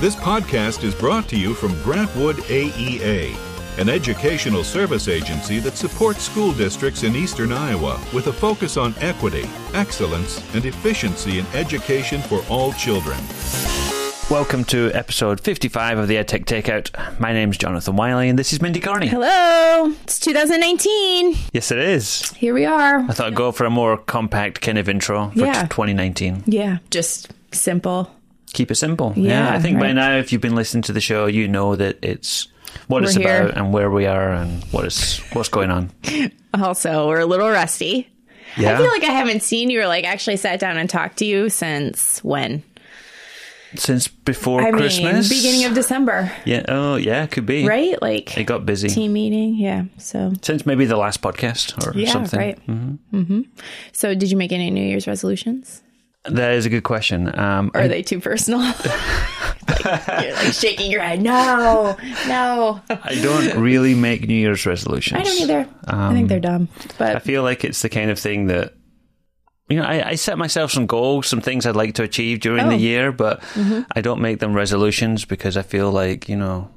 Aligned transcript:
This 0.00 0.14
podcast 0.14 0.84
is 0.84 0.94
brought 0.94 1.28
to 1.28 1.36
you 1.36 1.54
from 1.54 1.72
Grant 1.82 2.14
Wood 2.14 2.36
AEA, 2.36 3.34
an 3.80 3.88
educational 3.88 4.62
service 4.62 5.08
agency 5.08 5.58
that 5.60 5.76
supports 5.76 6.22
school 6.22 6.52
districts 6.52 7.02
in 7.02 7.16
eastern 7.16 7.52
Iowa 7.52 8.00
with 8.14 8.28
a 8.28 8.32
focus 8.32 8.76
on 8.76 8.94
equity, 9.00 9.44
excellence, 9.74 10.40
and 10.54 10.64
efficiency 10.64 11.40
in 11.40 11.46
education 11.48 12.20
for 12.22 12.42
all 12.48 12.72
children. 12.74 13.18
Welcome 14.30 14.64
to 14.66 14.92
episode 14.94 15.40
55 15.40 15.98
of 15.98 16.06
the 16.08 16.14
EdTech 16.16 16.44
Takeout. 16.44 17.18
My 17.18 17.32
name's 17.32 17.56
Jonathan 17.58 17.96
Wylie 17.96 18.28
and 18.28 18.38
this 18.38 18.52
is 18.52 18.60
Mindy 18.62 18.80
Cairney. 18.80 19.08
Hello, 19.08 19.92
it's 20.04 20.20
2019. 20.20 21.34
Yes, 21.52 21.72
it 21.72 21.78
is. 21.78 22.30
Here 22.32 22.54
we 22.54 22.64
are. 22.66 23.00
I 23.00 23.06
thought 23.08 23.28
I'd 23.28 23.34
go 23.34 23.50
for 23.52 23.64
a 23.64 23.70
more 23.70 23.96
compact 23.96 24.60
kind 24.60 24.78
of 24.78 24.88
intro 24.88 25.30
for 25.30 25.38
Yeah. 25.40 25.62
2019. 25.62 26.44
Yeah, 26.46 26.78
just 26.90 27.32
simple. 27.52 28.12
Keep 28.58 28.72
it 28.72 28.74
simple. 28.74 29.12
Yeah, 29.14 29.50
Yeah, 29.50 29.54
I 29.56 29.60
think 29.60 29.78
by 29.78 29.92
now, 29.92 30.16
if 30.16 30.32
you've 30.32 30.40
been 30.40 30.56
listening 30.56 30.82
to 30.82 30.92
the 30.92 31.00
show, 31.00 31.26
you 31.26 31.46
know 31.46 31.76
that 31.76 31.96
it's 32.02 32.48
what 32.88 33.04
it's 33.04 33.16
We're 33.16 33.22
here. 33.22 33.42
about 33.42 33.56
and 33.56 33.72
where 33.72 33.88
we 33.88 34.04
are 34.06 34.30
and 34.32 34.64
what 34.72 34.84
is 34.84 35.20
what's 35.32 35.48
going 35.48 35.70
on. 35.70 35.90
Also, 36.54 37.06
we're 37.06 37.20
a 37.20 37.26
little 37.26 37.48
rusty. 37.50 38.08
Yeah. 38.56 38.74
I 38.74 38.78
feel 38.78 38.88
like 38.88 39.04
I 39.04 39.12
haven't 39.12 39.42
seen 39.44 39.70
you 39.70 39.82
or 39.82 39.86
like 39.86 40.04
actually 40.04 40.38
sat 40.38 40.58
down 40.58 40.76
and 40.76 40.90
talked 40.90 41.18
to 41.18 41.24
you 41.24 41.50
since 41.50 42.24
when? 42.24 42.64
Since 43.76 44.08
before 44.08 44.62
I 44.62 44.70
Christmas, 44.72 45.30
mean, 45.30 45.38
beginning 45.38 45.64
of 45.66 45.74
December, 45.74 46.32
yeah. 46.46 46.64
Oh, 46.68 46.96
yeah, 46.96 47.26
could 47.26 47.44
be. 47.46 47.64
right? 47.66 48.00
Like 48.02 48.36
It 48.38 48.44
got 48.44 48.64
busy 48.66 48.88
team 48.88 49.12
meeting. 49.12 49.54
Yeah. 49.56 49.84
So 49.98 50.32
since 50.42 50.64
maybe 50.66 50.84
the 50.86 50.96
last 50.96 51.20
podcast 51.22 51.76
or 51.86 51.96
yeah, 51.96 52.10
something. 52.10 52.40
right. 52.40 52.66
Mm-hmm. 52.66 53.42
So, 53.92 54.14
did 54.14 54.30
you 54.32 54.36
make 54.38 54.50
any 54.50 54.70
New 54.70 54.82
Year's 54.84 55.06
resolutions? 55.06 55.82
That 56.30 56.52
is 56.54 56.66
a 56.66 56.70
good 56.70 56.84
question. 56.84 57.36
Um, 57.38 57.70
are 57.74 57.88
they 57.88 58.02
too 58.02 58.20
personal? 58.20 58.60
like, 58.60 60.06
you're 60.24 60.34
like 60.34 60.52
shaking 60.52 60.90
your 60.90 61.02
head. 61.02 61.22
No, 61.22 61.96
no. 62.26 62.80
I 62.90 63.14
don't 63.22 63.60
really 63.60 63.94
make 63.94 64.26
New 64.26 64.34
Year's 64.34 64.66
resolutions. 64.66 65.20
I 65.20 65.24
don't 65.24 65.40
either. 65.42 65.68
I 65.86 66.12
think 66.12 66.28
they're 66.28 66.40
dumb. 66.40 66.68
But 66.98 67.16
I 67.16 67.18
feel 67.18 67.42
like 67.42 67.64
it's 67.64 67.82
the 67.82 67.88
kind 67.88 68.10
of 68.10 68.18
thing 68.18 68.46
that 68.48 68.74
you 69.68 69.76
know, 69.76 69.82
I, 69.84 70.10
I 70.10 70.14
set 70.14 70.38
myself 70.38 70.70
some 70.72 70.86
goals, 70.86 71.26
some 71.26 71.42
things 71.42 71.66
I'd 71.66 71.76
like 71.76 71.94
to 71.96 72.02
achieve 72.02 72.40
during 72.40 72.64
Oh. 72.66 72.70
the 72.70 72.76
year, 72.76 73.12
but 73.12 73.42
Mm-hmm. 73.52 73.82
I 73.94 74.00
don't 74.00 74.20
make 74.22 74.38
them 74.38 74.54
resolutions 74.54 75.26
because 75.26 75.58
I 75.58 75.62
feel 75.62 75.90
like, 75.92 76.26
you 76.28 76.36
know, 76.36 76.70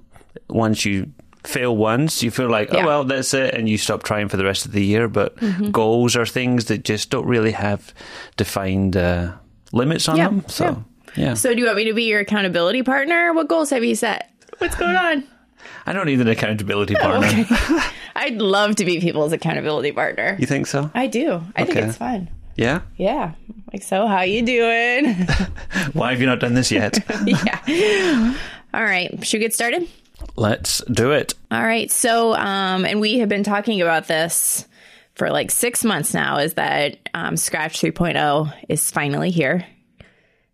once 0.49 0.83
you 0.83 1.09
fail 1.45 1.75
once, 1.77 2.21
you 2.21 2.31
feel 2.31 2.49
like, 2.49 2.73
Yeah. 2.73 2.83
oh, 2.83 2.87
well, 2.87 3.03
that's 3.05 3.33
it, 3.33 3.53
and 3.53 3.69
you 3.69 3.77
stop 3.77 4.03
trying 4.03 4.27
for 4.27 4.35
the 4.35 4.43
rest 4.43 4.65
of 4.65 4.73
the 4.73 4.83
year. 4.83 5.07
But 5.07 5.37
Mm-hmm. 5.37 5.71
goals 5.71 6.17
are 6.17 6.25
things 6.25 6.65
that 6.65 6.83
just 6.83 7.09
don't 7.09 7.25
really 7.25 7.53
have 7.53 7.93
defined 8.35 8.97
uh, 8.97 9.35
limits 9.71 10.07
on 10.09 10.17
Yeah, 10.17 10.27
them. 10.27 10.45
So, 10.47 10.83
yeah. 11.15 11.33
So, 11.33 11.53
do 11.53 11.59
you 11.59 11.65
want 11.65 11.77
me 11.77 11.85
to 11.85 11.93
be 11.93 12.03
your 12.03 12.19
accountability 12.19 12.83
partner? 12.83 13.33
What 13.33 13.47
goals 13.47 13.69
have 13.69 13.83
you 13.83 13.95
set? 13.95 14.31
What's 14.59 14.75
going 14.75 14.95
on? 14.95 15.23
I 15.85 15.93
don't 15.93 16.05
need 16.05 16.21
an 16.21 16.27
accountability 16.27 16.95
partner. 16.95 17.27
Okay. 17.27 17.45
I'd 18.15 18.37
love 18.41 18.75
to 18.77 18.85
be 18.85 18.99
people's 18.99 19.33
accountability 19.33 19.91
partner. 19.91 20.35
You 20.39 20.45
think 20.45 20.67
so? 20.67 20.91
I 20.93 21.07
do. 21.07 21.41
I 21.55 21.65
think 21.65 21.77
it's 21.77 21.97
fun. 21.97 22.29
Yeah? 22.55 22.81
Yeah. 22.97 23.33
Like, 23.73 23.81
so 23.83 24.05
how 24.07 24.21
you 24.21 24.45
doing? 24.45 25.15
Why 25.93 26.11
have 26.11 26.19
you 26.19 26.27
not 26.27 26.39
done 26.39 26.53
this 26.53 26.71
yet? 26.71 26.99
yeah. 27.25 28.37
All 28.73 28.83
right. 28.83 29.25
Should 29.25 29.37
we 29.37 29.41
get 29.45 29.53
started? 29.53 29.87
Let's 30.35 30.83
do 30.91 31.11
it. 31.11 31.33
All 31.49 31.63
right. 31.63 31.89
So, 31.89 32.35
um, 32.35 32.85
and 32.85 32.99
we 33.01 33.19
have 33.19 33.29
been 33.29 33.43
talking 33.43 33.81
about 33.81 34.07
this 34.07 34.67
for 35.15 35.29
like 35.29 35.51
six 35.51 35.83
months 35.83 36.13
now 36.13 36.37
is 36.37 36.55
that 36.55 37.09
um, 37.13 37.37
Scratch 37.37 37.81
3.0 37.81 38.53
is 38.69 38.91
finally 38.91 39.29
here, 39.29 39.65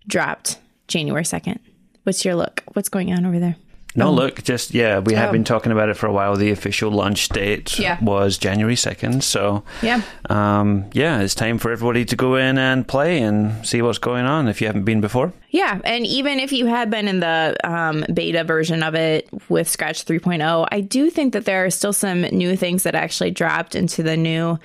dropped 0.08 0.60
January 0.88 1.24
2nd. 1.24 1.60
What's 2.04 2.24
your 2.24 2.36
look? 2.36 2.64
What's 2.74 2.90
going 2.90 3.12
on 3.12 3.26
over 3.26 3.40
there? 3.40 3.58
No, 3.98 4.12
look, 4.14 4.44
just 4.44 4.74
yeah, 4.74 5.00
we 5.00 5.14
have 5.16 5.30
Oh. 5.30 5.32
been 5.34 5.44
talking 5.44 5.72
about 5.72 5.90
it 5.90 5.98
for 5.98 6.06
a 6.08 6.14
while. 6.14 6.36
The 6.36 6.52
official 6.52 6.92
launch 6.92 7.30
date 7.30 7.78
Yeah. 7.80 7.98
was 8.02 8.38
January 8.38 8.76
second, 8.76 9.24
so 9.24 9.64
Yeah. 9.82 10.02
um, 10.30 10.86
yeah, 10.94 11.20
it's 11.22 11.34
time 11.36 11.58
for 11.58 11.72
everybody 11.72 12.06
to 12.06 12.16
go 12.16 12.36
in 12.36 12.58
and 12.60 12.88
play 12.88 13.20
and 13.20 13.66
see 13.66 13.82
what's 13.82 13.98
going 13.98 14.26
on 14.26 14.48
if 14.48 14.62
you 14.62 14.68
haven't 14.68 14.84
been 14.86 15.02
before. 15.02 15.34
Yeah, 15.50 15.80
and 15.84 16.06
even 16.06 16.40
if 16.40 16.52
you 16.54 16.68
had 16.68 16.90
been 16.92 17.08
in 17.08 17.20
the 17.22 17.56
um, 17.64 18.06
beta 18.14 18.44
version 18.44 18.84
of 18.84 18.94
it 18.96 19.28
with 19.50 19.68
Scratch 19.68 20.06
3.0, 20.06 20.68
I 20.72 20.82
do 20.82 21.10
think 21.10 21.34
that 21.34 21.46
there 21.46 21.66
are 21.66 21.70
still 21.72 21.94
some 21.94 22.22
new 22.22 22.56
things 22.56 22.84
that 22.84 22.94
actually 22.96 23.32
dropped 23.32 23.74
into 23.74 24.04
the 24.04 24.16
new 24.16 24.60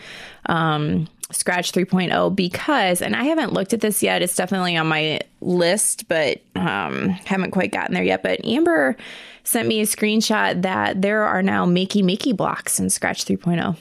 um, 0.47 1.09
Scratch 1.31 1.73
3.0 1.73 2.35
because, 2.37 3.01
and 3.01 3.17
I 3.17 3.25
haven't 3.25 3.55
looked 3.55 3.73
at 3.73 3.81
this 3.81 4.03
yet. 4.03 4.21
It's 4.21 4.37
definitely 4.37 4.77
on 4.77 4.87
my 4.87 5.21
list, 5.41 6.07
but 6.09 6.43
um, 6.57 7.09
haven't 7.25 7.53
quite 7.53 7.73
gotten 7.73 7.95
there 7.95 8.03
yet. 8.03 8.23
But 8.23 8.45
Amber 8.45 8.97
sent 9.45 9.69
me 9.69 9.81
a 9.81 9.85
screenshot 9.85 10.63
that 10.63 11.03
there 11.03 11.25
are 11.25 11.43
now 11.43 11.67
Makey 11.67 12.03
Makey 12.03 12.37
blocks 12.37 12.79
in 12.81 12.91
Scratch 12.91 13.25
3.0. 13.25 13.77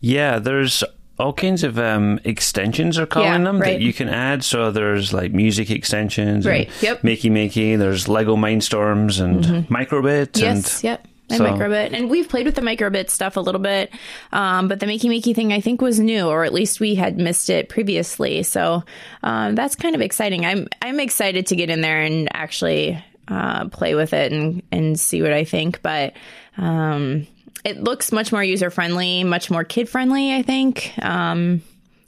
Yeah, 0.00 0.38
there's 0.38 0.84
all 1.18 1.32
kinds 1.32 1.62
of 1.62 1.78
um, 1.78 2.18
extensions 2.24 2.98
are 2.98 3.06
calling 3.06 3.28
Yeah, 3.28 3.38
them 3.44 3.60
right. 3.60 3.74
that 3.74 3.80
you 3.80 3.92
can 3.92 4.08
add. 4.08 4.42
So 4.44 4.70
there's 4.70 5.12
like 5.12 5.32
music 5.32 5.70
extensions, 5.70 6.44
and 6.44 6.52
Right, 6.52 6.70
yep. 6.82 7.02
Makey 7.02 7.30
Makey. 7.30 7.78
There's 7.78 8.08
Lego 8.08 8.36
Mindstorms 8.36 9.20
and 9.20 9.44
Microbit. 9.68 10.32
Mm-hmm. 10.32 10.40
Yes, 10.44 10.76
and 10.78 10.84
yep. 10.84 11.08
And 11.30 11.38
so- 11.38 11.44
microbit, 11.46 11.94
and 11.94 12.10
we've 12.10 12.28
played 12.28 12.44
with 12.44 12.54
the 12.54 12.60
microbit 12.60 13.08
stuff 13.08 13.38
a 13.38 13.40
little 13.40 13.60
bit, 13.60 13.90
um, 14.32 14.68
but 14.68 14.80
the 14.80 14.84
makey 14.86 15.04
makey 15.08 15.34
thing 15.34 15.54
I 15.54 15.60
think 15.60 15.80
was 15.80 15.98
new, 15.98 16.26
or 16.26 16.44
at 16.44 16.52
least 16.52 16.80
we 16.80 16.96
had 16.96 17.16
missed 17.16 17.48
it 17.48 17.70
previously. 17.70 18.42
So 18.42 18.84
um, 19.22 19.54
that's 19.54 19.74
kind 19.74 19.94
of 19.94 20.02
exciting. 20.02 20.44
I'm 20.44 20.68
I'm 20.82 21.00
excited 21.00 21.46
to 21.46 21.56
get 21.56 21.70
in 21.70 21.80
there 21.80 22.02
and 22.02 22.28
actually 22.36 23.02
uh, 23.28 23.68
play 23.68 23.94
with 23.94 24.12
it 24.12 24.32
and 24.32 24.62
and 24.70 24.98
see 24.98 25.22
what 25.22 25.32
I 25.32 25.44
think. 25.44 25.82
But 25.82 26.14
um, 26.56 27.26
it 27.64 27.82
looks 27.82 28.12
much 28.12 28.32
more 28.32 28.44
user 28.44 28.70
friendly, 28.70 29.24
much 29.24 29.50
more 29.50 29.64
kid 29.64 29.88
friendly. 29.88 30.34
I 30.34 30.42
think 30.42 30.92
um, 31.02 31.62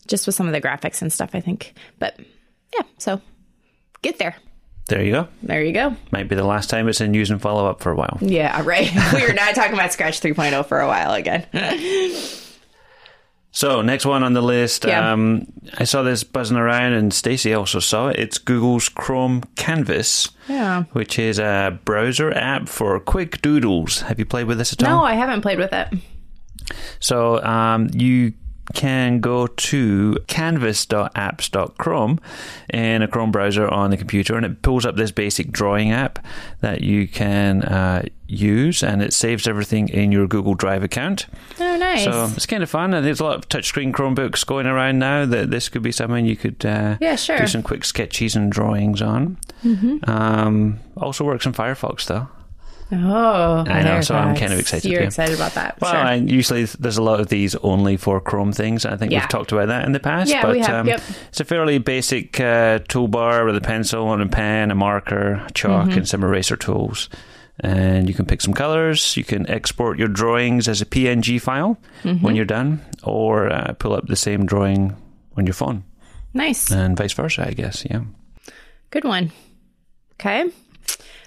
just 0.06 0.26
with 0.26 0.34
some 0.34 0.46
of 0.46 0.52
the 0.52 0.60
graphics 0.60 1.02
and 1.02 1.12
stuff. 1.12 1.30
I 1.34 1.40
think, 1.40 1.74
but 1.98 2.18
yeah. 2.74 2.84
So 2.98 3.20
get 4.02 4.18
there. 4.18 4.36
There 4.88 5.02
you 5.02 5.10
go. 5.10 5.28
There 5.42 5.64
you 5.64 5.72
go. 5.72 5.96
Might 6.12 6.28
be 6.28 6.36
the 6.36 6.44
last 6.44 6.70
time 6.70 6.88
it's 6.88 7.00
in 7.00 7.12
use 7.12 7.30
and 7.30 7.42
follow 7.42 7.66
up 7.66 7.80
for 7.80 7.90
a 7.90 7.96
while. 7.96 8.18
Yeah, 8.20 8.62
right. 8.64 8.88
we 9.12 9.24
are 9.24 9.34
not 9.34 9.56
talking 9.56 9.74
about 9.74 9.92
Scratch 9.92 10.20
3.0 10.20 10.64
for 10.66 10.80
a 10.80 10.86
while 10.86 11.12
again. 11.12 11.44
So 13.56 13.80
next 13.80 14.04
one 14.04 14.22
on 14.22 14.34
the 14.34 14.42
list, 14.42 14.84
Yeah. 14.84 15.12
um, 15.12 15.46
I 15.78 15.84
saw 15.84 16.02
this 16.02 16.24
buzzing 16.24 16.58
around, 16.58 16.92
and 16.92 17.10
Stacey 17.10 17.54
also 17.54 17.78
saw 17.80 18.08
it. 18.08 18.16
It's 18.18 18.36
Google's 18.36 18.90
Chrome 18.90 19.44
Canvas, 19.56 20.28
Yeah. 20.46 20.82
which 20.92 21.18
is 21.18 21.38
a 21.38 21.78
browser 21.86 22.30
app 22.36 22.68
for 22.68 23.00
quick 23.00 23.40
doodles. 23.40 24.02
Have 24.02 24.18
you 24.18 24.26
played 24.26 24.46
with 24.46 24.58
this 24.58 24.74
at 24.74 24.82
all? 24.82 24.98
No, 24.98 25.04
I 25.04 25.14
haven't 25.14 25.40
played 25.40 25.56
with 25.56 25.72
it. 25.72 25.88
So 27.00 27.42
um, 27.42 27.88
you 27.94 28.34
can 28.74 29.20
go 29.20 29.46
to 29.46 30.16
canvas.apps.chrome 30.26 32.20
in 32.72 33.02
a 33.02 33.08
Chrome 33.08 33.30
browser 33.30 33.68
on 33.68 33.90
the 33.90 33.96
computer, 33.96 34.36
and 34.36 34.44
it 34.46 34.62
pulls 34.62 34.84
up 34.84 34.96
this 34.96 35.10
basic 35.10 35.50
drawing 35.50 35.92
app 35.92 36.18
that 36.60 36.80
you 36.82 37.06
can 37.08 37.62
uh, 37.62 38.02
use, 38.26 38.82
and 38.82 39.02
it 39.02 39.12
saves 39.12 39.46
everything 39.46 39.88
in 39.88 40.10
your 40.12 40.26
Google 40.26 40.54
Drive 40.54 40.82
account. 40.82 41.26
Oh, 41.60 41.76
nice. 41.76 42.04
So 42.04 42.30
it's 42.34 42.46
kind 42.46 42.62
of 42.62 42.70
fun, 42.70 42.92
and 42.94 43.06
there's 43.06 43.20
a 43.20 43.24
lot 43.24 43.36
of 43.36 43.48
touchscreen 43.48 43.92
Chromebooks 43.92 44.44
going 44.46 44.66
around 44.66 44.98
now. 44.98 45.24
That 45.26 45.50
this 45.50 45.68
could 45.68 45.82
be 45.82 45.92
something 45.92 46.26
you 46.26 46.36
could 46.36 46.64
uh, 46.66 46.96
Yeah, 47.00 47.16
sure. 47.16 47.38
do 47.38 47.46
some 47.46 47.62
quick 47.62 47.84
sketches 47.84 48.34
and 48.36 48.50
drawings 48.50 49.00
on. 49.02 49.38
Mm-hmm. 49.64 50.10
Um, 50.10 50.80
also 50.96 51.24
works 51.24 51.46
in 51.46 51.52
Firefox 51.52 52.06
though. 52.06 52.28
Oh, 52.92 53.64
I 53.66 53.82
know, 53.82 54.00
so 54.00 54.14
I'm 54.14 54.36
kind 54.36 54.52
of 54.52 54.58
excited 54.58 54.90
You're 54.90 55.00
too. 55.00 55.06
excited 55.06 55.34
about 55.34 55.54
that. 55.54 55.80
Well, 55.80 55.92
sure. 55.92 56.00
and 56.00 56.30
usually 56.30 56.64
there's 56.64 56.98
a 56.98 57.02
lot 57.02 57.20
of 57.20 57.28
these 57.28 57.54
only 57.56 57.96
for 57.96 58.20
Chrome 58.20 58.52
things. 58.52 58.84
I 58.86 58.96
think 58.96 59.12
Yeah. 59.12 59.20
we've 59.20 59.28
talked 59.28 59.52
about 59.52 59.68
that 59.68 59.84
in 59.84 59.92
the 59.92 60.00
past. 60.00 60.30
Yeah, 60.30 60.42
but 60.42 60.52
we 60.52 60.60
have, 60.60 60.70
um, 60.70 60.86
yep. 60.86 61.00
it's 61.28 61.40
a 61.40 61.44
fairly 61.44 61.78
basic 61.78 62.38
uh, 62.38 62.78
toolbar 62.80 63.44
with 63.44 63.56
a 63.56 63.60
pencil 63.60 64.12
and 64.12 64.22
a 64.22 64.26
pen, 64.28 64.70
a 64.70 64.74
marker, 64.74 65.44
a 65.46 65.50
chalk, 65.52 65.88
Mm-hmm. 65.88 65.98
and 65.98 66.08
some 66.08 66.22
eraser 66.22 66.56
tools. 66.56 67.08
And 67.58 68.06
you 68.06 68.14
can 68.14 68.26
pick 68.26 68.40
some 68.42 68.52
colors. 68.52 69.16
You 69.16 69.24
can 69.24 69.48
export 69.48 69.98
your 69.98 70.08
drawings 70.08 70.68
as 70.68 70.82
a 70.82 70.86
PNG 70.86 71.40
file 71.40 71.78
Mm-hmm. 72.04 72.22
when 72.24 72.36
you're 72.36 72.44
done, 72.44 72.82
or 73.02 73.50
uh, 73.52 73.72
pull 73.78 73.94
up 73.94 74.06
the 74.06 74.16
same 74.16 74.44
drawing 74.46 74.94
on 75.38 75.46
your 75.46 75.54
phone, 75.54 75.82
nice. 76.34 76.70
and 76.70 76.96
vice 76.96 77.14
versa. 77.14 77.46
I 77.48 77.52
guess. 77.52 77.84
Yeah. 77.90 78.02
Good 78.90 79.04
one. 79.04 79.32
Okay. 80.20 80.50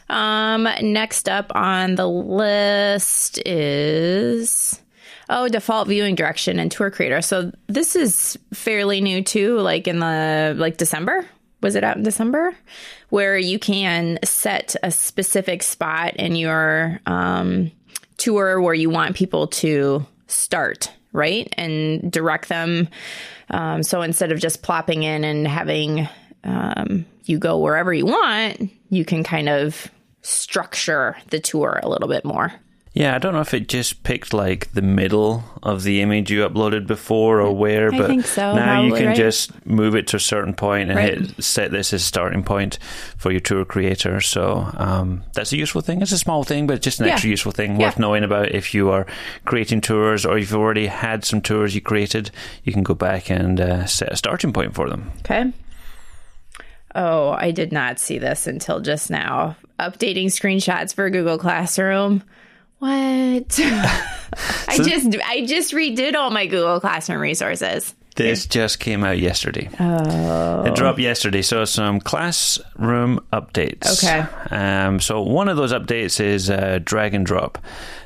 Um, 0.10 0.68
next 0.82 1.30
up 1.30 1.52
on 1.56 1.96
the 1.96 2.08
list 2.08 3.40
is 3.46 4.82
oh, 5.30 5.48
default 5.48 5.88
viewing 5.88 6.16
direction 6.16 6.60
and 6.60 6.72
tour 6.72 6.90
creator. 6.90 7.22
So 7.22 7.52
this 7.68 7.96
is 7.96 8.38
fairly 8.54 9.00
new 9.02 9.24
too, 9.24 9.60
like 9.60 9.88
in 9.88 10.00
the 10.00 10.56
like 10.58 10.78
December. 10.78 11.26
Was 11.62 11.76
it 11.76 11.84
out 11.84 11.98
in 11.98 12.04
December? 12.04 12.56
Where 13.10 13.38
you 13.38 13.60
can 13.60 14.18
set 14.24 14.76
a 14.82 14.92
specific 14.92 15.62
spot 15.62 16.16
in 16.16 16.36
your 16.36 17.00
um, 17.06 17.72
tour 18.18 18.62
where 18.62 18.74
you 18.74 18.90
want 18.90 19.16
people 19.16 19.48
to 19.48 20.06
start, 20.28 20.92
right? 21.12 21.54
And 21.58 22.12
direct 22.12 22.50
them. 22.50 22.88
Um, 23.50 23.84
so 23.84 24.02
instead 24.02 24.32
of 24.32 24.40
just 24.40 24.62
plopping 24.62 25.04
in 25.04 25.24
and 25.24 25.48
having 25.48 26.08
um, 26.46 27.06
you 27.26 27.38
go 27.38 27.60
wherever 27.60 27.94
you 27.94 28.06
want, 28.06 28.72
you 28.90 29.04
can 29.04 29.24
kind 29.24 29.50
of 29.50 29.92
structure 30.22 31.18
the 31.30 31.40
tour 31.40 31.80
a 31.82 31.90
little 31.90 32.08
bit 32.08 32.26
more. 32.26 32.54
Yeah, 32.92 33.16
I 33.16 33.20
don't 33.20 33.34
know 33.34 33.40
if 33.42 33.54
it 33.54 33.70
just 33.70 34.02
picked 34.02 34.34
like 34.34 34.72
the 34.74 34.82
middle 34.82 35.44
of 35.62 35.84
the 35.84 36.02
image 36.02 36.32
you 36.32 36.42
uploaded 36.46 36.88
before 36.88 37.40
or 37.40 37.56
where, 37.56 37.94
I 37.94 37.98
but 37.98 38.08
think 38.08 38.26
so, 38.26 38.56
now 38.56 38.82
you 38.82 38.94
can 38.96 39.06
right? 39.08 39.16
just 39.16 39.64
move 39.66 39.96
it 39.96 40.08
to 40.08 40.18
a 40.18 40.20
certain 40.20 40.56
point 40.56 40.90
and 40.90 40.98
Right. 40.98 41.20
hit 41.20 41.44
set 41.44 41.70
this 41.70 41.94
as 41.94 42.02
a 42.02 42.04
starting 42.06 42.44
point 42.44 42.80
for 43.16 43.30
your 43.32 43.42
tour 43.42 43.64
creator. 43.64 44.20
So 44.22 44.70
um, 44.76 45.24
that's 45.36 45.54
a 45.54 45.58
useful 45.58 45.82
thing. 45.82 46.02
It's 46.02 46.12
a 46.12 46.18
small 46.18 46.44
thing, 46.44 46.66
but 46.66 46.82
just 46.82 47.00
an 47.00 47.06
Yeah. 47.06 47.14
extra 47.14 47.30
useful 47.30 47.52
thing 47.52 47.80
Yeah. 47.80 47.88
worth 47.88 48.00
knowing 48.00 48.24
about 48.24 48.50
if 48.52 48.74
you 48.74 48.90
are 48.90 49.06
creating 49.46 49.82
tours 49.82 50.26
or 50.26 50.40
if 50.40 50.50
you've 50.50 50.60
already 50.60 50.88
had 50.88 51.24
some 51.24 51.42
tours 51.42 51.76
you 51.76 51.82
created. 51.82 52.32
You 52.64 52.74
can 52.74 52.84
go 52.84 52.96
back 52.96 53.30
and 53.30 53.62
uh, 53.62 53.86
set 53.86 54.12
a 54.12 54.18
starting 54.18 54.52
point 54.52 54.74
for 54.74 54.90
them. 54.90 55.12
Okay. 55.20 55.54
Oh, 57.00 57.30
I 57.32 57.52
did 57.52 57.72
not 57.72 57.98
see 57.98 58.18
this 58.18 58.46
until 58.46 58.82
just 58.82 59.10
now. 59.10 59.56
Updating 59.80 60.26
screenshots 60.26 60.94
for 60.94 61.10
Google 61.10 61.38
Classroom. 61.38 62.22
What? 62.80 62.92
I 64.68 64.80
just 64.84 65.16
I 65.26 65.46
just 65.46 65.74
redid 65.74 66.16
all 66.16 66.30
my 66.30 66.46
Google 66.46 66.82
Classroom 66.82 67.22
resources. 67.22 67.96
This 68.18 68.46
just 68.48 68.82
came 68.82 69.06
out 69.06 69.18
yesterday. 69.18 69.70
Oh. 69.80 70.66
It 70.66 70.76
dropped 70.76 71.00
yesterday. 71.00 71.42
So 71.42 71.64
some 71.64 72.02
classroom 72.02 73.26
updates. 73.32 74.04
Okay. 74.04 74.26
Um, 74.54 75.00
so 75.00 75.22
one 75.22 75.48
of 75.48 75.56
those 75.56 75.72
updates 75.72 76.20
is 76.20 76.50
uh, 76.50 76.80
drag 76.84 77.14
and 77.14 77.26
drop. 77.26 77.60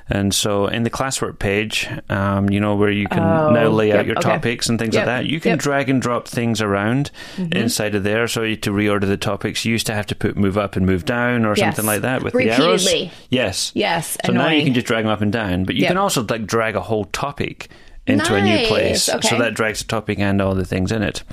And 0.09 0.33
so 0.33 0.67
in 0.67 0.83
the 0.83 0.89
classwork 0.89 1.39
page, 1.39 1.87
um, 2.09 2.49
you 2.49 2.59
know, 2.59 2.75
where 2.75 2.91
you 2.91 3.07
can 3.07 3.19
Oh, 3.23 3.51
now 3.51 3.69
lay 3.69 3.93
out 3.93 4.05
your 4.05 4.17
okay. 4.17 4.29
topics 4.31 4.67
and 4.67 4.77
things 4.77 4.93
Yep, 4.95 5.07
like 5.07 5.23
that, 5.23 5.25
you 5.25 5.39
can 5.39 5.51
yep. 5.51 5.59
Mm-hmm. 5.59 5.63
drag 5.63 5.89
and 5.89 6.01
drop 6.01 6.27
things 6.27 6.61
around 6.61 7.09
inside 7.53 7.95
of 7.95 8.03
there. 8.03 8.27
So 8.27 8.43
you 8.43 8.57
to 8.57 8.71
reorder 8.71 9.07
the 9.07 9.15
topics, 9.17 9.63
you 9.63 9.71
used 9.71 9.87
to 9.87 9.93
have 9.93 10.05
to 10.07 10.15
put 10.15 10.35
move 10.35 10.57
up 10.57 10.75
and 10.75 10.85
move 10.85 11.05
down 11.05 11.45
or 11.45 11.55
Yes. 11.55 11.75
something 11.77 11.85
like 11.85 12.01
that 12.01 12.21
with 12.21 12.33
the 12.33 12.51
arrows. 12.51 12.91
Yes. 13.29 13.71
Yes, 13.75 14.17
So 14.25 14.33
now 14.33 14.49
you 14.49 14.63
can 14.63 14.73
just 14.73 14.87
drag 14.87 15.03
them 15.05 15.11
up 15.11 15.21
and 15.21 15.31
down, 15.31 15.63
but 15.63 15.75
you 15.75 15.81
Yep. 15.83 15.89
can 15.91 15.97
also 15.97 16.23
like 16.23 16.45
drag 16.45 16.75
a 16.75 16.81
whole 16.81 17.05
topic 17.05 17.69
into 18.05 18.35
a 18.35 18.41
new 18.41 18.55
Nice, 18.55 18.67
place. 18.67 19.03
So 19.03 19.37
that 19.39 19.53
drags 19.53 19.79
the 19.79 19.85
topic 19.87 20.19
and 20.19 20.41
all 20.41 20.53
the 20.53 20.65
things 20.65 20.91
in 20.91 21.01
it. 21.01 21.23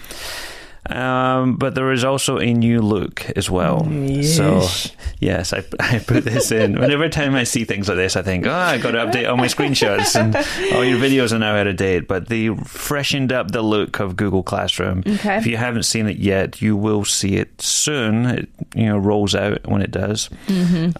Um, 0.88 1.56
but 1.56 1.74
there 1.74 1.92
is 1.92 2.04
also 2.04 2.38
a 2.38 2.52
new 2.54 2.80
look 2.80 3.28
as 3.36 3.50
well. 3.50 3.84
So, 4.22 4.66
yes, 5.20 5.52
I, 5.52 5.62
I 5.80 5.98
put 5.98 6.24
this 6.24 6.50
in. 6.50 6.80
Whenever 6.80 7.08
time 7.08 7.34
I 7.34 7.44
see 7.44 7.64
things 7.64 7.86
like 7.88 7.98
this, 7.98 8.16
I 8.16 8.22
think, 8.22 8.46
oh, 8.46 8.50
I 8.52 8.78
got 8.78 8.92
to 8.92 8.98
update 8.98 9.28
all 9.28 9.36
my 9.36 9.46
screenshots 9.46 10.18
and 10.18 10.34
all 10.74 10.84
your 10.84 10.98
videos 10.98 11.32
are 11.32 11.38
now 11.38 11.54
out 11.54 11.66
of 11.66 11.76
date. 11.76 12.08
But 12.08 12.28
they 12.28 12.48
freshened 12.64 13.30
up 13.32 13.50
the 13.50 13.62
look 13.62 14.00
of 14.00 14.16
Google 14.16 14.42
Classroom. 14.42 15.02
Okay. 15.06 15.36
If 15.36 15.46
you 15.46 15.58
haven't 15.58 15.82
seen 15.84 16.08
it 16.08 16.16
yet, 16.16 16.62
you 16.62 16.76
will 16.76 17.04
see 17.04 17.36
it 17.36 17.60
soon. 17.60 18.24
It 18.26 18.48
you 18.74 18.86
know 18.86 18.98
rolls 18.98 19.34
out 19.34 19.66
when 19.66 19.82
it 19.82 19.90
does. 19.90 20.30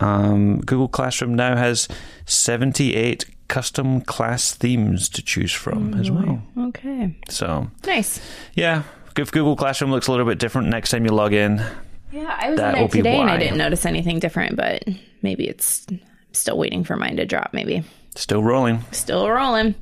Um, 0.01 0.61
Google 0.61 0.89
Classroom 0.89 1.35
now 1.35 1.57
has 1.57 1.89
seventy 2.27 2.95
eight 2.97 3.25
custom 3.49 4.01
class 4.03 4.53
themes 4.55 5.09
to 5.09 5.23
choose 5.23 5.53
from 5.53 5.95
as 5.95 6.11
well. 6.11 6.43
Okay. 6.57 7.17
So 7.29 7.69
Nice. 7.85 8.21
yeah, 8.55 8.83
if 9.19 9.31
Google 9.33 9.57
Classroom 9.57 9.91
looks 9.91 10.07
a 10.07 10.11
little 10.11 10.27
bit 10.27 10.39
different 10.39 10.69
next 10.69 10.91
time 10.91 11.05
you 11.05 11.11
log 11.13 11.33
in, 11.33 11.63
Yeah, 12.13 12.37
I 12.41 12.51
was 12.51 12.59
That 12.59 12.75
in 12.75 12.81
there 12.81 12.89
today 12.89 13.19
and 13.21 13.31
I 13.31 13.37
didn't 13.39 13.59
notice 13.59 13.85
anything 13.87 14.19
different, 14.19 14.57
but 14.57 14.83
maybe 15.23 15.49
it's 15.49 15.87
I'm 15.91 16.01
still 16.33 16.59
waiting 16.59 16.85
for 16.85 16.97
mine 16.97 17.17
to 17.17 17.27
drop, 17.27 17.51
maybe. 17.53 17.83
still 18.15 18.43
rolling. 18.43 18.85
Still 18.93 19.29
rolling. 19.31 19.75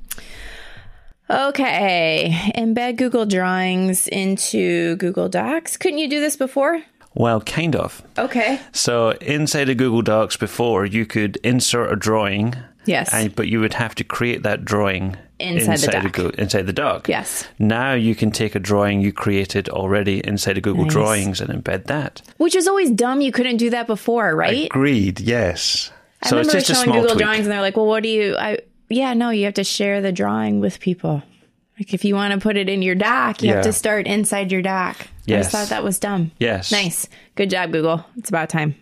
Okay. 1.31 2.31
Embed 2.57 2.97
Google 2.97 3.27
Drawings 3.27 4.09
into 4.09 4.97
Google 4.97 5.29
Docs. 5.29 5.77
Couldn't 5.77 5.99
you 5.99 6.09
do 6.09 6.21
this 6.21 6.37
before? 6.37 6.83
Well, 7.15 7.41
kind 7.41 7.75
of. 7.77 8.03
Okay. 8.17 8.61
So 8.73 9.11
inside 9.21 9.69
of 9.69 9.77
Google 9.77 10.03
Docs 10.03 10.37
before, 10.37 10.87
you 10.87 11.05
could 11.05 11.37
insert 11.39 11.93
a 11.93 11.97
drawing. 11.97 12.55
Yes. 12.87 13.13
And, 13.13 13.35
but 13.35 13.49
you 13.49 13.61
would 13.61 13.75
have 13.75 13.95
to 13.97 14.05
create 14.05 14.43
that 14.45 14.65
drawing 14.65 15.17
Inside 15.41 15.79
the 15.79 15.87
doc. 15.93 16.13
Go- 16.13 16.29
inside 16.39 16.67
the 16.67 16.73
doc. 16.73 17.09
Yes. 17.09 17.47
Now 17.59 17.93
you 17.95 18.15
can 18.15 18.31
take 18.31 18.55
a 18.55 18.59
drawing 18.59 19.01
you 19.01 19.13
created 19.13 19.69
already 19.69 20.19
inside 20.27 20.57
of 20.57 20.63
Google 20.65 20.85
Nice. 20.85 20.93
Drawings 20.93 21.41
and 21.41 21.51
embed 21.51 21.85
that. 21.85 22.23
Which 22.39 22.55
is 22.57 22.67
always 22.67 22.91
dumb. 22.91 23.21
You 23.21 23.31
couldn't 23.33 23.59
do 23.59 23.71
that 23.71 23.87
before, 23.87 24.35
right? 24.35 24.67
Agreed. 24.67 25.21
Yes. 25.21 25.93
I 26.23 26.29
so 26.31 26.39
it's 26.39 26.49
remember 26.49 26.61
just 26.61 26.71
a 26.71 26.75
showing 26.75 26.85
small 26.87 27.01
Google 27.03 27.15
tweak. 27.15 27.25
Drawings 27.25 27.47
and 27.47 27.53
they're 27.53 27.61
like, 27.61 27.77
well, 27.77 27.87
what 27.87 28.03
do 28.03 28.09
you, 28.09 28.37
I, 28.37 28.59
yeah, 28.89 29.15
no, 29.15 29.31
you 29.31 29.45
have 29.45 29.55
to 29.55 29.65
share 29.65 30.01
the 30.01 30.11
drawing 30.11 30.59
with 30.61 30.81
people. 30.81 31.23
Like 31.79 31.95
if 31.95 32.05
you 32.05 32.17
want 32.17 32.35
to 32.35 32.41
put 32.41 32.57
it 32.57 32.69
in 32.69 32.83
your 32.83 32.97
doc, 32.97 33.41
you 33.41 33.51
Yeah. 33.51 33.55
have 33.57 33.65
to 33.65 33.73
start 33.73 34.09
inside 34.09 34.51
your 34.51 34.63
doc. 34.63 34.97
I 35.01 35.07
Yes. 35.27 35.45
just 35.45 35.53
thought 35.53 35.69
that 35.69 35.85
was 35.85 36.01
dumb. 36.01 36.33
Yes. 36.41 36.73
Nice. 36.73 37.09
Good 37.37 37.51
job, 37.51 37.71
Google. 37.71 38.05
It's 38.17 38.29
about 38.31 38.49
time. 38.49 38.75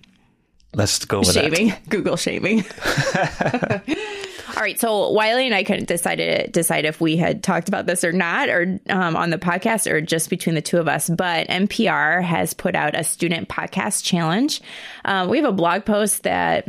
Let's 0.72 1.04
go 1.04 1.18
with 1.18 1.34
that. 1.34 1.34
shaving 1.54 1.74
google 1.90 2.16
shaving 2.16 2.58
all 4.56 4.62
right 4.62 4.80
so 4.80 5.10
wylie 5.10 5.46
and 5.46 5.54
i 5.54 5.62
couldn't 5.62 5.88
decide 5.88 6.50
decide 6.52 6.84
if 6.84 7.00
we 7.00 7.16
had 7.16 7.42
talked 7.42 7.68
about 7.68 7.86
this 7.86 8.02
or 8.04 8.12
not 8.12 8.48
or 8.48 8.80
um, 8.88 9.16
on 9.16 9.30
the 9.30 9.38
podcast 9.38 9.90
or 9.90 10.00
just 10.00 10.30
between 10.30 10.54
the 10.54 10.62
two 10.62 10.78
of 10.78 10.88
us 10.88 11.08
but 11.08 11.46
npr 11.48 12.22
has 12.22 12.54
put 12.54 12.74
out 12.74 12.98
a 12.98 13.04
student 13.04 13.48
podcast 13.48 14.04
challenge. 14.04 14.60
Um, 15.04 15.28
we 15.28 15.38
have 15.38 15.46
a 15.46 15.52
blog 15.52 15.84
post 15.84 16.22
that 16.24 16.68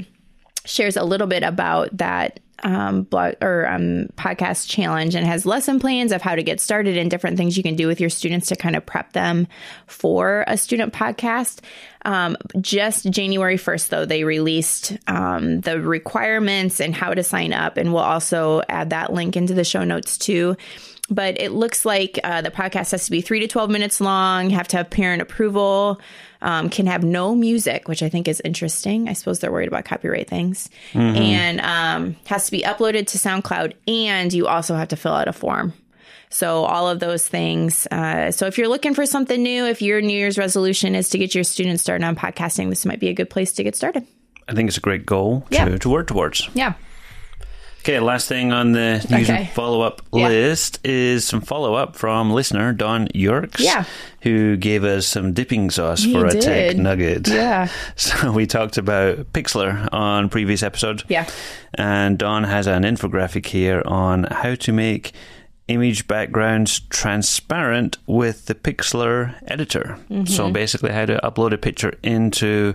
shares 0.66 0.98
a 0.98 1.04
little 1.04 1.28
bit 1.28 1.44
about 1.44 1.96
that 1.98 2.40
um, 2.64 3.04
blog 3.04 3.36
or 3.42 3.68
um, 3.68 4.08
podcast 4.18 4.68
challenge 4.68 5.16
and 5.16 5.26
has 5.26 5.46
lesson 5.46 5.80
plans 5.80 6.12
of 6.12 6.22
how 6.22 6.36
to 6.36 6.44
get 6.44 6.60
started 6.60 6.98
and 6.98 7.10
different 7.10 7.38
things 7.38 7.58
you 7.58 7.64
can 7.64 7.76
do 7.76 7.88
with 7.88 8.00
your 8.00 8.10
students 8.10 8.48
to 8.48 8.56
kind 8.56 8.76
of 8.76 8.86
prep 8.86 9.14
them 9.14 9.48
for 9.86 10.44
a 10.48 10.58
student 10.58 10.94
podcast. 10.94 11.60
Um, 12.06 12.38
just 12.60 13.10
January 13.10 13.58
1st, 13.58 13.90
though, 13.90 14.06
they 14.06 14.24
released 14.24 14.98
um, 15.08 15.62
the 15.62 15.82
requirements 15.82 16.80
and 16.80 16.96
how 16.96 17.14
to 17.14 17.24
sign 17.24 17.54
up. 17.54 17.78
And 17.78 17.94
we'll 17.94 18.04
also 18.04 18.62
add 18.70 18.92
that 18.92 19.14
link 19.14 19.36
into 19.36 19.54
the 19.54 19.64
show 19.64 19.84
notes 19.84 20.18
too. 20.18 20.56
But 21.10 21.40
it 21.40 21.52
looks 21.52 21.86
like 21.86 22.20
uh, 22.24 22.42
the 22.42 22.52
podcast 22.52 22.92
has 22.92 23.06
to 23.06 23.12
be 23.12 23.22
three 23.22 23.40
to 23.40 23.48
12 23.48 23.70
minutes 23.70 24.02
long, 24.02 24.50
have 24.50 24.68
to 24.70 24.78
have 24.78 24.90
parent 24.90 25.22
approval, 25.22 26.02
um, 26.42 26.70
can 26.70 26.86
have 26.88 27.04
no 27.04 27.36
music, 27.36 27.88
which 27.88 28.04
I 28.04 28.10
think 28.10 28.28
is 28.28 28.42
interesting. 28.46 29.10
I 29.10 29.14
suppose 29.14 29.40
they're 29.40 29.52
worried 29.52 29.68
about 29.68 29.86
copyright 29.86 30.30
things. 30.30 30.70
And 30.94 31.62
um, 31.62 32.16
has 32.26 32.46
to 32.46 32.52
be 32.52 32.62
uploaded 32.62 33.08
to 33.08 33.18
SoundCloud, 33.18 33.74
and 33.88 34.32
you 34.34 34.48
also 34.48 34.76
have 34.76 34.90
to 34.90 34.96
fill 34.96 35.14
out 35.14 35.28
a 35.28 35.34
form. 35.34 35.74
So, 36.30 36.66
all 36.66 36.90
of 36.90 37.00
those 37.00 37.26
things. 37.26 37.88
Uh, 37.90 38.32
so, 38.32 38.48
if 38.48 38.58
you're 38.58 38.68
looking 38.68 38.94
for 38.94 39.06
something 39.06 39.42
new, 39.42 39.66
if 39.66 39.82
your 39.82 40.02
New 40.02 40.18
Year's 40.18 40.38
resolution 40.38 40.94
is 40.94 41.08
to 41.10 41.18
get 41.18 41.34
your 41.34 41.46
students 41.46 41.82
started 41.82 42.04
on 42.06 42.18
podcasting, 42.18 42.68
this 42.70 42.86
might 42.86 43.00
be 43.00 43.08
a 43.08 43.14
good 43.14 43.30
place 43.30 43.54
to 43.54 43.64
get 43.64 43.76
started. 43.78 44.06
I 44.50 44.54
think 44.54 44.68
it's 44.68 44.78
a 44.78 44.82
great 44.82 45.06
goal 45.06 45.42
to, 45.52 45.56
Yeah. 45.56 45.78
to 45.78 45.90
work 45.90 46.08
towards. 46.08 46.50
Yeah. 46.54 46.74
Okay, 47.82 48.00
last 48.00 48.28
thing 48.28 48.52
on 48.52 48.74
the 48.74 49.06
news 49.10 49.30
Okay. 49.30 49.38
and 49.38 49.50
follow 49.50 49.82
up 49.82 50.02
Yeah. 50.14 50.28
list 50.28 50.80
is 50.86 51.26
some 51.26 51.40
follow 51.42 51.74
up 51.76 51.96
from 51.96 52.32
listener 52.32 52.74
Don 52.74 53.08
Yorks, 53.14 53.62
Yeah. 53.62 53.86
who 54.22 54.58
gave 54.58 54.84
us 54.84 55.08
some 55.08 55.32
dipping 55.32 55.70
sauce 55.70 56.04
He 56.04 56.12
for 56.12 56.26
a 56.26 56.32
tech 56.32 56.76
nugget. 56.76 57.28
Yeah. 57.30 57.70
So 57.96 58.32
we 58.34 58.46
talked 58.46 58.78
about 58.78 59.32
Pixlr 59.32 59.88
on 59.94 60.28
previous 60.30 60.64
episode. 60.64 61.04
Yeah. 61.08 61.26
And 61.76 62.18
Don 62.18 62.44
has 62.44 62.68
an 62.68 62.84
infographic 62.84 63.46
here 63.48 63.82
on 63.86 64.26
how 64.32 64.56
to 64.56 64.74
make 64.74 65.14
image 65.70 66.08
backgrounds 66.08 66.80
transparent 66.90 67.98
with 68.06 68.46
the 68.48 68.56
Pixlr 68.56 69.34
editor. 69.48 69.98
Mm-hmm. 70.12 70.26
So 70.26 70.50
basically, 70.52 70.92
how 70.92 71.06
to 71.06 71.20
upload 71.24 71.54
a 71.54 71.58
picture 71.58 71.94
into 72.04 72.74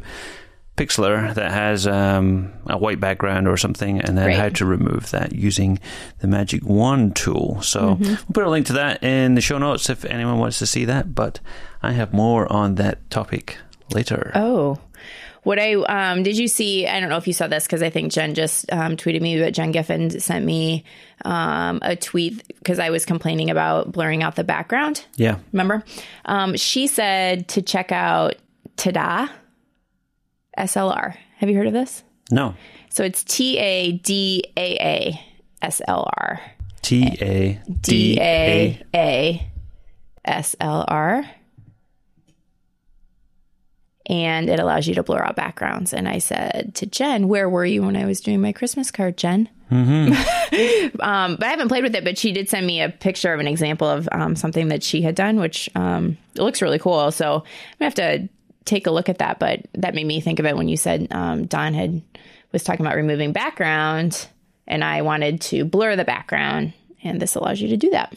Pixlr 0.76 1.34
that 1.34 1.50
has 1.52 1.86
um, 1.86 2.52
a 2.66 2.78
white 2.78 2.98
background 2.98 3.46
or 3.46 3.56
something, 3.56 4.00
and 4.00 4.16
then 4.16 4.28
Right. 4.28 4.36
how 4.38 4.48
to 4.48 4.64
remove 4.64 5.10
that 5.10 5.34
using 5.34 5.78
the 6.20 6.26
Magic 6.26 6.64
Wand 6.64 7.14
tool. 7.14 7.60
So 7.62 7.80
Mm-hmm. 7.96 8.04
we'll 8.04 8.16
put 8.32 8.44
a 8.44 8.50
link 8.50 8.66
to 8.66 8.72
that 8.74 9.02
in 9.02 9.34
the 9.34 9.40
show 9.42 9.58
notes 9.58 9.90
if 9.90 10.04
anyone 10.06 10.38
wants 10.38 10.58
to 10.60 10.66
see 10.66 10.84
that. 10.86 11.14
But 11.14 11.40
I 11.82 11.92
have 11.92 12.12
more 12.14 12.50
on 12.50 12.76
that 12.76 13.10
topic 13.10 13.58
later. 13.92 14.32
Oh. 14.34 14.78
What 15.42 15.58
I 15.58 15.74
um 15.74 16.22
did 16.22 16.38
you 16.38 16.46
see? 16.46 16.86
I 16.86 17.00
don't 17.00 17.08
know 17.08 17.16
if 17.16 17.26
you 17.26 17.32
saw 17.32 17.48
this 17.48 17.66
because 17.66 17.82
I 17.82 17.90
think 17.90 18.12
Jen 18.12 18.34
just 18.34 18.72
um, 18.72 18.96
tweeted 18.96 19.20
me, 19.20 19.40
but 19.40 19.52
Jen 19.52 19.72
Giffen 19.72 20.20
sent 20.20 20.44
me 20.44 20.84
um, 21.24 21.80
a 21.82 21.96
tweet 21.96 22.46
because 22.46 22.78
I 22.78 22.90
was 22.90 23.04
complaining 23.04 23.50
about 23.50 23.90
blurring 23.90 24.22
out 24.22 24.36
the 24.36 24.44
background. 24.44 25.04
Yeah. 25.16 25.38
Remember? 25.52 25.82
Um, 26.26 26.56
she 26.56 26.86
said 26.86 27.48
to 27.48 27.60
check 27.62 27.90
out 27.90 28.36
Tadaa 28.76 29.28
SLR. 30.58 31.16
Have 31.38 31.50
you 31.50 31.56
heard 31.56 31.66
of 31.66 31.72
this? 31.72 32.02
No. 32.30 32.54
So 32.90 33.04
it's 33.04 33.24
T 33.24 33.58
A 33.58 33.92
D 33.92 34.44
A 34.56 34.76
A 34.80 35.26
S 35.62 35.80
L 35.86 36.10
R. 36.16 36.40
T 36.82 37.16
A 37.20 37.60
D 37.80 38.18
A 38.20 38.82
A. 38.94 39.50
S 40.24 40.56
L 40.60 40.84
R. 40.86 41.24
And 44.06 44.50
it 44.50 44.58
allows 44.58 44.86
you 44.86 44.94
to 44.96 45.02
blur 45.02 45.22
out 45.22 45.36
backgrounds. 45.36 45.94
And 45.94 46.08
I 46.08 46.18
said 46.18 46.72
to 46.76 46.86
Jen, 46.86 47.28
Where 47.28 47.48
were 47.48 47.64
you 47.64 47.82
when 47.82 47.96
I 47.96 48.04
was 48.04 48.20
doing 48.20 48.40
my 48.40 48.52
Christmas 48.52 48.90
card, 48.90 49.16
Jen? 49.16 49.48
um, 49.72 51.36
but 51.36 51.44
I 51.44 51.48
haven't 51.48 51.68
played 51.68 51.82
with 51.82 51.94
it. 51.94 52.04
But 52.04 52.18
she 52.18 52.32
did 52.32 52.48
send 52.48 52.66
me 52.66 52.82
a 52.82 52.90
picture 52.90 53.32
of 53.32 53.40
an 53.40 53.46
example 53.48 53.88
of 53.88 54.08
um, 54.12 54.36
something 54.36 54.68
that 54.68 54.82
she 54.82 55.00
had 55.00 55.14
done, 55.14 55.38
which 55.40 55.70
um, 55.74 56.18
it 56.34 56.42
looks 56.42 56.60
really 56.60 56.78
cool. 56.78 57.10
So 57.10 57.36
I'm 57.36 57.42
gonna 57.78 57.86
have 57.86 57.94
to 57.94 58.28
take 58.64 58.86
a 58.86 58.90
look 58.90 59.08
at 59.08 59.18
that. 59.18 59.38
But 59.38 59.66
that 59.74 59.94
made 59.94 60.06
me 60.06 60.20
think 60.20 60.38
of 60.38 60.46
it 60.46 60.56
when 60.56 60.68
you 60.68 60.76
said 60.76 61.08
um, 61.10 61.46
Don 61.46 61.74
had 61.74 62.02
was 62.52 62.62
talking 62.62 62.84
about 62.84 62.96
removing 62.96 63.32
background, 63.32 64.26
and 64.66 64.84
I 64.84 65.02
wanted 65.02 65.40
to 65.42 65.64
blur 65.64 65.96
the 65.96 66.04
background, 66.04 66.72
and 67.02 67.20
this 67.20 67.34
allows 67.34 67.60
you 67.60 67.68
to 67.68 67.76
do 67.76 67.90
that. 67.90 68.14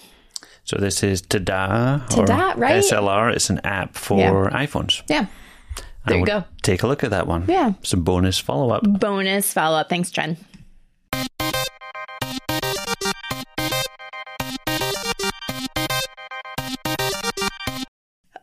So 0.65 0.77
this 0.77 1.03
is 1.03 1.21
Tadaa, 1.21 2.07
Tadaa, 2.09 2.57
right? 2.57 2.83
SLR. 2.83 3.33
It's 3.33 3.49
an 3.49 3.61
app 3.63 3.95
for 3.95 4.19
Yeah. 4.19 4.65
iPhones. 4.65 5.03
Yeah. 5.07 5.27
I 6.07 6.09
There 6.09 6.19
you 6.19 6.25
go. 6.25 6.43
Take 6.63 6.83
a 6.83 6.87
look 6.87 7.03
at 7.03 7.11
that 7.11 7.27
one. 7.27 7.45
Yeah. 7.47 7.73
Some 7.83 8.03
bonus 8.03 8.37
follow 8.39 8.71
up. 8.71 8.83
Bonus 8.83 9.51
follow 9.53 9.77
up. 9.77 9.89
Thanks, 9.89 10.11
Jen. 10.11 10.37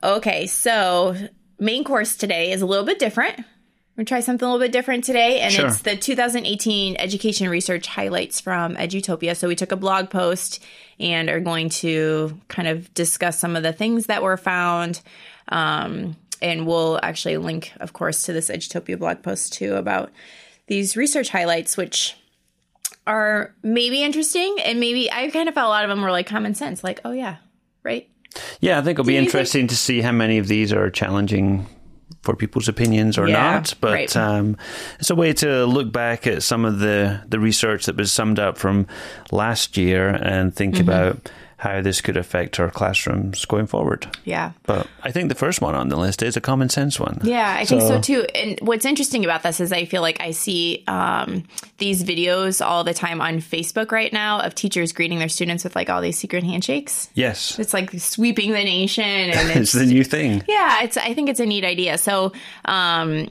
Okay, 0.05 0.47
so 0.47 1.15
main 1.63 1.85
course 1.85 2.17
today 2.17 2.53
is 2.53 2.63
a 2.63 2.67
little 2.67 2.85
bit 2.85 2.99
different. 2.99 3.39
We're 3.39 4.05
gonna 4.05 4.07
try 4.07 4.21
something 4.21 4.47
a 4.47 4.51
little 4.51 4.65
bit 4.65 4.73
different 4.73 5.05
today, 5.05 5.41
and 5.41 5.53
Sure. 5.53 5.67
it's 5.67 5.83
the 5.83 5.97
2018 5.97 6.97
education 6.97 7.49
research 7.49 7.87
highlights 7.87 8.41
from 8.41 8.75
Edutopia. 8.77 9.37
So 9.37 9.49
we 9.49 9.55
took 9.55 9.71
a 9.71 9.77
blog 9.77 10.09
post 10.11 10.63
and 10.99 11.29
are 11.29 11.41
going 11.41 11.69
to 11.69 12.41
kind 12.49 12.69
of 12.69 12.93
discuss 12.95 13.39
some 13.39 13.55
of 13.55 13.63
the 13.63 13.73
things 13.73 14.07
that 14.07 14.23
were 14.23 14.37
found. 14.39 15.01
Um, 15.49 16.17
and 16.41 16.67
we'll 16.67 16.99
actually 17.03 17.37
link, 17.37 17.73
of 17.81 17.93
course, 17.93 18.23
to 18.23 18.33
this 18.33 18.49
Edutopia 18.49 18.99
blog 18.99 19.23
post 19.23 19.53
too 19.53 19.75
about 19.77 20.11
these 20.69 20.97
research 20.97 21.29
highlights, 21.29 21.77
which 21.77 22.17
are 23.07 23.55
maybe 23.63 24.03
interesting, 24.03 24.57
and 24.65 24.81
maybe 24.81 25.11
I 25.13 25.29
kind 25.31 25.49
of 25.49 25.55
felt 25.55 25.67
a 25.67 25.69
lot 25.69 25.85
of 25.85 25.91
them 25.91 26.01
were 26.03 26.11
like 26.11 26.27
common 26.27 26.55
sense, 26.55 26.83
like, 26.83 27.01
oh 27.05 27.13
yeah, 27.13 27.37
right, 27.83 28.09
Yeah, 28.61 28.79
I 28.79 28.83
think 28.83 28.97
it'll 28.99 29.07
be 29.07 29.15
you 29.15 29.21
think- 29.21 29.29
interesting 29.35 29.67
to 29.69 29.77
see 29.77 30.01
how 30.01 30.13
many 30.13 30.39
of 30.39 30.49
these 30.49 30.73
are 30.73 30.91
challenging 30.91 31.67
for 32.23 32.37
people's 32.37 32.69
opinions 32.69 33.19
or 33.19 33.27
Yeah, 33.29 33.55
not. 33.55 33.75
But 33.81 33.93
right. 33.93 34.17
um, 34.17 34.57
it's 35.01 35.11
a 35.11 35.15
way 35.15 35.33
to 35.35 35.65
look 35.67 35.91
back 35.93 36.27
at 36.27 36.43
some 36.45 36.65
of 36.65 36.79
the, 36.79 37.21
the 37.29 37.41
research 37.41 37.87
that 37.87 37.97
was 37.97 38.13
summed 38.13 38.39
up 38.39 38.59
from 38.59 38.87
last 39.33 39.77
year 39.77 40.09
and 40.09 40.55
think 40.55 40.75
Mm-hmm. 40.77 40.89
about 40.89 41.31
how 41.63 41.81
this 41.81 42.01
could 42.01 42.17
affect 42.17 42.59
our 42.59 42.71
classrooms 42.71 43.45
going 43.45 43.67
forward. 43.69 44.05
yeah. 44.25 44.51
But 44.65 44.89
I 45.05 45.13
think 45.13 45.29
the 45.29 45.37
first 45.37 45.61
one 45.61 45.77
on 45.77 45.89
the 45.91 45.97
list 45.97 46.21
is 46.23 46.37
a 46.37 46.41
common 46.41 46.69
sense 46.69 46.99
one. 46.99 47.21
Yeah, 47.23 47.55
I 47.57 47.65
think 47.65 47.83
so 47.83 48.01
too. 48.01 48.27
And 48.35 48.59
what's 48.63 48.85
interesting 48.85 49.25
about 49.25 49.45
this 49.45 49.61
is 49.61 49.73
I 49.73 49.85
feel 49.85 50.03
like 50.03 50.21
I 50.21 50.33
see 50.33 50.83
um, 50.89 51.45
these 51.79 52.03
videos 52.03 52.65
all 52.65 52.83
the 52.83 52.93
time 52.95 53.21
on 53.21 53.39
Facebook 53.39 53.93
right 53.93 54.13
now 54.13 54.41
of 54.41 54.57
teachers 54.57 54.93
greeting 54.93 55.21
their 55.21 55.29
students 55.29 55.63
with 55.63 55.77
like 55.77 55.89
all 55.89 56.03
these 56.03 56.19
secret 56.19 56.43
handshakes. 56.43 57.09
Yes, 57.15 57.59
It's 57.61 57.73
like 57.73 57.93
sweeping 57.93 58.51
the 58.51 58.65
nation, 58.65 59.05
and 59.05 59.49
it's 59.51 59.57
it's 59.57 59.73
the 59.73 59.87
new 59.87 60.03
thing. 60.03 60.43
yeah, 60.49 60.83
it's. 60.83 60.97
I 60.97 61.15
think 61.15 61.29
it's 61.29 61.39
a 61.41 61.47
neat 61.47 61.65
idea. 61.65 61.97
So, 61.97 62.33
um, 62.65 63.29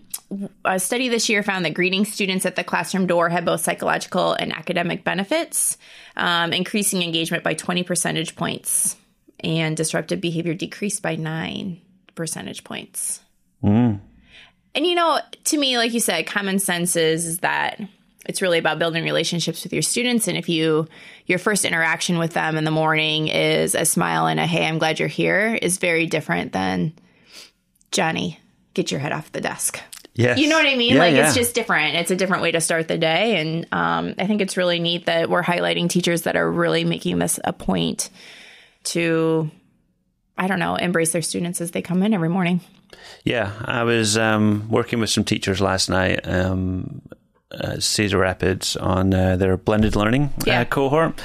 a 0.66 0.80
study 0.80 1.10
this 1.10 1.30
year 1.30 1.44
found 1.44 1.66
that 1.66 1.74
greeting 1.74 2.06
students 2.06 2.46
at 2.46 2.56
the 2.56 2.64
classroom 2.64 3.08
door 3.08 3.30
had 3.30 3.46
both 3.46 3.62
psychological 3.62 4.34
and 4.34 4.54
academic 4.54 5.04
benefits, 5.04 5.78
um, 6.16 6.54
increasing 6.54 7.02
engagement 7.02 7.44
by 7.44 7.54
20 7.54 7.84
percentage 7.84 8.36
points, 8.36 8.96
and 9.42 9.76
disruptive 9.76 10.22
behavior 10.22 10.54
decreased 10.54 11.02
by 11.02 11.16
nine 11.16 11.82
percentage 12.16 12.64
points. 12.64 13.22
And 14.74 14.88
you 14.88 14.96
know, 14.96 15.20
to 15.46 15.58
me, 15.58 15.78
like 15.78 15.94
you 15.94 16.00
said, 16.00 16.26
common 16.28 16.60
sense 16.60 16.96
is, 16.96 17.26
is 17.26 17.40
that 17.40 17.82
it's 18.26 18.42
really 18.42 18.60
about 18.60 18.80
building 18.80 19.04
relationships 19.04 19.64
with 19.64 19.74
your 19.74 19.82
students. 19.82 20.28
And 20.28 20.38
if 20.38 20.48
you 20.48 20.88
your 21.26 21.40
first 21.40 21.66
interaction 21.66 22.18
with 22.18 22.34
them 22.34 22.58
in 22.58 22.64
the 22.64 22.72
morning 22.72 23.28
is 23.28 23.76
a 23.76 23.86
smile 23.86 24.28
and 24.28 24.40
a 24.40 24.46
"Hey, 24.46 24.66
I'm 24.66 24.80
glad 24.80 25.00
you're 25.00 25.08
here," 25.08 25.58
is 25.62 25.78
very 25.78 26.06
different 26.06 26.54
than 26.54 26.94
Johnny, 27.92 28.40
get 28.74 28.92
your 28.92 29.00
head 29.00 29.12
off 29.12 29.32
the 29.32 29.42
desk. 29.42 29.82
Yes. 30.14 30.40
You 30.40 30.50
know 30.50 30.58
what 30.58 30.66
I 30.66 30.76
mean? 30.76 30.96
Yeah, 30.96 31.00
like 31.00 31.16
yeah. 31.16 31.28
it's 31.28 31.36
just 31.36 31.56
different. 31.56 31.96
It's 31.96 32.12
a 32.12 32.16
different 32.16 32.44
way 32.44 32.52
to 32.52 32.60
start 32.60 32.88
the 32.88 32.98
day, 32.98 33.40
and 33.40 33.66
um, 33.72 34.14
I 34.18 34.28
think 34.28 34.42
it's 34.42 34.58
really 34.58 34.80
neat 34.80 35.06
that 35.06 35.30
we're 35.30 35.44
highlighting 35.44 35.90
teachers 35.90 36.24
that 36.24 36.36
are 36.36 36.50
really 36.52 36.84
making 36.84 37.20
this 37.20 37.40
a 37.44 37.54
point 37.54 38.10
to, 38.84 39.50
I 40.38 40.48
don't 40.48 40.60
know, 40.60 40.76
embrace 40.76 41.14
their 41.14 41.22
students 41.22 41.62
as 41.62 41.72
they 41.72 41.82
come 41.82 42.04
in 42.04 42.14
every 42.14 42.30
morning. 42.30 42.60
Yeah, 43.24 43.54
I 43.64 43.84
was 43.84 44.18
um, 44.18 44.68
working 44.70 45.00
with 45.00 45.10
some 45.10 45.24
teachers 45.24 45.62
last 45.62 45.90
night, 45.90 46.28
um, 46.28 47.02
uh, 47.52 47.80
Cedar 47.80 48.18
Rapids, 48.20 48.76
on 48.78 49.14
uh, 49.14 49.36
their 49.36 49.58
blended 49.58 49.96
learning 49.96 50.32
Yeah. 50.46 50.62
uh, 50.62 50.66
cohort, 50.66 51.22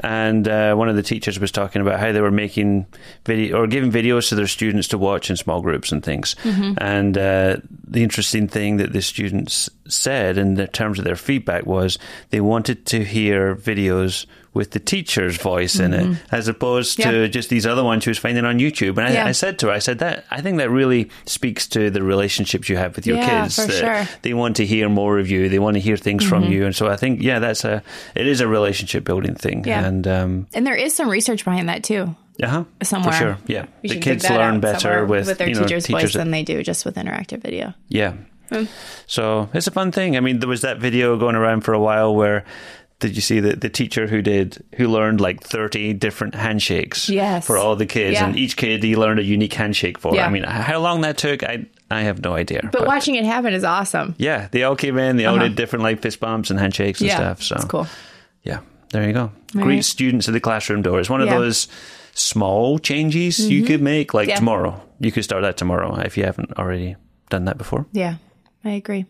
and 0.00 0.46
uh, 0.48 0.74
one 0.74 0.88
of 0.88 0.96
the 0.96 1.02
teachers 1.02 1.38
was 1.40 1.50
talking 1.52 1.82
about 1.82 2.00
how 2.00 2.12
they 2.12 2.20
were 2.20 2.30
making 2.30 2.86
video 3.26 3.58
or 3.60 3.66
giving 3.66 3.90
videos 3.92 4.28
to 4.30 4.34
their 4.34 4.46
students 4.46 4.88
to 4.88 4.98
watch 4.98 5.30
in 5.30 5.36
small 5.36 5.60
groups 5.62 5.92
and 5.92 6.02
things. 6.02 6.36
And 6.44 7.16
uh, 7.18 7.56
the 7.86 8.02
interesting 8.02 8.48
thing 8.48 8.76
that 8.78 8.92
the 8.92 9.02
students 9.02 9.68
said 9.88 10.38
in 10.38 10.56
terms 10.68 10.98
of 10.98 11.04
their 11.04 11.16
feedback 11.16 11.66
was 11.66 11.98
they 12.30 12.40
wanted 12.40 12.86
to 12.86 13.04
hear 13.04 13.54
videos 13.56 14.26
with 14.52 14.72
the 14.72 14.80
teacher's 14.80 15.36
voice 15.36 15.78
in 15.78 15.94
it, 15.94 16.18
as 16.32 16.48
opposed 16.48 17.00
to 17.00 17.28
just 17.28 17.50
these 17.50 17.64
other 17.64 17.84
ones 17.84 18.02
she 18.02 18.10
was 18.10 18.18
finding 18.18 18.44
on 18.44 18.58
YouTube. 18.58 18.98
And 18.98 19.06
I, 19.06 19.12
Yeah. 19.12 19.26
I 19.26 19.32
said 19.32 19.58
to 19.60 19.66
her, 19.68 19.72
I 19.72 19.78
said 19.78 20.00
that 20.00 20.24
I 20.30 20.40
think 20.40 20.58
that 20.58 20.70
really 20.70 21.08
speaks 21.24 21.68
to 21.68 21.88
the 21.88 22.02
relationships 22.02 22.68
you 22.68 22.76
have 22.76 22.96
with 22.96 23.06
your 23.06 23.16
Yeah, 23.18 23.42
kids. 23.44 23.54
for 23.56 23.66
that 23.70 23.72
sure. 23.78 23.88
Mm-hmm. 23.88 24.18
They 24.22 24.34
want 24.34 24.56
to 24.56 24.66
hear 24.66 24.88
more 24.88 25.20
of 25.20 25.30
you. 25.30 25.48
They 25.48 25.60
want 25.60 25.74
to 25.76 25.80
hear 25.80 25.96
things 25.96 26.24
from 26.24 26.44
you. 26.44 26.66
And 26.66 26.74
so 26.74 26.88
I 26.88 26.96
think, 26.96 27.22
yeah, 27.22 27.38
that's 27.38 27.64
a 27.64 27.82
it 28.16 28.26
is 28.26 28.40
a 28.40 28.48
relationship 28.48 29.04
building 29.04 29.36
thing. 29.36 29.64
Yeah. 29.64 29.84
And 29.86 30.06
um, 30.08 30.46
And 30.52 30.66
there 30.66 30.74
is 30.74 30.94
some 30.96 31.08
research 31.08 31.44
behind 31.44 31.68
that 31.68 31.84
too. 31.84 32.16
uh-huh, 32.42 32.64
Somewhere. 32.82 33.12
for 33.12 33.18
sure, 33.18 33.38
yeah, 33.46 33.66
We 33.82 33.90
the 33.90 34.00
kids 34.00 34.24
that 34.24 34.36
learn 34.36 34.58
better 34.60 34.80
somewhere 34.80 35.04
with, 35.04 35.38
their 35.38 35.48
you 35.48 35.54
know, 35.54 35.62
teacher's 35.62 35.86
voice 35.86 36.00
teachers. 36.00 36.12
than 36.14 36.32
they 36.32 36.42
do 36.42 36.62
just 36.64 36.84
with 36.84 36.96
interactive 36.96 37.40
video. 37.42 37.74
Yeah. 37.88 38.14
So 39.06 39.48
it's 39.54 39.66
a 39.68 39.70
fun 39.70 39.92
thing. 39.92 40.16
I 40.16 40.20
mean, 40.20 40.40
there 40.40 40.48
was 40.48 40.62
that 40.62 40.78
video 40.78 41.16
going 41.16 41.36
around 41.36 41.60
for 41.62 41.72
a 41.72 41.78
while 41.78 42.14
where 42.14 42.44
did 43.00 43.16
you 43.16 43.22
see 43.22 43.40
the, 43.40 43.56
the 43.56 43.68
teacher 43.68 44.06
who 44.06 44.22
did 44.22 44.62
who 44.76 44.86
learned 44.88 45.20
like 45.20 45.42
30 45.42 45.94
different 45.94 46.34
handshakes 46.34 47.08
Yes. 47.08 47.46
for 47.46 47.56
all 47.58 47.74
the 47.76 47.86
kids 47.86 48.14
Yeah. 48.14 48.26
and 48.26 48.36
each 48.36 48.56
kid 48.56 48.82
he 48.82 48.94
learned 48.94 49.18
a 49.20 49.24
unique 49.24 49.54
handshake 49.54 49.98
for. 49.98 50.14
Yeah. 50.14 50.26
I 50.26 50.30
mean, 50.30 50.44
how 50.44 50.78
long 50.78 51.00
that 51.00 51.16
took, 51.18 51.42
I 51.42 51.66
I 51.90 52.02
have 52.02 52.22
no 52.22 52.34
idea. 52.34 52.68
But, 52.72 52.86
watching 52.86 53.16
it 53.16 53.24
happen 53.24 53.52
is 53.52 53.64
awesome. 53.64 54.14
yeah, 54.18 54.46
they 54.52 54.62
all 54.62 54.76
came 54.76 54.96
in, 54.98 55.16
they 55.16 55.24
all 55.26 55.34
Uh-huh. 55.36 55.48
did 55.48 55.56
different 55.56 55.82
like 55.82 56.00
fist 56.02 56.20
bumps 56.20 56.50
and 56.50 56.60
handshakes 56.60 57.00
and 57.00 57.08
yeah, 57.08 57.16
stuff. 57.16 57.42
So 57.42 57.56
it's 57.56 57.64
cool. 57.64 57.86
yeah, 58.44 58.60
there 58.90 59.06
you 59.06 59.12
go. 59.12 59.32
All 59.56 59.62
Greet 59.62 59.74
right. 59.76 59.84
students 59.84 60.28
at 60.28 60.32
the 60.34 60.40
classroom 60.40 60.82
door. 60.82 61.00
It's 61.00 61.10
one 61.10 61.20
of 61.22 61.28
those 61.28 61.66
small 62.14 62.78
changes 62.78 63.38
you 63.50 63.64
could 63.64 63.80
make 63.82 64.14
like 64.14 64.34
tomorrow. 64.34 64.80
You 65.00 65.10
could 65.10 65.24
start 65.24 65.42
that 65.42 65.56
tomorrow 65.56 65.94
if 66.04 66.16
you 66.18 66.24
haven't 66.24 66.52
already 66.58 66.96
done 67.30 67.46
that 67.46 67.56
before. 67.58 67.86
Yeah, 67.92 68.16
I 68.64 68.70
agree. 68.72 69.06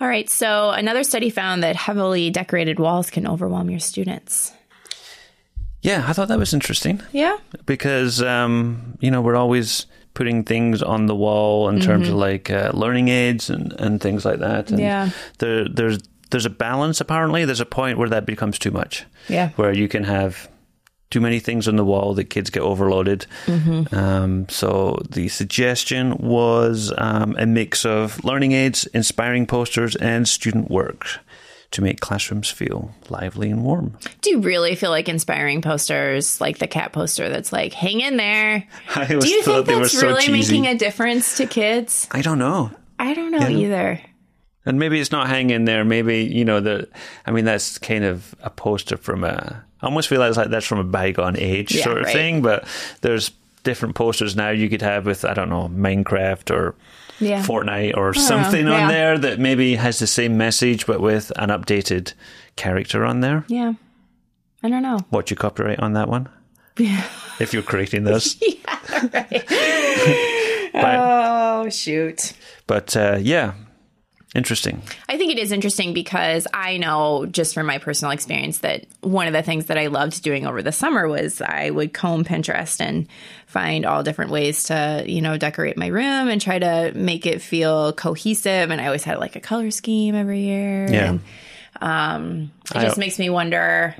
All 0.00 0.08
right, 0.08 0.28
so 0.28 0.70
another 0.70 1.04
study 1.04 1.30
found 1.30 1.62
that 1.62 1.74
heavily 1.74 2.28
decorated 2.30 2.78
walls 2.78 3.08
can 3.10 3.26
overwhelm 3.26 3.70
your 3.70 3.80
students. 3.80 4.52
Yeah, 5.80 6.04
I 6.06 6.12
thought 6.12 6.28
that 6.28 6.38
was 6.38 6.52
interesting. 6.52 7.00
Yeah, 7.12 7.36
because 7.64 8.20
um, 8.22 8.98
you 9.00 9.10
know 9.10 9.22
we're 9.22 9.36
always 9.36 9.86
putting 10.14 10.44
things 10.44 10.82
on 10.82 11.06
the 11.06 11.14
wall 11.14 11.68
in 11.68 11.78
terms 11.80 12.08
of 12.08 12.14
like 12.14 12.50
uh, 12.50 12.70
learning 12.74 13.08
aids 13.08 13.50
and, 13.50 13.72
and 13.78 14.00
things 14.00 14.24
like 14.24 14.38
that. 14.40 14.70
And 14.70 14.80
Yeah. 14.80 15.10
there, 15.38 15.68
there's 15.68 15.98
there's 16.30 16.46
a 16.46 16.50
balance. 16.50 17.00
Apparently, 17.00 17.44
there's 17.44 17.60
a 17.60 17.66
point 17.66 17.98
where 17.98 18.08
that 18.08 18.26
becomes 18.26 18.58
too 18.58 18.70
much. 18.70 19.04
Yeah. 19.28 19.50
where 19.56 19.72
you 19.72 19.88
can 19.88 20.04
have 20.04 20.48
too 21.10 21.20
many 21.20 21.38
things 21.38 21.68
on 21.68 21.76
the 21.76 21.84
wall 21.84 22.14
that 22.14 22.24
kids 22.24 22.50
get 22.50 22.62
overloaded. 22.62 23.26
Um, 23.92 24.48
so 24.48 25.00
the 25.08 25.28
suggestion 25.28 26.16
was 26.18 26.92
um, 26.98 27.36
a 27.38 27.46
mix 27.46 27.84
of 27.84 28.22
learning 28.24 28.52
aids, 28.52 28.86
inspiring 28.86 29.46
posters, 29.46 29.94
and 29.96 30.28
student 30.28 30.70
work 30.70 31.06
to 31.72 31.82
make 31.82 32.00
classrooms 32.00 32.48
feel 32.50 32.94
lively 33.08 33.50
and 33.50 33.62
warm. 33.64 33.98
Do 34.22 34.30
you 34.30 34.40
really 34.40 34.74
feel 34.76 34.90
like 34.90 35.08
inspiring 35.08 35.62
posters, 35.62 36.40
like 36.40 36.58
the 36.58 36.66
cat 36.68 36.92
poster 36.92 37.28
that's 37.28 37.52
like, 37.52 37.72
hang 37.72 38.00
in 38.00 38.16
there? 38.16 38.66
I 38.94 39.06
Do 39.06 39.28
you 39.28 39.42
think 39.42 39.66
that's 39.66 39.92
so 39.92 40.06
really 40.06 40.22
cheesy. 40.22 40.60
making 40.60 40.66
a 40.74 40.78
difference 40.78 41.36
to 41.38 41.46
kids? 41.46 42.08
I 42.12 42.22
don't 42.22 42.38
know. 42.38 42.70
I 42.98 43.14
don't 43.14 43.30
know 43.30 43.48
either. 43.48 44.00
And 44.64 44.78
maybe 44.78 45.00
it's 45.00 45.12
not 45.12 45.28
hanging 45.28 45.64
there. 45.64 45.84
Maybe 45.84 46.24
you 46.24 46.44
know 46.44 46.60
the. 46.60 46.88
I 47.24 47.30
mean, 47.30 47.44
that's 47.44 47.78
kind 47.78 48.04
of 48.04 48.34
a 48.40 48.50
poster 48.50 48.96
from 48.96 49.22
a. 49.22 49.64
I 49.82 49.86
almost 49.86 50.08
feel 50.08 50.20
like 50.20 50.34
that's 50.50 50.66
from 50.66 50.78
a 50.78 50.84
bygone 50.84 51.36
age 51.38 51.74
Yeah, 51.74 51.84
sort 51.84 51.98
of 51.98 52.04
right. 52.04 52.12
thing. 52.12 52.42
But 52.42 52.66
there's 53.02 53.30
different 53.62 53.94
posters 53.94 54.36
now 54.36 54.50
you 54.50 54.68
could 54.68 54.82
have 54.82 55.06
with 55.06 55.24
I 55.24 55.34
don't 55.34 55.48
know 55.50 55.68
Minecraft 55.68 56.50
or 56.54 56.74
Yeah. 57.18 57.42
Fortnite 57.44 57.96
or 57.96 58.14
something 58.14 58.66
yeah. 58.66 58.82
on 58.84 58.88
there 58.88 59.18
that 59.18 59.38
maybe 59.38 59.74
has 59.76 59.98
the 59.98 60.06
same 60.06 60.36
message 60.36 60.86
but 60.86 61.00
with 61.00 61.32
an 61.36 61.50
updated 61.50 62.12
character 62.56 63.04
on 63.04 63.20
there. 63.20 63.44
Yeah. 63.48 63.74
I 64.62 64.70
don't 64.70 64.82
know. 64.82 65.00
What's 65.10 65.30
your 65.30 65.36
copyright 65.36 65.80
on 65.80 65.92
that 65.94 66.08
one? 66.08 66.28
Yeah. 66.78 67.02
If 67.38 67.52
you're 67.52 67.62
creating 67.62 68.04
this. 68.04 68.40
Oh, 70.78 71.68
shoot. 71.70 72.32
But 72.66 72.96
uh, 72.96 73.18
yeah, 73.20 73.54
Interesting. 74.34 74.82
I 75.08 75.16
think 75.16 75.32
it 75.32 75.38
is 75.38 75.52
interesting 75.52 75.94
because 75.94 76.46
I 76.52 76.76
know 76.76 77.26
just 77.26 77.54
from 77.54 77.66
my 77.66 77.78
personal 77.78 78.12
experience 78.12 78.58
that 78.58 78.86
one 79.00 79.26
of 79.26 79.32
the 79.32 79.42
things 79.42 79.66
that 79.66 79.78
I 79.78 79.86
loved 79.86 80.22
doing 80.22 80.46
over 80.46 80.62
the 80.62 80.72
summer 80.72 81.08
was 81.08 81.40
I 81.40 81.70
would 81.70 81.94
comb 81.94 82.24
Pinterest 82.24 82.80
and 82.80 83.06
find 83.46 83.86
all 83.86 84.02
different 84.02 84.30
ways 84.30 84.64
to, 84.64 85.04
you 85.06 85.22
know, 85.22 85.38
decorate 85.38 85.78
my 85.78 85.86
room 85.86 86.28
and 86.28 86.40
try 86.40 86.58
to 86.58 86.92
make 86.94 87.24
it 87.24 87.40
feel 87.40 87.92
cohesive. 87.92 88.70
And 88.70 88.80
I 88.80 88.86
always 88.86 89.04
had 89.04 89.18
like 89.18 89.36
a 89.36 89.40
color 89.40 89.70
scheme 89.70 90.14
every 90.14 90.40
year. 90.40 90.88
Yeah. 90.90 91.10
And, 91.10 91.20
um, 91.80 92.50
it 92.74 92.80
just 92.80 92.98
makes 92.98 93.18
me 93.18 93.30
wonder 93.30 93.94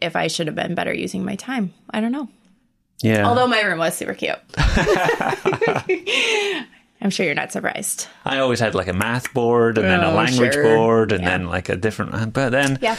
if 0.00 0.16
I 0.16 0.26
should 0.26 0.48
have 0.48 0.56
been 0.56 0.74
better 0.74 0.92
using 0.92 1.24
my 1.24 1.36
time. 1.36 1.72
I 1.88 2.00
don't 2.00 2.12
know. 2.12 2.28
Yeah. 3.00 3.26
Although 3.26 3.46
my 3.46 3.60
room 3.62 3.78
was 3.78 3.96
super 3.96 4.14
cute. 4.14 4.38
I'm 7.02 7.10
sure 7.10 7.26
you're 7.26 7.34
not 7.34 7.50
surprised. 7.52 8.06
I 8.24 8.38
always 8.38 8.60
had 8.60 8.74
like 8.74 8.86
a 8.88 8.92
math 8.92 9.34
board 9.34 9.76
and 9.76 9.86
then 9.88 10.00
a 10.00 10.10
Oh, 10.10 10.14
language 10.14 10.54
sure. 10.54 10.62
board 10.62 11.10
and 11.12 11.22
Yeah. 11.22 11.30
then 11.30 11.48
like 11.48 11.68
a 11.68 11.76
different. 11.76 12.32
But 12.32 12.50
then 12.50 12.78
Yeah. 12.80 12.96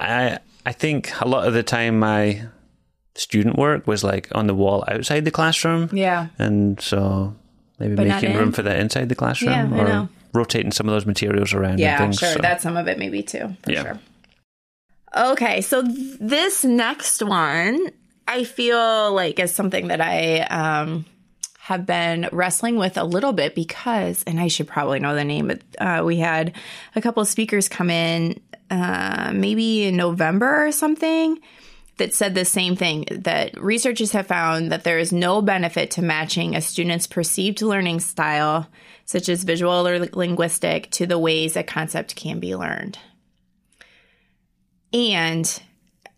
I 0.00 0.38
I 0.66 0.72
think 0.72 1.12
a 1.20 1.28
lot 1.28 1.46
of 1.46 1.52
the 1.52 1.62
time 1.62 1.98
my 1.98 2.40
student 3.14 3.56
work 3.58 3.86
was 3.86 4.02
like 4.02 4.28
on 4.34 4.46
the 4.46 4.54
wall 4.54 4.82
outside 4.88 5.24
the 5.26 5.30
classroom. 5.30 5.90
Yeah. 5.92 6.28
And 6.38 6.80
so 6.80 7.34
maybe 7.78 7.94
But 7.96 8.06
making 8.06 8.34
room 8.34 8.50
for 8.52 8.62
that 8.62 8.78
inside 8.78 9.08
the 9.10 9.14
classroom 9.14 9.74
Yeah, 9.76 10.02
or 10.02 10.08
rotating 10.32 10.72
some 10.72 10.88
of 10.88 10.94
those 10.94 11.04
materials 11.06 11.52
around 11.52 11.78
Yeah, 11.80 12.02
and 12.02 12.12
things. 12.14 12.18
sure. 12.18 12.32
so- 12.32 12.40
That's 12.40 12.62
some 12.62 12.76
of 12.78 12.88
it, 12.88 12.98
maybe 12.98 13.22
too. 13.22 13.54
For 13.62 13.70
Yeah. 13.72 13.82
sure. 13.82 13.98
Okay, 15.16 15.60
so 15.60 15.82
this 16.20 16.64
next 16.64 17.22
one, 17.22 17.78
I 18.26 18.42
feel 18.44 19.12
like 19.14 19.38
is 19.38 19.54
something 19.54 19.88
that 19.88 20.00
I 20.00 20.40
um, 20.50 21.04
have 21.64 21.86
been 21.86 22.28
wrestling 22.30 22.76
with 22.76 22.98
a 22.98 23.04
little 23.04 23.32
bit 23.32 23.54
because, 23.54 24.22
and 24.26 24.38
I 24.38 24.48
should 24.48 24.68
probably 24.68 25.00
know 25.00 25.14
the 25.14 25.24
name, 25.24 25.48
but 25.48 25.62
uh, 25.78 26.02
we 26.04 26.18
had 26.18 26.52
a 26.94 27.00
couple 27.00 27.22
of 27.22 27.28
speakers 27.28 27.70
come 27.70 27.88
in 27.88 28.38
uh, 28.68 29.32
maybe 29.34 29.84
in 29.84 29.96
November 29.96 30.66
or 30.66 30.72
something 30.72 31.38
that 31.96 32.12
said 32.12 32.34
the 32.34 32.44
same 32.44 32.76
thing 32.76 33.06
that 33.10 33.58
researchers 33.58 34.12
have 34.12 34.26
found 34.26 34.72
that 34.72 34.84
there 34.84 34.98
is 34.98 35.10
no 35.10 35.40
benefit 35.40 35.92
to 35.92 36.02
matching 36.02 36.54
a 36.54 36.60
student's 36.60 37.06
perceived 37.06 37.62
learning 37.62 38.00
style, 38.00 38.68
such 39.06 39.30
as 39.30 39.42
visual 39.42 39.88
or 39.88 40.00
linguistic, 40.12 40.90
to 40.90 41.06
the 41.06 41.18
ways 41.18 41.56
a 41.56 41.62
concept 41.62 42.14
can 42.14 42.40
be 42.40 42.54
learned. 42.54 42.98
And 44.92 45.62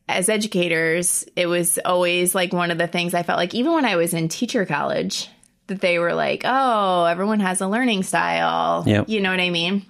as 0.09 0.29
educators, 0.29 1.25
it 1.37 1.47
was 1.47 1.79
always 1.85 2.35
like 2.35 2.53
one 2.53 2.73
of 2.73 2.79
the 2.79 2.88
things 2.88 3.15
I 3.15 3.23
felt 3.23 3.38
like, 3.38 3.55
even 3.55 3.75
when 3.75 3.85
I 3.85 3.95
was 3.95 4.12
in 4.12 4.26
teacher 4.26 4.67
college, 4.67 5.29
that 5.66 5.80
they 5.80 5.99
were 5.99 6.14
like, 6.14 6.42
oh, 6.44 7.04
everyone 7.04 7.40
has 7.40 7.61
a 7.61 7.68
learning 7.68 8.02
style. 8.02 8.85
Yep. 8.87 9.08
You 9.08 9.20
know 9.20 9.30
what 9.30 9.40
I 9.40 9.50
mean? 9.50 9.85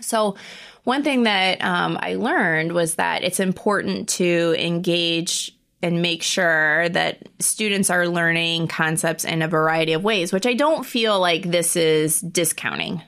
So, 0.00 0.36
one 0.84 1.02
thing 1.02 1.24
that 1.24 1.62
um, 1.62 1.98
I 2.00 2.14
learned 2.14 2.72
was 2.72 2.94
that 2.94 3.22
it's 3.22 3.38
important 3.38 4.08
to 4.10 4.54
engage 4.58 5.52
and 5.82 6.02
make 6.02 6.22
sure 6.22 6.88
that 6.90 7.28
students 7.38 7.90
are 7.90 8.08
learning 8.08 8.68
concepts 8.68 9.24
in 9.24 9.42
a 9.42 9.48
variety 9.48 9.92
of 9.92 10.02
ways, 10.02 10.32
which 10.32 10.46
I 10.46 10.54
don't 10.54 10.84
feel 10.84 11.20
like 11.20 11.50
this 11.50 11.76
is 11.76 12.20
discounting 12.20 13.02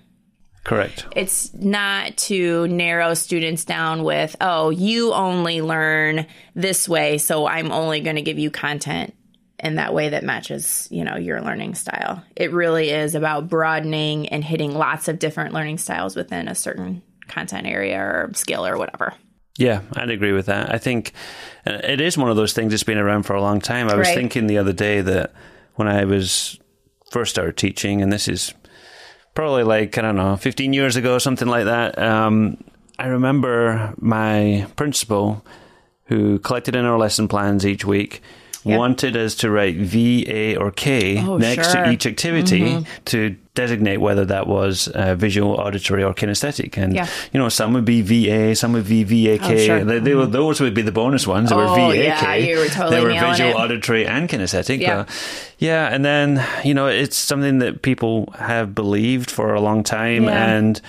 Correct. 0.65 1.07
it's 1.17 1.53
not 1.55 2.17
to 2.19 2.69
narrow 2.69 3.15
students 3.15 3.65
down 3.65 4.05
with, 4.05 4.37
oh, 4.41 4.71
you 4.71 5.13
only 5.13 5.61
learn 5.61 6.27
this 6.55 6.89
way, 6.89 7.19
so 7.19 7.47
I'm 7.47 7.73
only 7.73 8.01
going 8.01 8.17
to 8.17 8.23
give 8.23 8.39
you 8.39 8.51
content 8.51 9.15
in 9.63 9.77
that 9.77 9.95
way 9.95 10.09
that 10.09 10.25
matches, 10.25 10.89
you 10.91 11.05
know, 11.05 11.17
your 11.17 11.41
learning 11.41 11.75
style. 11.77 12.23
It 12.35 12.53
really 12.53 12.91
is 12.91 13.15
about 13.15 13.49
broadening 13.49 14.29
and 14.29 14.43
hitting 14.43 14.75
lots 14.75 15.07
of 15.09 15.19
different 15.19 15.55
learning 15.55 15.79
styles 15.79 16.17
within 16.17 16.49
a 16.49 16.55
certain 16.55 17.01
content 17.29 17.67
area 17.67 17.99
or 17.99 18.31
skill 18.35 18.67
or 18.67 18.77
whatever. 18.77 19.15
Yeah, 19.59 19.83
I'd 19.95 20.11
agree 20.11 20.33
with 20.33 20.47
that. 20.47 20.75
I 20.75 20.79
think 20.79 21.13
uh, 21.67 21.79
it 21.85 22.01
is 22.01 22.19
one 22.19 22.29
of 22.31 22.37
those 22.37 22.53
things 22.53 22.73
that's 22.73 22.83
been 22.83 22.99
around 22.99 23.23
for 23.23 23.35
a 23.35 23.41
long 23.41 23.61
time. 23.61 23.89
I 23.89 23.95
was 23.95 24.09
Right. 24.09 24.15
thinking 24.17 24.47
the 24.49 24.59
other 24.59 24.73
day 24.73 25.01
that 25.01 25.33
when 25.77 25.87
I 25.89 26.05
was 26.05 26.59
first 27.11 27.31
started 27.31 27.57
teaching, 27.57 28.03
and 28.03 28.13
this 28.13 28.27
is 28.27 28.55
probably 29.35 29.63
like, 29.63 29.97
I 29.97 30.03
don't 30.03 30.17
know, 30.17 30.37
15 30.37 30.73
years 30.73 30.97
ago, 30.97 31.15
or 31.15 31.21
something 31.21 31.49
like 31.49 31.67
that, 31.67 31.99
um, 31.99 32.63
I 32.99 33.07
remember 33.07 33.95
my 33.99 34.67
principal 34.77 35.45
who 36.07 36.39
collected 36.41 36.75
in 36.75 36.85
our 36.85 36.99
lesson 36.99 37.29
plans 37.29 37.65
each 37.67 37.85
week. 37.85 38.23
Wanted 38.65 39.17
us 39.17 39.35
to 39.37 39.51
write 39.51 39.77
V, 39.77 40.25
A, 40.29 40.57
or 40.57 40.71
K 40.71 41.19
Oh, 41.19 41.37
next 41.37 41.73
sure. 41.73 41.81
Mm-hmm. 41.81 41.85
to 41.89 41.91
each 41.95 42.07
activity 42.07 42.87
to 43.07 43.37
designate 43.55 43.97
whether 43.99 44.25
that 44.25 44.47
was 44.47 44.89
uh, 44.89 45.15
visual, 45.15 45.55
auditory, 45.55 46.03
or 46.05 46.15
kinesthetic. 46.15 46.77
And 46.79 46.95
Yeah. 46.95 47.07
you 47.33 47.41
know, 47.41 47.49
some 47.49 47.73
would 47.75 47.85
be 47.85 48.01
VA, 48.03 48.55
some 48.55 48.73
would 48.73 48.89
be 48.89 49.03
VAK. 49.05 49.43
Oh, 49.43 49.57
sure. 49.57 49.85
They, 49.85 49.99
they 49.99 50.15
were, 50.15 50.27
those 50.27 50.61
would 50.61 50.75
be 50.75 50.83
the 50.83 50.93
bonus 50.93 51.27
ones. 51.27 51.51
They 51.51 51.57
were 51.57 51.65
Oh, 51.67 51.75
VAK. 51.91 51.97
yeah, 52.23 52.35
you 52.37 52.59
were 52.59 52.67
totally 52.69 52.97
They 52.97 53.03
were 53.03 53.29
visual, 53.29 53.51
it. 53.51 53.57
auditory, 53.57 54.07
and 54.07 54.29
kinesthetic. 54.29 54.81
Yeah. 54.81 55.05
Yeah, 55.59 55.89
and 55.93 56.05
then 56.05 56.43
you 56.65 56.73
know, 56.75 56.87
it's 56.87 57.17
something 57.17 57.59
that 57.59 57.83
people 57.83 58.33
have 58.39 58.75
believed 58.75 59.31
for 59.31 59.53
a 59.55 59.61
long 59.61 59.83
time, 59.83 60.25
Yeah. 60.25 60.47
and 60.57 60.81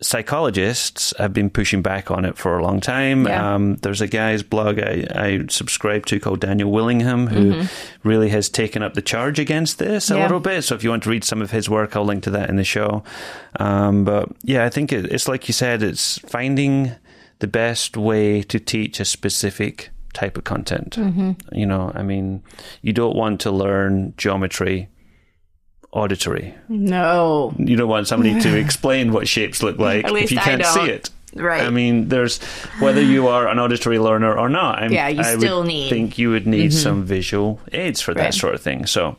psychologists 0.00 1.12
have 1.18 1.32
been 1.32 1.50
pushing 1.50 1.82
back 1.82 2.10
on 2.10 2.24
it 2.24 2.36
for 2.36 2.58
a 2.58 2.62
long 2.62 2.80
time. 2.80 3.26
Yeah. 3.26 3.54
Um, 3.54 3.76
there's 3.76 4.00
a 4.00 4.06
guy's 4.06 4.42
blog 4.42 4.78
I, 4.78 5.06
I 5.14 5.44
subscribe 5.48 6.06
to 6.06 6.20
called 6.20 6.40
Daniel 6.40 6.70
Willingham 6.70 7.26
who 7.26 7.64
really 8.04 8.28
has 8.28 8.48
taken 8.48 8.82
up 8.82 8.94
the 8.94 9.02
charge 9.02 9.38
against 9.38 9.78
this 9.78 10.08
a 10.10 10.12
Mm-hmm. 10.12 10.18
Yeah. 10.18 10.24
little 10.26 10.40
bit. 10.40 10.62
So 10.62 10.74
if 10.74 10.84
you 10.84 10.90
want 10.90 11.02
to 11.04 11.10
read 11.10 11.24
some 11.24 11.42
of 11.42 11.50
his 11.50 11.68
work, 11.68 11.96
I'll 11.96 12.04
link 12.04 12.22
to 12.24 12.30
that 12.30 12.48
in 12.48 12.56
the 12.56 12.64
show. 12.64 13.02
Um, 13.58 14.04
but 14.04 14.28
yeah, 14.42 14.64
I 14.64 14.70
think 14.70 14.92
it, 14.92 15.06
it's 15.12 15.28
like 15.28 15.48
you 15.48 15.52
said, 15.54 15.82
it's 15.82 16.18
finding 16.20 16.92
the 17.40 17.46
best 17.46 17.96
way 17.96 18.42
to 18.42 18.58
teach 18.58 19.00
a 19.00 19.04
specific 19.04 19.90
type 20.12 20.36
of 20.36 20.44
content. 20.44 20.96
Mm-hmm. 20.96 21.32
You 21.52 21.66
know, 21.66 21.92
I 21.94 22.02
mean, 22.02 22.42
you 22.82 22.92
don't 22.92 23.14
want 23.16 23.40
to 23.42 23.50
learn 23.50 24.14
geometry 24.16 24.88
auditory. 25.92 26.54
No. 26.68 27.54
You 27.58 27.76
don't 27.76 27.88
want 27.88 28.08
somebody 28.08 28.40
to 28.40 28.56
explain 28.64 29.12
what 29.12 29.26
shapes 29.28 29.62
look 29.62 29.78
like 29.78 30.04
if 30.06 30.30
you 30.30 30.38
can't 30.38 30.64
see 30.64 30.86
it. 30.90 31.10
Right. 31.34 31.62
I 31.62 31.70
mean, 31.70 32.08
there's 32.08 32.42
whether 32.80 33.02
you 33.02 33.28
are 33.28 33.48
an 33.48 33.58
auditory 33.58 33.98
learner 33.98 34.36
or 34.36 34.48
not. 34.48 34.78
I'm, 34.82 34.92
Yeah, 34.92 35.08
you 35.08 35.20
I 35.20 35.36
still 35.36 35.62
need- 35.62 35.84
Mm-hmm. 35.84 35.90
think 35.90 36.18
you 36.18 36.30
would 36.30 36.46
need 36.46 36.72
some 36.72 37.04
visual 37.04 37.60
aids 37.72 38.00
for 38.00 38.14
that 38.14 38.22
Right. 38.22 38.34
sort 38.34 38.54
of 38.54 38.62
thing. 38.62 38.86
So, 38.86 39.16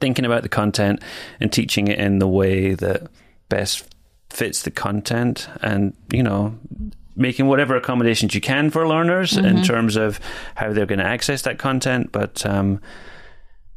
thinking 0.00 0.24
about 0.24 0.42
the 0.42 0.48
content 0.48 1.00
and 1.40 1.52
teaching 1.52 1.86
it 1.86 1.98
in 1.98 2.18
the 2.18 2.26
way 2.26 2.74
that 2.74 3.06
best 3.48 3.84
fits 4.30 4.62
the 4.62 4.70
content, 4.72 5.48
and 5.62 5.94
you 6.12 6.22
know, 6.24 6.58
making 7.14 7.46
whatever 7.46 7.76
accommodations 7.76 8.34
you 8.34 8.40
can 8.40 8.68
for 8.70 8.86
learners 8.88 9.32
Mm-hmm. 9.34 9.46
in 9.58 9.62
terms 9.62 9.94
of 9.96 10.18
how 10.56 10.72
they're 10.72 10.86
going 10.86 10.98
to 10.98 11.06
access 11.06 11.42
that 11.42 11.58
content. 11.58 12.10
But 12.12 12.44
um, 12.44 12.80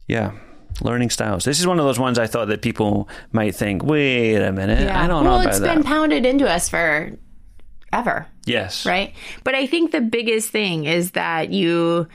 yeah. 0.08 0.32
Learning 0.82 1.10
styles. 1.10 1.46
This 1.46 1.60
is 1.60 1.68
one 1.68 1.80
of 1.80 1.86
those 1.86 2.00
ones 2.00 2.20
I 2.20 2.28
thought 2.28 2.50
that 2.50 2.62
people 2.62 3.08
might 3.32 3.56
think, 3.56 3.84
wait 3.84 4.36
a 4.38 4.52
minute, 4.52 4.82
yeah. 4.82 5.02
I 5.02 5.08
don't 5.08 5.24
well, 5.24 5.36
know 5.36 5.42
about 5.42 5.54
it's 5.54 5.60
that. 5.60 5.74
been 5.74 5.84
pounded 5.84 6.26
into 6.26 6.50
us 6.50 6.70
for 6.70 7.12
ever. 7.94 8.28
yes. 8.46 8.86
right? 8.86 9.14
But 9.44 9.56
I 9.56 9.68
think 9.68 9.92
the 9.92 10.02
biggest 10.02 10.50
thing 10.50 10.86
is 10.86 11.12
that 11.12 11.52
you, 11.52 12.08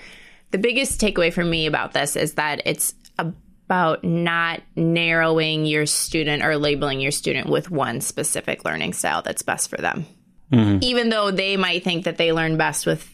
the 0.50 0.58
biggest 0.58 1.00
takeaway 1.00 1.32
for 1.32 1.44
me 1.44 1.66
about 1.66 1.92
this 1.92 2.16
is 2.16 2.34
that 2.34 2.60
it's 2.66 2.94
about 3.18 4.02
not 4.04 4.60
narrowing 4.76 5.64
your 5.64 5.86
student 5.86 6.42
or 6.42 6.56
labeling 6.56 7.00
your 7.00 7.12
student 7.12 7.48
with 7.48 7.70
one 7.70 8.00
specific 8.00 8.64
learning 8.64 8.92
style 8.92 9.22
that's 9.22 9.42
best 9.42 9.70
for 9.70 9.76
them. 9.76 10.06
Mm-hmm. 10.52 10.78
Even 10.82 11.08
though 11.08 11.30
they 11.30 11.56
might 11.56 11.84
think 11.84 12.04
that 12.04 12.18
they 12.18 12.32
learn 12.32 12.56
best 12.56 12.84
with 12.84 13.08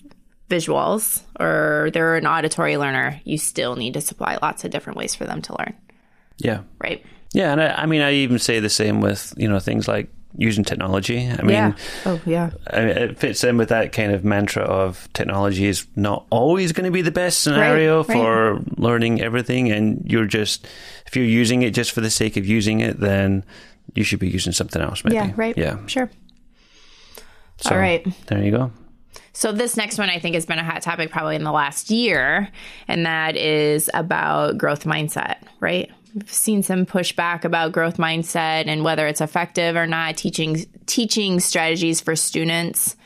visuals 0.49 1.23
or 1.41 1.91
they're 1.93 2.17
an 2.17 2.27
auditory 2.27 2.77
learner, 2.77 3.21
you 3.25 3.39
still 3.39 3.77
need 3.77 3.95
to 3.95 4.01
supply 4.01 4.39
lots 4.43 4.65
of 4.65 4.71
different 4.71 4.97
ways 4.97 5.15
for 5.15 5.25
them 5.25 5.43
to 5.43 5.57
learn, 5.59 5.75
Yeah. 6.39 6.61
right? 6.81 7.05
Yeah, 7.33 7.53
and 7.53 7.61
I, 7.61 7.83
I 7.83 7.87
mean, 7.87 8.01
I 8.01 8.13
even 8.13 8.39
say 8.39 8.61
the 8.61 8.71
same 8.71 9.01
with 9.01 9.35
you 9.37 9.49
know 9.49 9.59
things 9.59 9.89
like 9.89 10.09
using 10.39 10.65
technology. 10.65 11.19
I 11.29 11.43
mean, 11.43 11.51
yeah. 11.51 11.73
Oh, 12.05 12.21
yeah. 12.27 12.51
I 12.71 12.79
mean, 12.81 12.89
it 12.97 13.19
fits 13.19 13.43
in 13.43 13.57
with 13.57 13.71
that 13.71 13.93
kind 13.93 14.13
of 14.13 14.25
mantra 14.25 14.63
of 14.63 15.09
technology 15.13 15.67
is 15.67 15.87
not 15.97 16.27
always 16.31 16.73
going 16.73 16.85
to 16.85 16.91
be 16.91 17.03
the 17.03 17.11
best 17.11 17.43
scenario 17.43 17.99
Right, 18.05 18.09
right. 18.09 18.15
for 18.17 18.61
learning 18.77 19.21
everything, 19.23 19.71
and 19.73 20.03
you're 20.07 20.27
just 20.27 20.67
if 21.07 21.17
you're 21.17 21.25
using 21.25 21.63
it 21.63 21.73
just 21.75 21.93
for 21.93 22.01
the 22.01 22.11
sake 22.11 22.37
of 22.37 22.47
using 22.47 22.81
it, 22.81 23.01
then 23.01 23.45
you 23.95 24.05
should 24.05 24.19
be 24.21 24.29
using 24.29 24.53
something 24.53 24.81
else. 24.81 25.05
Maybe. 25.05 25.17
Yeah, 25.17 25.33
right. 25.37 25.57
Yeah. 25.59 25.85
Sure. 25.87 26.11
So, 27.59 27.71
All 27.71 27.79
right. 27.79 28.07
There 28.27 28.43
you 28.43 28.51
go. 28.51 28.71
So 29.37 29.53
this 29.53 29.77
next 29.77 29.99
one 29.99 30.09
I 30.09 30.19
think 30.19 30.35
has 30.35 30.47
been 30.47 30.59
a 30.59 30.65
hot 30.65 30.81
topic 30.81 31.11
probably 31.11 31.37
in 31.37 31.45
the 31.45 31.53
last 31.53 31.91
year, 31.91 32.49
and 32.89 33.05
that 33.05 33.37
is 33.37 33.91
about 33.93 34.57
growth 34.57 34.85
mindset, 34.85 35.37
right? 35.61 35.91
We've 36.15 36.33
seen 36.33 36.63
some 36.63 36.87
pushback 36.87 37.45
about 37.45 37.73
growth 37.73 37.99
mindset 37.99 38.67
and 38.67 38.83
whether 38.83 39.07
it's 39.07 39.21
effective 39.21 39.77
or 39.77 39.87
not, 39.87 40.17
teaching 40.17 40.65
teaching 40.87 41.39
strategies 41.39 42.01
for 42.01 42.17
students 42.17 42.97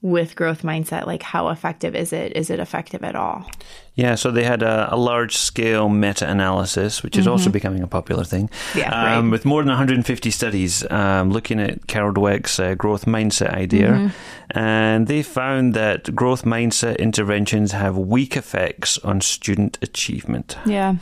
with 0.00 0.36
growth 0.36 0.62
mindset? 0.62 1.06
Like, 1.06 1.22
how 1.22 1.48
effective 1.48 1.94
is 1.96 2.12
it? 2.12 2.36
Is 2.36 2.50
it 2.50 2.60
effective 2.60 3.02
at 3.02 3.16
all? 3.16 3.50
Yeah, 3.94 4.14
so 4.14 4.30
they 4.30 4.44
had 4.44 4.62
a, 4.62 4.94
a 4.94 4.96
large 4.96 5.36
scale 5.36 5.88
meta 5.88 6.30
analysis, 6.30 7.02
which 7.02 7.16
is 7.16 7.26
also 7.26 7.50
becoming 7.50 7.82
a 7.82 7.88
popular 7.88 8.22
thing. 8.22 8.48
Mm-hmm. 8.48 8.78
Yeah, 8.78 8.90
um, 8.90 9.24
right. 9.24 9.32
With 9.32 9.44
more 9.44 9.60
than 9.60 9.70
150 9.70 10.30
studies 10.30 10.88
um, 10.90 11.30
looking 11.30 11.58
at 11.58 11.88
Carol 11.88 12.14
Dweck's 12.14 12.60
uh, 12.60 12.74
growth 12.76 13.06
mindset 13.06 13.50
idea. 13.50 13.90
Mm-hmm. 13.90 14.58
And 14.58 15.08
they 15.08 15.22
found 15.22 15.74
that 15.74 16.14
growth 16.14 16.44
mindset 16.44 16.98
interventions 16.98 17.72
have 17.72 17.98
weak 17.98 18.36
effects 18.36 18.98
on 18.98 19.20
student 19.20 19.78
achievement. 19.82 20.56
Yeah. 20.64 20.96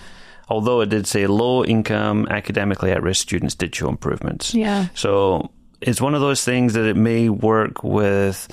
Although 0.48 0.80
it 0.80 0.88
did 0.88 1.06
say 1.06 1.26
low 1.26 1.64
income, 1.64 2.26
academically 2.30 2.92
at 2.92 3.02
risk 3.02 3.20
students 3.20 3.54
did 3.54 3.74
show 3.74 3.88
improvements. 3.88 4.54
Yeah. 4.54 4.86
So 4.94 5.50
it's 5.82 6.00
one 6.00 6.14
of 6.14 6.22
those 6.22 6.44
things 6.44 6.72
that 6.74 6.86
it 6.86 6.96
may 6.96 7.28
work 7.28 7.84
with 7.84 8.48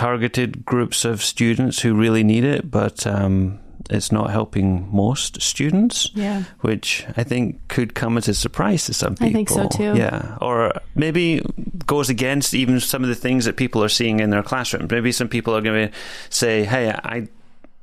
targeted 0.00 0.64
groups 0.64 1.04
of 1.04 1.22
students 1.22 1.80
who 1.82 1.94
really 1.94 2.24
need 2.24 2.44
it, 2.44 2.70
but 2.70 3.06
um, 3.06 3.58
it's 3.90 4.10
not 4.12 4.30
helping 4.30 4.88
most 4.94 5.42
students. 5.42 6.10
Yeah. 6.14 6.44
Which 6.60 7.04
I 7.16 7.24
think 7.24 7.68
could 7.68 7.94
come 7.94 8.16
as 8.18 8.28
a 8.28 8.34
surprise 8.34 8.86
to 8.86 8.94
some 8.94 9.14
people. 9.14 9.26
I 9.28 9.32
think 9.32 9.48
so, 9.50 9.68
too. 9.68 9.94
Yeah. 9.96 10.38
Or 10.40 10.72
maybe 10.94 11.42
goes 11.86 12.08
against 12.10 12.54
even 12.54 12.80
some 12.80 13.02
of 13.02 13.08
the 13.08 13.14
things 13.14 13.44
that 13.44 13.56
people 13.56 13.82
are 13.84 13.88
seeing 13.90 14.20
in 14.20 14.30
their 14.30 14.42
classroom. 14.42 14.86
Maybe 14.90 15.12
some 15.12 15.28
people 15.28 15.54
are 15.56 15.60
going 15.62 15.88
to 15.90 15.94
say, 16.30 16.64
hey, 16.64 16.90
I. 16.92 17.28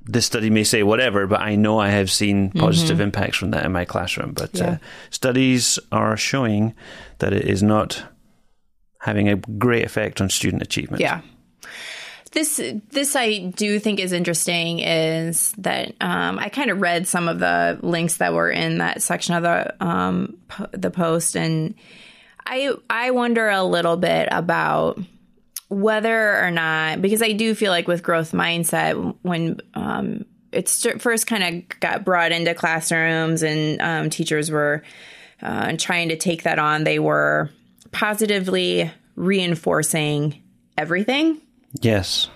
This 0.09 0.25
study 0.25 0.49
may 0.49 0.63
say 0.63 0.83
whatever, 0.83 1.27
but 1.27 1.41
I 1.41 1.57
know 1.57 1.79
I 1.79 1.89
have 1.89 2.09
seen 2.09 2.49
positive 2.51 3.01
impacts 3.01 3.35
from 3.35 3.51
that 3.51 3.65
in 3.65 3.73
my 3.73 3.83
classroom. 3.83 4.31
But 4.31 4.53
Mm-hmm. 4.53 4.65
Yeah. 4.65 4.73
uh, 4.75 4.77
studies 5.09 5.79
are 5.91 6.15
showing 6.15 6.73
that 7.19 7.33
it 7.33 7.43
is 7.43 7.61
not 7.61 8.03
having 9.01 9.27
a 9.27 9.35
great 9.35 9.83
effect 9.83 10.21
on 10.21 10.29
student 10.29 10.61
achievement. 10.61 11.01
Yeah. 11.01 11.19
This 12.31 12.61
this 12.89 13.15
I 13.15 13.39
do 13.55 13.79
think 13.79 13.99
is 13.99 14.11
interesting 14.11 14.79
is 14.79 15.53
that 15.59 15.95
um, 16.01 16.39
I 16.39 16.49
kind 16.49 16.69
of 16.69 16.81
read 16.81 17.07
some 17.07 17.27
of 17.27 17.39
the 17.39 17.79
links 17.81 18.17
that 18.17 18.33
were 18.33 18.49
in 18.49 18.79
that 18.79 19.01
section 19.01 19.35
of 19.35 19.43
the 19.43 19.85
um, 19.85 20.37
the 20.71 20.91
post, 20.91 21.35
and 21.35 21.75
I 22.45 22.73
I 22.89 23.11
wonder 23.11 23.49
a 23.49 23.63
little 23.63 23.97
bit 23.97 24.29
about 24.31 24.99
whether 25.69 26.43
or 26.43 26.51
not 26.51 27.01
because 27.01 27.21
I 27.21 27.33
do 27.33 27.53
feel 27.53 27.71
like 27.71 27.87
with 27.87 28.03
growth 28.03 28.31
mindset 28.31 29.15
when 29.21 29.59
um, 29.73 30.25
it 30.51 30.69
st- 30.69 31.01
first 31.01 31.27
kind 31.27 31.43
of 31.43 31.79
got 31.79 32.05
brought 32.05 32.31
into 32.31 32.53
classrooms 32.53 33.43
and 33.43 33.81
um, 33.81 34.09
teachers 34.09 34.49
were 34.49 34.83
uh, 35.41 35.75
trying 35.77 36.09
to 36.09 36.17
take 36.17 36.43
that 36.43 36.57
on, 36.57 36.83
they 36.83 36.99
were 36.99 37.49
positively 37.91 38.91
reinforcing 39.15 40.41
everything 40.77 41.41
Yes. 41.81 42.29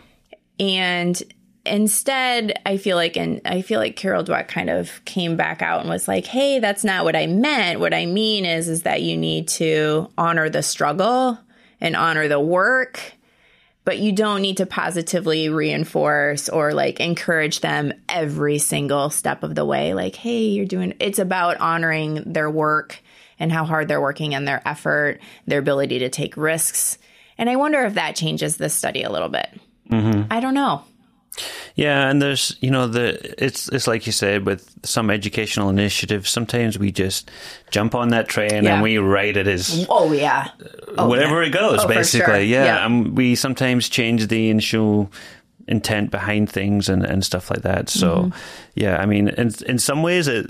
and 0.59 1.21
instead 1.63 2.59
i 2.65 2.75
feel 2.75 2.97
like 2.97 3.15
and 3.15 3.39
i 3.45 3.61
feel 3.61 3.79
like 3.79 3.95
carol 3.95 4.23
dweck 4.23 4.47
kind 4.47 4.67
of 4.67 5.03
came 5.05 5.37
back 5.37 5.61
out 5.61 5.81
and 5.81 5.89
was 5.89 6.07
like 6.07 6.25
hey 6.25 6.57
that's 6.57 6.83
not 6.83 7.03
what 7.03 7.15
i 7.15 7.27
meant. 7.27 7.79
What 7.79 7.93
i 7.93 8.07
mean 8.07 8.45
is 8.45 8.67
is 8.67 8.81
that 8.83 9.03
you 9.03 9.15
need 9.15 9.47
to 9.49 10.09
honor 10.17 10.49
the 10.49 10.63
struggle 10.63 11.37
and 11.79 11.95
honor 11.95 12.27
the 12.27 12.39
work 12.39 13.13
but 13.83 13.99
you 13.99 14.11
don't 14.11 14.41
need 14.41 14.57
to 14.57 14.65
positively 14.65 15.49
reinforce 15.49 16.49
or 16.49 16.73
like 16.73 16.99
encourage 16.99 17.61
them 17.61 17.91
every 18.07 18.59
single 18.59 19.09
step 19.09 19.41
of 19.41 19.55
the 19.55 19.65
way. 19.65 19.93
Like 19.93 20.15
hey 20.15 20.45
you're 20.45 20.65
doing 20.65 20.93
it's 20.99 21.19
about 21.19 21.57
honoring 21.57 22.23
their 22.25 22.49
work 22.49 23.01
and 23.39 23.51
how 23.51 23.65
hard 23.65 23.87
they're 23.87 24.01
working 24.01 24.33
and 24.35 24.47
their 24.47 24.61
effort 24.67 25.19
their 25.45 25.59
ability 25.59 25.99
to 25.99 26.09
take 26.09 26.37
risks 26.37 26.97
and 27.37 27.49
i 27.49 27.55
wonder 27.55 27.81
if 27.85 27.93
that 27.95 28.15
changes 28.15 28.57
this 28.57 28.73
study 28.73 29.03
a 29.03 29.09
little 29.11 29.29
bit 29.29 29.49
mm-hmm. 29.89 30.23
i 30.31 30.39
don't 30.39 30.53
know 30.53 30.83
Yeah, 31.75 32.09
and 32.09 32.21
there's 32.21 32.57
you 32.59 32.69
know 32.71 32.87
the 32.87 33.15
it's 33.43 33.69
it's 33.69 33.87
like 33.87 34.05
you 34.05 34.11
said 34.11 34.45
with 34.45 34.67
some 34.83 35.09
educational 35.09 35.69
initiatives. 35.69 36.29
Sometimes 36.29 36.77
we 36.77 36.91
just 36.91 37.31
jump 37.71 37.95
on 37.95 38.09
that 38.09 38.27
train 38.27 38.63
Yeah. 38.65 38.73
and 38.73 38.83
we 38.83 38.97
ride 38.97 39.37
it 39.37 39.47
as 39.47 39.85
oh 39.89 40.11
yeah 40.11 40.49
oh, 40.97 41.07
wherever 41.07 41.41
it 41.41 41.51
goes, 41.53 41.79
Oh, 41.79 41.87
basically. 41.87 42.25
sure. 42.25 42.55
Yeah, 42.55 42.65
Yeah. 42.65 42.85
and 42.85 43.15
we 43.17 43.35
sometimes 43.35 43.87
change 43.87 44.27
the 44.27 44.49
initial 44.49 45.09
intent 45.67 46.11
behind 46.11 46.49
things 46.49 46.89
and, 46.89 47.03
and 47.05 47.23
stuff 47.23 47.49
like 47.49 47.61
that. 47.63 47.89
So, 47.89 48.07
Mm-hmm. 48.15 48.37
yeah, 48.75 48.97
I 49.03 49.05
mean, 49.05 49.27
in 49.29 49.51
in 49.67 49.79
some 49.79 50.01
ways, 50.03 50.27
it 50.27 50.45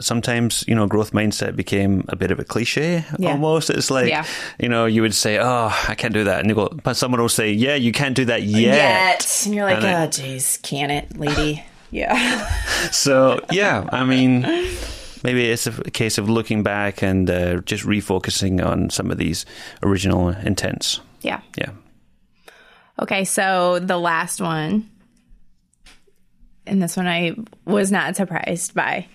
sometimes 0.00 0.64
you 0.68 0.74
know 0.74 0.86
growth 0.86 1.12
mindset 1.12 1.54
became 1.56 2.04
a 2.08 2.16
bit 2.16 2.30
of 2.30 2.38
a 2.38 2.44
cliche 2.44 3.04
Yeah. 3.18 3.30
almost. 3.32 3.70
It's 3.70 3.90
like 3.90 4.08
Yeah. 4.08 4.24
you 4.58 4.68
know 4.68 4.86
you 4.86 5.02
would 5.02 5.14
say, 5.14 5.38
"Oh, 5.38 5.68
I 5.88 5.94
can't 5.94 6.14
do 6.14 6.24
that," 6.24 6.40
and 6.40 6.48
you 6.48 6.54
go, 6.54 6.68
but 6.82 6.96
someone 6.96 7.20
will 7.20 7.28
say, 7.28 7.52
"Yeah, 7.52 7.74
you 7.76 7.92
can't 7.92 8.16
do 8.16 8.24
that 8.26 8.42
yet." 8.42 8.74
yet 8.76 9.42
and 9.46 9.54
you're 9.54 9.64
like 9.66 9.82
And 9.84 9.86
oh 9.86 10.08
jeez 10.08 10.60
can 10.62 10.90
it 10.90 11.16
lady 11.18 11.62
yeah 11.90 12.48
So 12.90 13.40
yeah, 13.52 13.84
I 13.92 14.04
mean, 14.04 14.42
maybe 15.22 15.50
it's 15.52 15.66
a 15.66 15.72
case 15.90 16.18
of 16.18 16.28
looking 16.28 16.62
back 16.62 17.02
and 17.02 17.28
uh, 17.30 17.60
just 17.70 17.84
refocusing 17.86 18.64
on 18.64 18.90
some 18.90 19.10
of 19.12 19.18
these 19.18 19.46
original 19.82 20.28
intents. 20.44 21.00
yeah 21.22 21.40
Yeah. 21.58 21.70
Okay, 23.00 23.24
so 23.24 23.78
the 23.80 23.98
last 23.98 24.40
one, 24.40 24.88
and 26.66 26.82
this 26.82 26.96
one 26.96 27.06
I 27.06 27.34
was 27.64 27.90
not 27.90 28.16
surprised 28.16 28.74
by, 28.74 29.06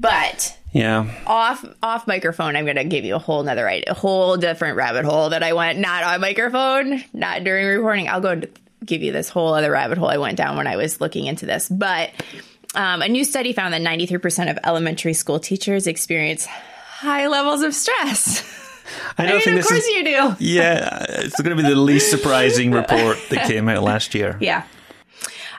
but 0.00 0.58
Yeah. 0.72 1.08
off 1.26 1.64
off 1.82 2.06
microphone, 2.06 2.56
I'm 2.56 2.64
going 2.64 2.76
to 2.76 2.84
give 2.84 3.04
you 3.04 3.14
a 3.14 3.18
whole 3.20 3.40
another 3.40 3.68
idea, 3.68 3.92
a 3.92 3.94
whole 3.94 4.36
different 4.36 4.76
rabbit 4.76 5.04
hole 5.04 5.30
that 5.30 5.42
I 5.42 5.52
went 5.52 5.78
not 5.78 6.02
on 6.02 6.20
microphone, 6.20 7.04
not 7.12 7.44
during 7.44 7.66
recording. 7.66 8.08
I'll 8.08 8.20
go 8.20 8.30
and 8.30 8.48
give 8.84 9.02
you 9.02 9.12
this 9.12 9.28
whole 9.28 9.54
other 9.54 9.70
rabbit 9.70 9.96
hole 9.98 10.08
I 10.08 10.18
went 10.18 10.36
down 10.36 10.56
when 10.56 10.66
I 10.66 10.76
was 10.76 11.00
looking 11.00 11.26
into 11.26 11.46
this, 11.46 11.68
but. 11.68 12.10
Um, 12.76 13.02
a 13.02 13.08
new 13.08 13.22
study 13.22 13.52
found 13.52 13.72
that 13.72 13.82
93% 13.82 14.50
of 14.50 14.58
elementary 14.64 15.12
school 15.12 15.38
teachers 15.38 15.86
experience 15.86 16.44
high 16.46 17.28
levels 17.28 17.62
of 17.62 17.72
stress. 17.72 18.42
I 19.18 19.24
I 19.24 19.26
don't 19.26 19.34
mean, 19.36 19.42
think 19.44 19.60
of 19.60 19.66
course 19.66 19.84
is. 19.84 19.88
you 19.88 20.04
do. 20.04 20.36
Yeah, 20.44 21.06
it's 21.08 21.40
going 21.40 21.56
to 21.56 21.62
be 21.62 21.68
the 21.68 21.76
least 21.76 22.10
surprising 22.10 22.72
report 22.72 23.18
that 23.30 23.46
came 23.46 23.68
out 23.68 23.82
last 23.82 24.14
year. 24.14 24.36
Yeah. 24.40 24.64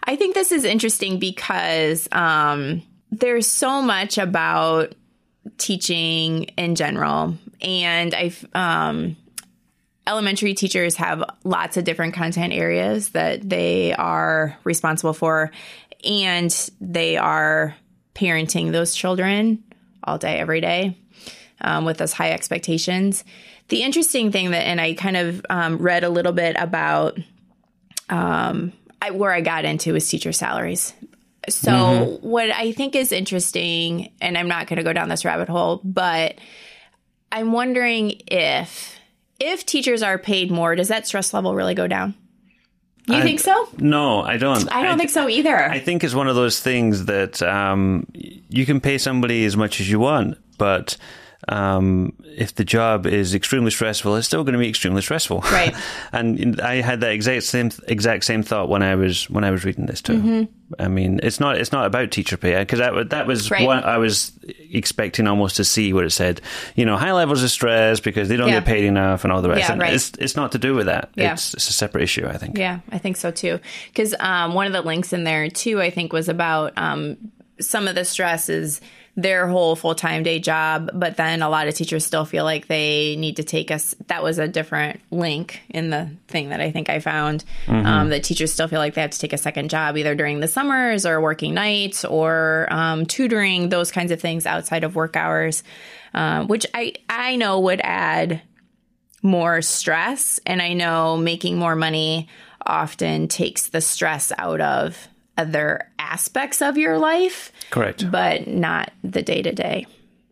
I 0.08 0.16
think 0.16 0.36
this 0.36 0.52
is 0.52 0.66
interesting 0.66 1.18
because 1.18 2.08
um, 2.12 2.84
there's 3.12 3.48
so 3.48 3.82
much 3.82 4.20
about 4.20 4.94
teaching 5.58 6.44
in 6.58 6.76
general. 6.76 7.36
And 7.62 8.14
I've, 8.14 8.46
um, 8.54 9.16
elementary 10.06 10.54
teachers 10.54 10.96
have 10.98 11.24
lots 11.44 11.78
of 11.78 11.86
different 11.86 12.14
content 12.14 12.54
areas 12.54 13.10
that 13.10 13.50
they 13.50 13.94
are 13.94 14.56
responsible 14.64 15.14
for. 15.14 15.50
And 16.04 16.70
they 16.80 17.18
are 17.18 17.76
parenting 18.14 18.72
those 18.72 18.94
children 18.94 19.64
all 20.04 20.20
day, 20.20 20.38
every 20.38 20.62
day 20.62 20.96
um, 21.66 21.84
with 21.84 21.98
those 21.98 22.14
high 22.14 22.32
expectations. 22.32 23.26
The 23.68 23.82
interesting 23.82 24.32
thing 24.32 24.52
that, 24.52 24.66
and 24.66 24.80
I 24.80 24.94
kind 24.94 25.18
of 25.18 25.46
um, 25.50 25.80
read 25.80 26.04
a 26.04 26.10
little 26.10 26.32
bit 26.32 26.56
about 26.58 27.18
um, 28.08 28.72
I, 29.02 29.10
where 29.12 29.32
I 29.32 29.42
got 29.42 29.66
into 29.66 29.92
was 29.92 30.08
teacher 30.08 30.32
salaries. 30.32 30.94
So, 31.50 32.18
what 32.22 32.50
I 32.52 32.72
think 32.72 32.96
is 32.96 33.12
interesting, 33.12 34.12
and 34.22 34.38
I'm 34.38 34.48
not 34.48 34.68
going 34.68 34.78
to 34.78 34.84
go 34.84 34.94
down 34.94 35.10
this 35.10 35.26
rabbit 35.26 35.48
hole, 35.48 35.80
but 35.84 36.36
I'm 37.32 37.52
wondering 37.52 38.22
if 38.28 38.96
if 39.40 39.66
teachers 39.66 40.02
are 40.02 40.18
paid 40.18 40.50
more, 40.50 40.76
does 40.76 40.88
that 40.88 41.06
stress 41.06 41.34
level 41.34 41.54
really 41.54 41.76
go 41.76 41.88
down? 41.88 42.16
You 43.08 43.18
I- 43.18 43.22
think 43.22 43.40
so? 43.40 43.70
No, 43.78 44.22
I 44.22 44.38
don't. 44.38 44.72
I 44.74 44.84
don't 44.84 44.98
think 44.98 45.12
so 45.12 45.28
either. 45.30 45.70
I 45.70 45.80
think 45.80 46.04
it's 46.04 46.16
one 46.16 46.28
of 46.28 46.36
those 46.36 46.60
things 46.60 47.06
that 47.06 47.42
um, 47.44 48.08
you 48.14 48.66
can 48.66 48.82
pay 48.82 48.98
somebody 48.98 49.46
as 49.46 49.56
much 49.56 49.80
as 49.80 49.90
you 49.90 50.00
want, 50.00 50.38
but 50.58 50.98
um, 51.48 52.14
if 52.24 52.56
the 52.56 52.64
job 52.66 53.06
is 53.06 53.36
extremely 53.36 53.72
stressful, 53.72 54.16
it's 54.16 54.28
still 54.28 54.44
going 54.44 54.54
to 54.54 54.60
be 54.60 54.68
extremely 54.70 55.02
stressful. 55.02 55.42
Right. 55.42 55.76
and 56.12 56.60
I 56.62 56.76
had 56.82 57.02
that 57.02 57.12
exact 57.12 57.44
same 57.44 57.72
exact 57.88 58.24
same 58.26 58.42
thought 58.44 58.70
when 58.70 58.82
I 58.84 58.96
was 58.96 59.30
when 59.30 59.44
I 59.44 59.52
was 59.52 59.64
reading 59.66 59.86
this 59.86 60.02
too. 60.02 60.48
I 60.80 60.88
mean, 60.88 61.20
it's 61.22 61.40
not 61.40 61.58
it's 61.58 61.72
not 61.72 61.86
about 61.86 62.10
teacher 62.12 62.38
pay 62.38 62.58
because 62.60 62.80
that 62.80 63.10
that 63.12 63.28
was 63.28 63.44
Mm-hmm. 63.46 63.54
Right. 63.54 63.68
what 63.68 63.84
I 63.86 63.98
was 64.00 64.32
expecting 64.72 65.28
almost 65.28 65.58
to 65.58 65.64
see 65.64 65.94
where 65.94 66.06
it 66.06 66.12
said, 66.12 66.42
you 66.76 66.86
know, 66.86 66.98
high 66.98 67.12
levels 67.12 67.44
of 67.44 67.52
stress 67.52 68.00
because 68.00 68.28
they 68.30 68.38
don't 68.38 68.48
Yeah. 68.48 68.56
get 68.56 68.66
paid 68.66 68.84
enough 68.86 69.24
and 69.24 69.32
all 69.32 69.42
the 69.42 69.50
rest. 69.50 69.62
Yeah, 69.62 69.72
and 69.74 69.82
right. 69.82 69.94
It's 69.94 70.12
it's 70.20 70.36
not 70.36 70.52
to 70.54 70.58
do 70.58 70.74
with 70.74 70.88
that. 70.88 71.10
Yeah. 71.16 71.34
It's, 71.34 71.54
it's 71.54 71.70
a 71.70 71.74
separate 71.74 72.04
issue, 72.04 72.26
I 72.28 72.38
think. 72.38 72.58
Yeah, 72.58 72.80
I 72.92 72.98
think 72.98 73.18
so 73.18 73.30
too. 73.30 73.60
Because 73.88 74.16
um, 74.20 74.54
one 74.56 74.66
of 74.68 74.74
the 74.74 74.82
links 74.82 75.14
in 75.14 75.24
there 75.24 75.48
too, 75.50 75.80
I 75.82 75.92
think, 75.92 76.12
was 76.12 76.28
about 76.30 76.74
um, 76.78 77.18
some 77.60 77.88
of 77.88 77.94
the 77.96 78.04
stress 78.06 78.50
is 78.50 78.82
their 79.18 79.48
whole 79.48 79.76
full 79.76 79.96
time 79.96 80.24
day 80.24 80.40
job, 80.40 80.92
but 80.94 81.16
then 81.16 81.42
a 81.42 81.50
lot 81.50 81.68
of 81.68 81.74
teachers 81.74 82.06
still 82.06 82.26
feel 82.26 82.44
like 82.44 82.68
they 82.68 83.16
need 83.16 83.38
to 83.38 83.44
take 83.44 83.72
us. 83.72 83.96
That 84.08 84.24
was 84.24 84.40
a 84.40 84.48
different 84.48 85.00
link 85.10 85.62
in 85.70 85.90
the 85.90 86.10
thing 86.28 86.50
that 86.50 86.60
I 86.60 86.72
think 86.72 86.90
I 86.90 87.00
found. 87.00 87.46
Um, 87.86 88.10
that 88.10 88.24
teachers 88.24 88.52
still 88.52 88.68
feel 88.68 88.80
like 88.80 88.94
they 88.94 89.02
have 89.02 89.12
to 89.12 89.20
take 89.20 89.34
a 89.34 89.38
second 89.38 89.70
job 89.70 89.96
either 89.98 90.16
during 90.16 90.42
the 90.42 90.48
summers 90.48 91.06
or 91.06 91.22
working 91.22 91.54
nights 91.54 92.04
or 92.04 92.68
um, 92.70 93.06
tutoring, 93.06 93.70
those 93.70 93.92
kinds 93.92 94.12
of 94.12 94.20
things 94.20 94.46
outside 94.46 94.84
of 94.84 94.96
work 94.96 95.16
hours, 95.16 95.64
uh, 96.14 96.46
which 96.46 96.66
I 96.74 96.94
I 97.10 97.38
know 97.38 97.62
would 97.62 97.82
add 97.82 98.42
more 99.22 99.62
stress. 99.62 100.40
And 100.46 100.62
I 100.62 100.74
know 100.74 101.16
making 101.16 101.58
more 101.58 101.76
money 101.76 102.28
often 102.66 103.28
takes 103.28 103.70
the 103.70 103.82
stress 103.82 104.32
out 104.38 104.60
of 104.60 105.08
other 105.38 105.92
aspects 106.00 106.62
of 106.62 106.78
your 106.78 106.98
life, 106.98 107.52
Correct. 107.72 108.10
but 108.10 108.48
not 108.48 108.92
the 109.04 109.22
day 109.22 109.42
to 109.42 109.52
day. 109.52 109.86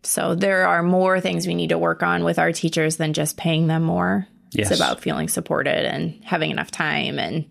So 0.04 0.36
there 0.36 0.68
are 0.68 0.84
more 0.84 1.20
things 1.22 1.48
we 1.48 1.56
need 1.56 1.70
to 1.70 1.78
work 1.78 2.04
on 2.04 2.24
with 2.24 2.40
our 2.40 2.52
teachers 2.52 2.98
than 2.98 3.14
just 3.14 3.38
paying 3.38 3.68
them 3.68 3.84
more. 3.84 4.28
Yes. 4.52 4.70
It's 4.72 4.80
about 4.80 5.00
feeling 5.02 5.28
supported 5.30 5.86
and 5.86 6.22
having 6.24 6.52
enough 6.52 6.70
time 6.72 7.18
and 7.20 7.46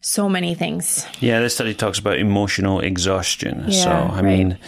so 0.00 0.28
many 0.28 0.54
things. 0.54 1.06
Yeah, 1.20 1.40
this 1.40 1.54
study 1.54 1.74
talks 1.74 1.98
about 1.98 2.18
emotional 2.18 2.80
exhaustion. 2.80 3.64
Yeah, 3.68 3.84
so, 3.84 3.90
I 3.90 4.14
right. 4.14 4.22
mean, 4.24 4.58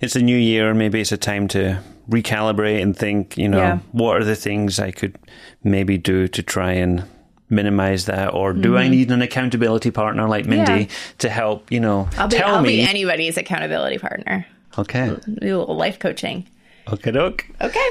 it's 0.00 0.16
a 0.16 0.20
new 0.20 0.36
year. 0.36 0.74
Maybe 0.74 1.00
it's 1.00 1.12
a 1.12 1.16
time 1.16 1.48
to 1.48 1.80
recalibrate 2.10 2.82
and 2.82 2.94
think, 2.96 3.38
you 3.38 3.48
know, 3.48 3.58
Yeah. 3.58 3.78
what 3.92 4.16
are 4.20 4.24
the 4.24 4.36
things 4.36 4.78
I 4.78 4.90
could 4.90 5.16
maybe 5.64 5.96
do 5.96 6.28
to 6.28 6.42
try 6.42 6.72
and 6.72 7.04
minimize 7.52 8.06
that? 8.06 8.34
Or 8.34 8.52
do 8.52 8.76
I 8.76 8.88
need 8.88 9.10
an 9.10 9.22
accountability 9.22 9.90
partner 9.90 10.26
like 10.28 10.46
Mindy 10.46 10.72
Mm-hmm. 10.72 10.80
Yeah. 10.90 11.14
to 11.18 11.28
help, 11.28 11.70
you 11.70 11.78
know, 11.80 12.08
I'll 12.16 12.28
be, 12.28 12.36
tell 12.38 12.56
I'll 12.56 12.62
me? 12.62 12.76
be 12.78 12.82
anybody's 12.82 13.36
accountability 13.36 13.98
partner. 13.98 14.46
okay. 14.78 15.06
Do 15.40 15.56
a 15.56 15.58
little 15.60 15.76
life 15.76 15.98
coaching. 15.98 16.48
Okay, 16.92 17.10
doke. 17.12 17.46
Okay. 17.60 17.88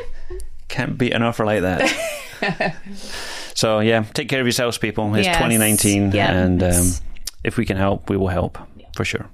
Can't 0.67 0.97
beat 0.97 1.13
an 1.13 1.21
offer 1.21 1.45
like 1.45 1.61
that. 1.61 1.81
so, 3.55 3.79
yeah, 3.79 4.03
take 4.13 4.27
care 4.29 4.39
of 4.41 4.45
yourselves, 4.47 4.77
people. 4.77 5.13
It's 5.15 5.25
Yes. 5.27 5.35
2019. 5.37 6.11
Yeah, 6.11 6.31
and 6.31 6.63
um, 6.63 6.87
if 7.43 7.57
we 7.57 7.65
can 7.65 7.77
help, 7.77 8.09
we 8.09 8.17
will 8.17 8.27
help 8.29 8.57
for 8.95 9.05
sure. 9.05 9.29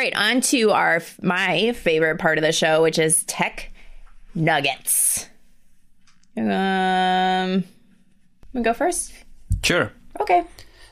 Right, 0.00 0.14
on 0.16 0.40
to 0.40 0.70
our 0.70 1.02
my 1.20 1.72
favorite 1.72 2.18
part 2.18 2.38
of 2.38 2.42
the 2.42 2.52
show, 2.52 2.82
which 2.82 2.98
is 2.98 3.22
tech 3.24 3.70
nuggets. 4.34 5.28
Um, 6.38 7.64
we 8.54 8.62
go 8.62 8.72
first. 8.72 9.12
Sure. 9.62 9.92
Okay. 10.18 10.42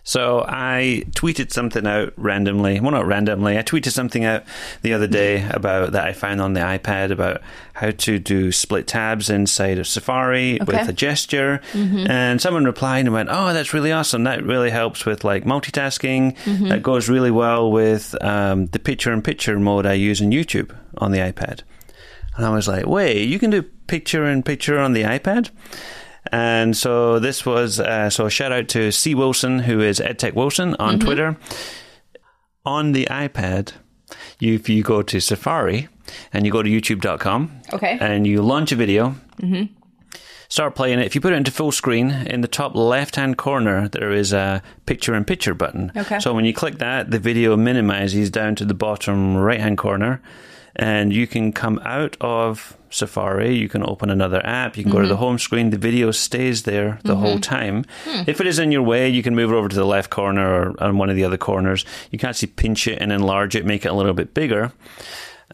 So 0.09 0.43
I 0.49 1.05
tweeted 1.11 1.53
something 1.53 1.87
out 1.87 2.15
randomly. 2.17 2.81
Well, 2.81 2.93
not 2.93 3.05
randomly. 3.07 3.59
I 3.59 3.63
tweeted 3.63 3.91
something 3.93 4.25
out 4.25 4.43
the 4.81 4.95
other 4.95 5.07
day 5.07 5.47
about 5.51 5.93
that 5.93 6.07
I 6.07 6.15
found 6.15 6.41
on 6.41 6.55
the 6.55 6.61
iPad 6.61 7.11
about 7.11 7.43
how 7.75 7.91
to 7.91 8.19
do 8.19 8.51
split 8.51 8.87
tabs 8.87 9.29
inside 9.29 9.79
of 9.79 9.87
Safari 9.87 10.63
Okay. 10.63 10.65
with 10.79 10.89
a 10.89 10.95
gesture. 10.95 11.61
And 11.75 12.41
someone 12.41 12.65
replied 12.65 13.05
and 13.05 13.13
went, 13.13 13.29
"Oh, 13.31 13.53
that's 13.53 13.75
really 13.75 13.93
awesome. 13.93 14.25
That 14.25 14.43
really 14.43 14.71
helps 14.71 15.05
with 15.05 15.25
like 15.25 15.45
multitasking. 15.45 16.37
That 16.71 16.83
goes 16.83 17.11
really 17.11 17.31
well 17.31 17.71
with 17.71 18.15
um, 18.25 18.65
the 18.69 18.79
picture-in-picture 18.79 19.59
mode 19.61 19.85
I 19.85 19.93
use 19.93 20.23
in 20.23 20.31
YouTube 20.31 20.75
on 20.97 21.13
the 21.13 21.19
iPad." 21.19 21.61
And 22.39 22.47
I 22.47 22.49
was 22.51 22.67
like, 22.67 22.87
"Wait, 22.87 23.29
you 23.29 23.39
can 23.39 23.51
do 23.51 23.63
picture-in-picture 23.63 24.79
on 24.79 24.95
the 24.95 25.03
iPad?" 25.03 25.51
And 26.33 26.77
so 26.77 27.19
this 27.19 27.47
was 27.47 27.81
uh, 27.81 28.11
so 28.11 28.29
shout 28.29 28.53
out 28.53 28.69
to 28.69 28.91
C 28.93 29.15
Wilson, 29.15 29.61
who 29.61 29.81
is 29.81 30.01
EdTech 30.01 30.35
Wilson 30.35 30.75
on 30.79 30.99
Twitter. 31.01 31.37
On 32.65 32.93
the 32.93 33.07
iPad, 33.11 33.73
you, 34.39 34.55
if 34.55 34.69
you 34.69 34.83
go 34.83 35.03
to 35.03 35.21
Safari 35.21 35.89
and 36.33 36.45
you 36.47 36.53
go 36.53 36.63
to 36.63 36.69
YouTube.com, 36.71 37.51
Okay. 37.73 37.99
and 38.01 38.27
you 38.27 38.43
launch 38.43 38.73
a 38.73 38.77
video, 38.77 39.15
start 40.49 40.75
playing 40.75 40.99
it. 40.99 41.07
If 41.07 41.15
you 41.15 41.21
put 41.21 41.33
it 41.33 41.37
into 41.37 41.51
full 41.51 41.73
screen, 41.73 42.11
in 42.11 42.41
the 42.41 42.49
top 42.49 42.75
left-hand 42.75 43.37
corner 43.39 43.89
there 43.89 44.13
is 44.13 44.33
a 44.33 44.63
picture-in-picture 44.87 45.55
button. 45.55 45.93
Okay. 45.97 46.19
So 46.21 46.35
when 46.35 46.45
you 46.45 46.53
click 46.55 46.79
that, 46.79 47.11
the 47.11 47.19
video 47.19 47.57
minimizes 47.57 48.31
down 48.31 48.55
to 48.57 48.65
the 48.65 48.75
bottom 48.75 49.37
right-hand 49.37 49.79
corner, 49.79 50.21
and 50.77 51.13
you 51.13 51.27
can 51.27 51.53
come 51.53 51.79
out 51.85 52.17
of 52.21 52.77
Safari. 52.91 53.55
You 53.57 53.69
can 53.69 53.83
open 53.85 54.11
another 54.11 54.45
app. 54.45 54.77
You 54.77 54.83
can 54.83 54.93
go 54.93 55.01
to 55.01 55.09
the 55.09 55.17
home 55.17 55.39
screen. 55.39 55.71
The 55.71 55.79
video 55.79 56.11
stays 56.11 56.63
there 56.63 56.99
the 57.05 57.17
whole 57.17 57.39
time. 57.41 57.85
If 58.27 58.41
it 58.41 58.47
is 58.47 58.59
in 58.59 58.73
your 58.73 58.83
way, 58.83 59.09
you 59.09 59.23
can 59.23 59.35
move 59.35 59.53
it 59.53 59.55
over 59.55 59.69
to 59.69 59.77
the 59.77 59.85
left 59.85 60.11
corner 60.11 60.49
or 60.71 60.83
on 60.83 60.99
one 60.99 61.11
of 61.11 61.17
the 61.17 61.25
other 61.25 61.37
corners. 61.39 61.85
You 62.11 62.19
can 62.19 62.29
actually 62.29 62.49
pinch 62.49 62.87
it 62.87 62.99
and 63.01 63.13
enlarge 63.13 63.55
it, 63.57 63.65
make 63.67 63.85
it 63.85 63.89
a 63.89 63.95
little 63.95 64.15
bit 64.15 64.35
bigger. 64.35 64.73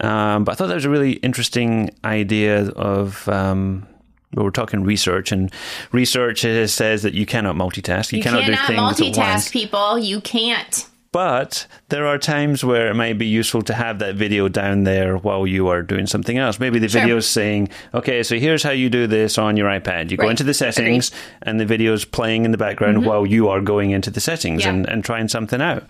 Um, 0.01 0.45
but 0.45 0.53
I 0.53 0.55
thought 0.57 0.69
that 0.69 0.75
was 0.75 0.85
a 0.85 0.91
really 0.91 1.13
interesting 1.15 1.91
idea 2.05 2.69
of. 2.71 3.29
Um, 3.29 3.87
well, 4.35 4.45
we're 4.47 4.51
talking 4.51 4.83
research, 4.83 5.31
and 5.31 5.53
research 5.93 6.41
says 6.41 7.03
that 7.05 7.15
you 7.15 7.25
cannot 7.25 7.55
multitask. 7.55 8.11
You, 8.11 8.17
You 8.19 8.23
cannot 8.25 8.43
cannot 8.43 8.97
do 8.97 9.05
things 9.05 9.17
at 9.17 9.23
once. 9.23 9.49
multitask, 9.49 9.53
people. 9.53 9.97
You 9.99 10.21
can't. 10.21 10.87
But 11.15 11.69
there 11.91 12.09
are 12.09 12.19
times 12.19 12.65
where 12.65 12.89
it 12.91 12.95
might 12.95 13.19
be 13.19 13.27
useful 13.27 13.63
to 13.63 13.73
have 13.75 14.01
that 14.01 14.17
video 14.17 14.49
down 14.49 14.83
there 14.83 15.17
while 15.17 15.47
you 15.47 15.69
are 15.69 15.81
doing 15.81 16.09
something 16.09 16.39
else. 16.39 16.59
Maybe 16.59 16.81
the 16.81 16.89
Sure. 16.89 17.03
video 17.03 17.19
is 17.19 17.29
saying, 17.29 17.69
okay, 17.95 18.25
so 18.25 18.37
here's 18.37 18.65
how 18.65 18.73
you 18.73 18.91
do 18.91 19.07
this 19.07 19.39
on 19.39 19.57
your 19.57 19.69
iPad. 19.69 20.11
You 20.11 20.17
go 20.17 20.29
into 20.29 20.43
the 20.43 20.53
settings 20.55 21.13
and 21.43 21.61
the 21.61 21.67
video 21.67 21.93
is 21.93 22.05
playing 22.05 22.45
in 22.45 22.51
the 22.51 22.59
background 22.59 23.07
while 23.07 23.25
you 23.25 23.49
are 23.49 23.61
going 23.61 23.93
into 23.93 24.11
the 24.11 24.21
settings 24.21 24.63
Mm-hmm. 24.63 24.69
Yeah. 24.69 24.75
and, 24.75 24.89
and 24.89 25.05
trying 25.05 25.29
something 25.29 25.61
out. 25.63 25.85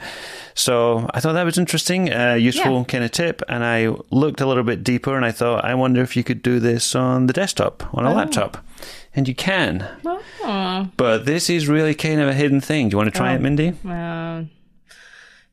So 0.54 1.08
I 1.14 1.20
thought 1.20 1.32
that 1.32 1.44
was 1.44 1.56
interesting, 1.56 2.12
uh, 2.12 2.34
useful 2.34 2.80
Yeah. 2.80 2.84
kind 2.84 3.04
of 3.04 3.10
tip. 3.10 3.40
And 3.48 3.64
I 3.64 3.94
looked 4.10 4.42
a 4.42 4.46
little 4.46 4.62
bit 4.62 4.84
deeper 4.84 5.16
and 5.16 5.24
I 5.24 5.32
thought, 5.32 5.64
I 5.64 5.74
wonder 5.74 6.02
if 6.02 6.18
you 6.18 6.22
could 6.22 6.42
do 6.42 6.60
this 6.60 6.94
on 6.94 7.28
the 7.28 7.32
desktop, 7.32 7.82
on 7.94 8.04
a 8.04 8.10
Oh. 8.10 8.14
laptop. 8.14 8.58
And 9.16 9.26
you 9.26 9.34
can. 9.34 9.86
Oh, 10.04 10.90
But 10.98 11.24
this 11.24 11.48
is 11.48 11.66
really 11.66 11.94
kind 11.94 12.20
of 12.20 12.28
a 12.28 12.34
hidden 12.34 12.60
thing. 12.60 12.90
Do 12.90 12.94
you 12.94 12.98
want 12.98 13.10
to 13.10 13.16
try 13.18 13.32
Oh. 13.32 13.36
it, 13.36 13.40
Mindy? 13.40 13.72
um, 13.86 14.50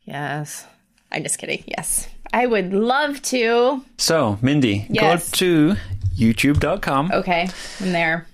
yes. 0.04 0.66
I'm 1.12 1.24
just 1.24 1.38
kidding. 1.38 1.64
Yes. 1.68 2.08
I 2.34 2.46
would 2.46 2.74
love 2.74 3.22
to. 3.24 3.84
So, 3.98 4.38
Mindy, 4.42 4.86
Yes. 4.90 5.30
go 5.32 5.38
to 5.38 5.76
youtube.com, 6.18 7.12
Okay. 7.12 7.50
I'm 7.82 7.92
there. 7.92 8.28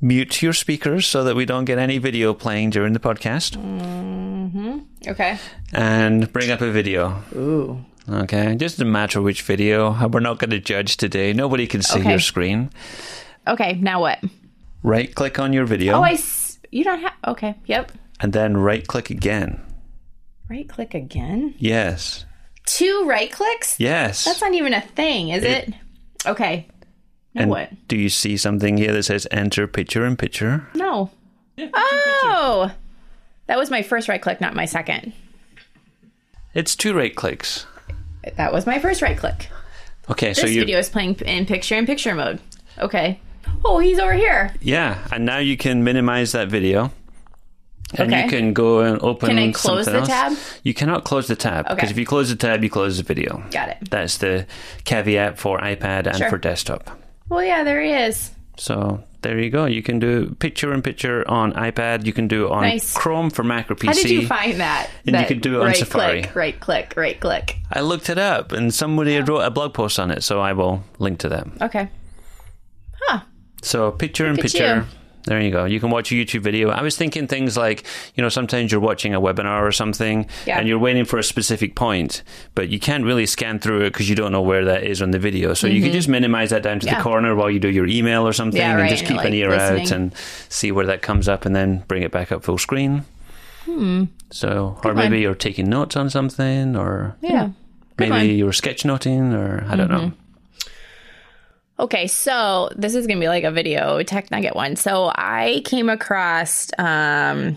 mute 0.00 0.40
your 0.42 0.52
speakers 0.52 1.06
so 1.06 1.24
that 1.24 1.34
we 1.36 1.44
don't 1.44 1.64
get 1.64 1.78
any 1.78 1.98
video 1.98 2.32
playing 2.34 2.70
during 2.70 2.92
the 2.92 3.00
podcast, 3.00 3.56
mm-hmm. 3.56 4.78
Okay. 5.08 5.38
and 5.72 6.32
bring 6.32 6.50
up 6.50 6.60
a 6.60 6.70
video. 6.70 7.22
Ooh. 7.34 7.84
Okay, 8.08 8.54
just 8.56 8.80
a 8.80 8.84
matter 8.84 9.18
of 9.18 9.24
which 9.24 9.42
video. 9.42 9.92
We're 10.08 10.20
not 10.20 10.38
going 10.38 10.50
to 10.50 10.58
judge 10.60 10.96
today. 10.96 11.32
Nobody 11.32 11.66
can 11.66 11.82
see 11.82 12.00
Okay. 12.00 12.10
your 12.10 12.18
screen. 12.18 12.70
Okay. 13.46 13.74
Now 13.74 14.00
what? 14.00 14.18
Right 14.82 15.14
click 15.14 15.38
on 15.38 15.52
your 15.52 15.64
video, 15.66 15.94
Oh, 15.98 16.02
I. 16.02 16.12
S- 16.12 16.58
you 16.72 16.82
don't 16.84 17.00
have. 17.00 17.12
Okay. 17.26 17.54
Yep. 17.66 17.92
and 18.20 18.32
then 18.32 18.56
right 18.56 18.86
click 18.86 19.10
again. 19.10 19.60
Right 20.50 20.68
click 20.68 20.94
again. 20.94 21.54
Yes. 21.58 22.24
Two 22.66 23.04
right 23.06 23.30
clicks? 23.30 23.78
Yes. 23.78 24.24
That's 24.24 24.40
not 24.40 24.52
even 24.52 24.74
a 24.74 24.80
thing, 24.80 25.28
is 25.28 25.44
it? 25.44 25.72
Okay. 26.26 26.66
Now 27.34 27.42
and 27.42 27.50
what? 27.50 27.70
do 27.86 27.96
you 27.96 28.08
see 28.08 28.36
something 28.36 28.76
here 28.76 28.92
that 28.92 29.04
says 29.04 29.28
enter 29.30 29.68
picture 29.68 30.04
in 30.04 30.16
picture? 30.16 30.66
No. 30.74 31.08
Oh. 31.56 32.72
That 33.46 33.58
was 33.58 33.70
my 33.70 33.82
first 33.82 34.08
right 34.08 34.20
click, 34.20 34.40
not 34.40 34.56
my 34.56 34.64
second. 34.64 35.12
It's 36.52 36.74
two 36.74 36.94
right 36.94 37.14
clicks. 37.14 37.66
That 38.36 38.52
was 38.52 38.66
my 38.66 38.80
first 38.80 39.02
right 39.02 39.16
click. 39.16 39.48
Okay, 40.10 40.34
so 40.34 40.42
This 40.42 40.52
you 40.52 40.62
video 40.62 40.80
is 40.80 40.88
playing 40.88 41.14
in 41.20 41.46
picture 41.46 41.76
in 41.76 41.86
picture 41.86 42.16
mode. 42.16 42.40
Okay. 42.76 43.20
Oh, 43.64 43.78
he's 43.78 44.00
over 44.00 44.14
here. 44.14 44.52
Yeah, 44.60 44.98
and 45.12 45.24
now 45.24 45.38
you 45.38 45.56
can 45.56 45.84
minimize 45.84 46.32
that 46.32 46.48
video. 46.48 46.90
And 47.98 48.12
Okay. 48.12 48.22
you 48.24 48.28
can 48.30 48.52
go 48.52 48.80
and 48.80 49.02
open 49.02 49.30
Can 49.30 49.38
I 49.38 49.50
close 49.52 49.84
something 49.86 49.92
the 49.94 49.98
else. 50.00 50.08
tab? 50.08 50.60
You 50.62 50.74
cannot 50.74 51.04
close 51.04 51.26
the 51.26 51.34
tab 51.36 51.64
because 51.64 51.78
Okay. 51.78 51.90
if 51.90 51.98
you 51.98 52.06
close 52.06 52.28
the 52.28 52.36
tab, 52.36 52.62
you 52.62 52.70
close 52.70 52.98
the 52.98 53.02
video. 53.02 53.42
Got 53.50 53.70
it. 53.70 53.78
That's 53.90 54.18
the 54.18 54.46
caveat 54.84 55.38
for 55.38 55.58
iPad 55.58 56.06
and 56.06 56.16
Sure. 56.16 56.30
for 56.30 56.38
desktop. 56.38 56.88
Well, 57.28 57.42
yeah, 57.42 57.64
there 57.64 57.82
he 57.82 57.90
is. 57.90 58.30
So 58.56 59.02
there 59.22 59.38
you 59.40 59.50
go. 59.50 59.64
You 59.64 59.82
can 59.82 59.98
do 59.98 60.36
picture 60.38 60.72
in 60.72 60.82
picture 60.82 61.28
on 61.28 61.52
iPad. 61.54 62.04
You 62.06 62.12
can 62.12 62.28
do 62.28 62.46
it 62.46 62.52
on 62.52 62.62
Nice. 62.62 62.94
Chrome 62.94 63.30
for 63.30 63.42
Mac 63.42 63.70
or 63.70 63.74
PC. 63.74 63.86
How 63.86 63.92
did 63.94 64.10
you 64.10 64.26
find 64.26 64.60
that? 64.60 64.88
And 65.06 65.06
you 65.06 65.12
That 65.12 65.28
could 65.28 65.40
do 65.40 65.56
it 65.56 65.60
on 65.60 65.66
right 65.66 65.76
Safari. 65.76 66.22
Click, 66.22 66.36
right 66.36 66.60
click, 66.60 66.94
right 66.96 67.18
click. 67.18 67.56
I 67.72 67.80
looked 67.80 68.08
it 68.08 68.18
up 68.18 68.52
and 68.52 68.72
somebody 68.72 69.14
had 69.14 69.28
wrote 69.28 69.40
a 69.40 69.50
blog 69.50 69.74
post 69.74 69.98
on 69.98 70.10
it, 70.10 70.22
so 70.22 70.40
I 70.40 70.52
will 70.52 70.84
link 70.98 71.18
to 71.20 71.28
that. 71.30 71.46
Okay. 71.62 71.88
Huh. 73.02 73.20
So 73.62 73.90
picture 73.90 74.26
in 74.26 74.36
Look 74.36 74.44
at 74.44 74.52
picture. 74.52 74.86
you. 74.90 74.99
There 75.24 75.40
you 75.40 75.50
go. 75.50 75.66
You 75.66 75.80
can 75.80 75.90
watch 75.90 76.10
a 76.10 76.14
YouTube 76.14 76.40
video. 76.40 76.70
I 76.70 76.80
was 76.82 76.96
thinking 76.96 77.26
things 77.26 77.56
like, 77.56 77.84
you 78.14 78.22
know, 78.22 78.30
sometimes 78.30 78.72
you're 78.72 78.80
watching 78.80 79.14
a 79.14 79.20
webinar 79.20 79.60
or 79.62 79.70
something 79.70 80.26
Yeah. 80.46 80.58
and 80.58 80.66
you're 80.66 80.78
waiting 80.78 81.04
for 81.04 81.18
a 81.18 81.22
specific 81.22 81.74
point, 81.74 82.22
but 82.54 82.70
you 82.70 82.80
can't 82.80 83.04
really 83.04 83.26
scan 83.26 83.58
through 83.58 83.82
it 83.82 83.92
because 83.92 84.08
you 84.08 84.16
don't 84.16 84.32
know 84.32 84.40
where 84.40 84.64
that 84.64 84.82
is 84.84 85.02
on 85.02 85.10
the 85.10 85.18
video. 85.18 85.52
So 85.52 85.66
you 85.66 85.82
can 85.82 85.92
just 85.92 86.08
minimize 86.08 86.50
that 86.50 86.62
down 86.62 86.80
to 86.80 86.86
Mm-hmm. 86.86 86.94
Yeah. 86.94 86.98
the 86.98 87.02
corner 87.04 87.34
while 87.36 87.50
you 87.50 87.60
do 87.60 87.68
your 87.68 87.86
email 87.86 88.26
or 88.26 88.32
something 88.32 88.58
Yeah, 88.60 88.78
and 88.78 88.88
just 88.88 89.02
keep 89.02 89.10
you're, 89.10 89.20
an 89.20 89.24
like, 89.26 89.34
ear 89.34 89.52
out 89.52 89.90
and 89.90 90.12
see 90.48 90.72
where 90.72 90.86
that 90.86 91.02
comes 91.02 91.28
up 91.28 91.44
and 91.44 91.54
then 91.54 91.84
bring 91.86 92.02
it 92.02 92.10
back 92.12 92.32
up 92.32 92.42
full 92.42 92.56
screen. 92.58 93.04
Hmm. 93.66 94.04
So, 94.30 94.80
or 94.84 94.94
maybe 94.94 95.16
one. 95.16 95.22
you're 95.22 95.34
taking 95.34 95.68
notes 95.68 95.96
on 95.96 96.08
something 96.08 96.76
or 96.76 97.14
Yeah. 97.20 97.50
Maybe 97.98 98.10
one. 98.10 98.20
Mm-hmm. 98.22 98.36
you're 98.38 98.52
sketchnoting 98.52 99.34
or 99.34 99.66
I 99.68 99.76
don't 99.76 99.90
know. 99.90 100.12
Okay, 101.80 102.06
so 102.08 102.68
this 102.76 102.94
is 102.94 103.06
gonna 103.06 103.20
be 103.20 103.28
like 103.28 103.44
a 103.44 103.50
video 103.50 104.02
tech 104.02 104.30
nugget 104.30 104.54
one. 104.54 104.76
So 104.76 105.10
I 105.14 105.62
came 105.64 105.88
across, 105.88 106.70
um, 106.78 107.56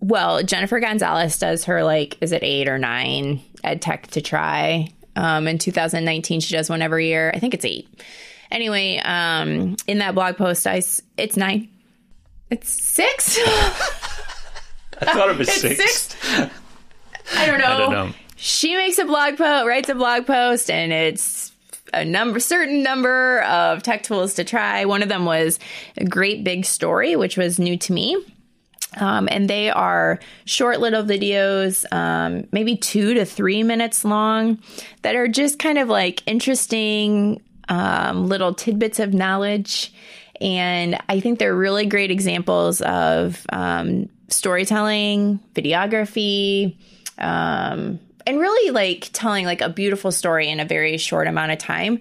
well, 0.00 0.42
Jennifer 0.42 0.80
Gonzalez 0.80 1.38
does 1.38 1.66
her 1.66 1.84
like, 1.84 2.16
is 2.22 2.32
it 2.32 2.42
eight 2.42 2.68
or 2.68 2.78
nine 2.78 3.42
ed 3.62 3.82
tech 3.82 4.06
to 4.08 4.22
try. 4.22 4.88
Um, 5.14 5.46
in 5.46 5.58
2019, 5.58 6.40
she 6.40 6.54
does 6.54 6.70
one 6.70 6.80
every 6.80 7.08
year. 7.08 7.30
I 7.34 7.38
think 7.38 7.52
it's 7.52 7.66
eight. 7.66 7.88
Anyway, 8.50 8.96
um, 9.04 9.76
in 9.86 9.98
that 9.98 10.14
blog 10.14 10.36
post, 10.36 10.66
I 10.66 10.82
it's 11.18 11.36
nine. 11.36 11.68
It's 12.50 12.70
six. 12.70 13.38
I 15.00 15.12
thought 15.12 15.30
it 15.30 15.38
was 15.38 15.48
it's 15.48 15.60
six. 15.60 15.84
six. 15.84 16.16
I 17.36 17.46
don't 17.46 17.58
know. 17.58 17.66
I 17.66 17.78
don't 17.78 17.92
know. 17.92 18.10
She 18.36 18.74
makes 18.74 18.98
a 18.98 19.04
blog 19.04 19.36
post, 19.36 19.66
writes 19.66 19.88
a 19.90 19.94
blog 19.94 20.26
post, 20.26 20.70
and 20.70 20.92
it's 20.92 21.49
a 21.92 22.04
number, 22.04 22.40
certain 22.40 22.82
number 22.82 23.42
of 23.42 23.82
tech 23.82 24.02
tools 24.02 24.34
to 24.34 24.44
try. 24.44 24.84
One 24.84 25.02
of 25.02 25.08
them 25.08 25.24
was 25.24 25.58
a 25.96 26.04
great 26.04 26.44
big 26.44 26.64
story, 26.64 27.16
which 27.16 27.36
was 27.36 27.58
new 27.58 27.76
to 27.78 27.92
me. 27.92 28.16
Um, 28.96 29.28
and 29.30 29.48
they 29.48 29.70
are 29.70 30.18
short 30.46 30.80
little 30.80 31.04
videos, 31.04 31.84
um, 31.92 32.48
maybe 32.50 32.76
two 32.76 33.14
to 33.14 33.24
three 33.24 33.62
minutes 33.62 34.04
long, 34.04 34.58
that 35.02 35.14
are 35.14 35.28
just 35.28 35.58
kind 35.60 35.78
of 35.78 35.88
like 35.88 36.26
interesting 36.26 37.40
um, 37.68 38.28
little 38.28 38.52
tidbits 38.52 38.98
of 38.98 39.14
knowledge. 39.14 39.92
And 40.40 40.98
I 41.08 41.20
think 41.20 41.38
they're 41.38 41.54
really 41.54 41.86
great 41.86 42.10
examples 42.10 42.80
of 42.80 43.46
um, 43.52 44.08
storytelling, 44.28 45.38
videography, 45.54 46.76
um, 47.18 48.00
and 48.26 48.38
really 48.38 48.70
like 48.70 49.08
telling 49.12 49.44
like 49.44 49.60
a 49.60 49.68
beautiful 49.68 50.10
story 50.12 50.48
in 50.48 50.60
a 50.60 50.64
very 50.64 50.96
short 50.96 51.26
amount 51.26 51.52
of 51.52 51.58
time 51.58 52.00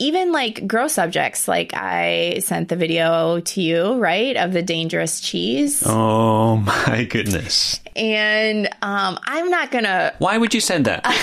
even 0.00 0.32
like 0.32 0.66
gross 0.66 0.92
subjects 0.92 1.46
like 1.46 1.72
i 1.74 2.36
sent 2.40 2.68
the 2.68 2.76
video 2.76 3.38
to 3.40 3.60
you 3.62 3.94
right 3.94 4.36
of 4.36 4.52
the 4.52 4.62
dangerous 4.62 5.20
cheese 5.20 5.82
Oh 5.86 6.56
my 6.56 7.06
goodness! 7.08 7.78
and 7.94 8.66
um 8.82 9.18
i'm 9.24 9.50
not 9.50 9.70
gonna 9.70 10.12
Why 10.18 10.36
would 10.38 10.52
you 10.54 10.60
send 10.60 10.86
that? 10.86 11.02
because 11.04 11.20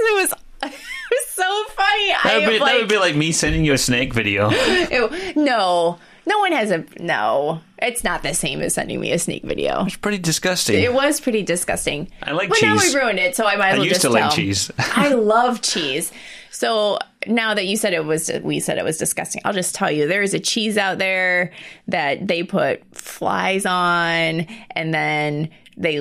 it 0.00 0.14
was 0.14 0.32
it 0.64 0.72
was 1.10 1.26
so 1.30 1.64
funny 1.74 2.08
That 2.08 2.22
i 2.24 2.38
would, 2.38 2.48
be, 2.48 2.58
like, 2.58 2.72
that 2.72 2.78
would 2.80 2.88
be 2.88 2.98
like 2.98 3.14
me 3.16 3.30
sending 3.32 3.64
you 3.64 3.72
a 3.72 3.78
snake 3.78 4.12
video. 4.14 4.50
ew, 4.90 5.10
no 5.36 5.98
no 6.26 6.38
one 6.38 6.52
has 6.52 6.70
a 6.70 6.84
no 7.00 7.60
it's 7.78 8.04
not 8.04 8.22
the 8.22 8.32
same 8.34 8.60
as 8.60 8.74
sending 8.74 9.00
me 9.00 9.10
a 9.12 9.18
sneak 9.18 9.42
video 9.44 9.84
It's 9.86 9.96
pretty 9.96 10.18
disgusting. 10.18 10.82
it 10.82 10.92
was 10.92 11.20
pretty 11.20 11.42
disgusting 11.42 12.10
I 12.22 12.32
like 12.32 12.50
cheese. 12.52 12.60
but 12.60 12.66
now 12.66 12.76
we 12.76 12.94
ruined 12.94 13.18
it 13.18 13.34
so 13.36 13.44
i 13.46 13.56
might 13.56 13.70
as 13.70 13.74
I 13.74 13.78
well 13.78 13.84
used 13.86 14.00
just 14.00 14.02
to 14.02 14.10
like 14.10 14.30
cheese. 14.32 14.70
I 14.78 15.08
love 15.14 15.62
cheese. 15.62 16.12
So 16.50 16.98
now 17.26 17.54
that 17.54 17.66
you 17.66 17.76
said 17.76 17.92
it 17.94 18.04
was, 18.04 18.30
we 18.42 18.60
said 18.60 18.76
it 18.78 18.84
was 18.84 18.98
disgusting. 18.98 19.40
I'll 19.44 19.54
just 19.54 19.74
tell 19.74 19.90
you, 19.90 20.06
there 20.06 20.22
is 20.22 20.34
a 20.34 20.38
cheese 20.38 20.76
out 20.76 20.98
there 20.98 21.50
that 21.88 22.28
they 22.28 22.42
put 22.42 22.82
flies 22.94 23.64
on, 23.64 24.46
and 24.72 24.92
then 24.92 25.48
they 25.78 25.96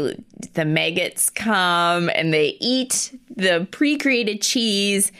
the 0.54 0.66
maggots 0.66 1.30
come 1.30 2.10
and 2.14 2.34
they 2.34 2.58
eat 2.60 3.18
the 3.36 3.66
pre-created 3.72 4.42
cheese. 4.42 5.12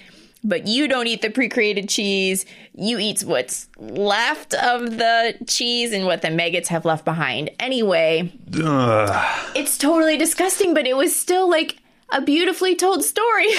But 0.43 0.67
you 0.67 0.88
don't 0.88 1.08
eat 1.08 1.21
the 1.21 1.30
pre-created 1.30 1.88
cheese. 1.88 2.45
You 2.73 2.97
eat 2.97 3.21
what's 3.21 3.67
left 3.77 4.54
of 4.56 4.97
the 4.97 5.36
cheese 5.47 5.93
and 5.93 6.06
what 6.06 6.23
the 6.23 6.32
maggots 6.32 6.69
have 6.69 6.84
left 6.84 7.06
behind. 7.06 7.51
Anyway, 7.60 8.32
Ugh. 8.63 9.51
it's 9.56 9.77
totally 9.77 10.17
disgusting, 10.17 10.73
but 10.73 10.88
it 10.88 10.97
was 10.97 11.15
still 11.15 11.49
like 11.49 11.77
a 12.12 12.21
beautifully 12.21 12.76
told 12.76 13.04
story. 13.04 13.47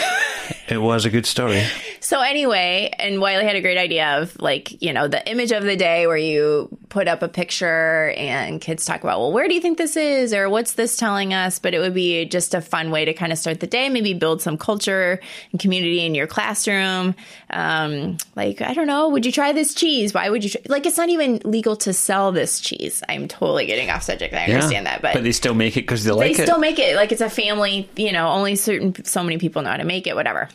It 0.69 0.81
was 0.81 1.05
a 1.05 1.11
good 1.11 1.27
story. 1.27 1.63
so 2.01 2.21
anyway, 2.23 2.91
and 2.99 3.21
Wylie 3.21 3.45
had 3.45 3.57
a 3.57 3.61
great 3.61 3.77
idea 3.77 4.21
of 4.23 4.41
like, 4.41 4.81
you 4.81 4.95
know, 4.95 5.07
the 5.07 5.29
image 5.31 5.53
of 5.53 5.65
the 5.65 5.77
day 5.77 6.07
where 6.07 6.17
you 6.17 6.69
put 6.89 7.09
up 7.09 7.21
a 7.23 7.29
picture 7.29 8.15
and 8.17 8.59
kids 8.59 8.87
talk 8.87 9.03
about, 9.03 9.19
well, 9.19 9.33
where 9.33 9.49
do 9.49 9.55
you 9.55 9.61
think 9.61 9.77
this 9.77 9.97
is? 9.97 10.33
Or 10.33 10.49
what's 10.49 10.73
this 10.75 10.97
telling 10.97 11.35
us? 11.35 11.59
But 11.59 11.75
it 11.75 11.81
would 11.81 11.93
be 11.93 12.25
just 12.25 12.55
a 12.55 12.63
fun 12.63 12.91
way 12.91 13.05
to 13.05 13.13
kind 13.13 13.33
of 13.33 13.39
start 13.39 13.61
the 13.61 13.67
day, 13.67 13.91
maybe 13.91 14.15
build 14.15 14.41
some 14.41 14.57
culture 14.57 15.21
and 15.51 15.61
community 15.61 16.07
in 16.07 16.15
your 16.15 16.27
classroom. 16.27 17.17
Um, 17.51 18.17
like, 18.35 18.63
I 18.63 18.73
don't 18.73 18.87
know, 18.87 19.11
would 19.11 19.27
you 19.27 19.33
try 19.33 19.53
this 19.53 19.75
cheese? 19.75 20.15
Why 20.15 20.31
would 20.31 20.43
you? 20.45 20.51
Try? 20.51 20.63
Like, 20.69 20.87
it's 20.87 20.97
not 20.97 21.11
even 21.11 21.43
legal 21.45 21.77
to 21.77 21.93
sell 21.93 22.33
this 22.33 22.61
cheese. 22.61 23.03
I'm 23.11 23.29
totally 23.29 23.67
getting 23.67 23.91
off 23.91 24.05
subject. 24.05 24.33
I 24.33 24.45
understand 24.45 24.87
that, 24.87 25.03
but 25.03 25.23
they 25.23 25.33
still 25.33 25.55
make 25.55 25.77
it 25.77 25.83
because 25.83 26.05
they 26.05 26.11
they 26.11 26.17
like 26.17 26.31
it. 26.31 26.37
They 26.39 26.45
still 26.45 26.59
make 26.59 26.79
it 26.79 26.97
like 26.97 27.13
it's 27.13 27.21
a 27.21 27.29
family 27.29 27.91
you 27.97 28.13
know 28.13 28.29
only 28.43 28.57
certain 28.57 29.05
so 29.05 29.23
many 29.23 29.39
people 29.39 29.63
know 29.63 29.71
how 29.71 29.77
to 29.77 29.85
make 29.85 30.07
it 30.07 30.15
whatever 30.17 30.49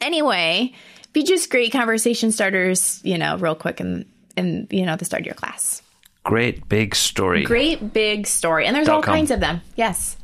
anyway 0.00 0.72
be 1.12 1.22
just 1.22 1.50
great 1.50 1.70
conversation 1.70 2.32
starters 2.32 3.00
you 3.04 3.16
know 3.16 3.36
real 3.38 3.54
quick 3.54 3.78
and 3.80 4.04
and 4.36 4.66
you 4.70 4.84
know 4.84 4.96
the 4.96 5.04
start 5.04 5.20
of 5.20 5.26
your 5.26 5.34
class 5.36 5.80
Great 6.24 6.68
big 6.68 6.94
story. 6.94 7.44
great 7.44 7.92
big 7.92 8.26
story 8.26 8.66
and 8.66 8.74
there's 8.76 8.88
all 8.88 9.02
com. 9.02 9.14
kinds 9.14 9.30
of 9.30 9.38
them 9.40 9.60
yes 9.76 10.16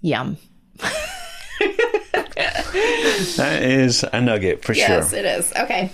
yum 0.00 0.36
That 3.36 3.62
is 3.62 4.04
a 4.12 4.20
nugget 4.20 4.64
for 4.64 4.72
yes 4.72 4.86
sure. 4.86 4.96
Yes, 4.96 5.12
it 5.12 5.24
is 5.24 5.52
okay 5.56 5.90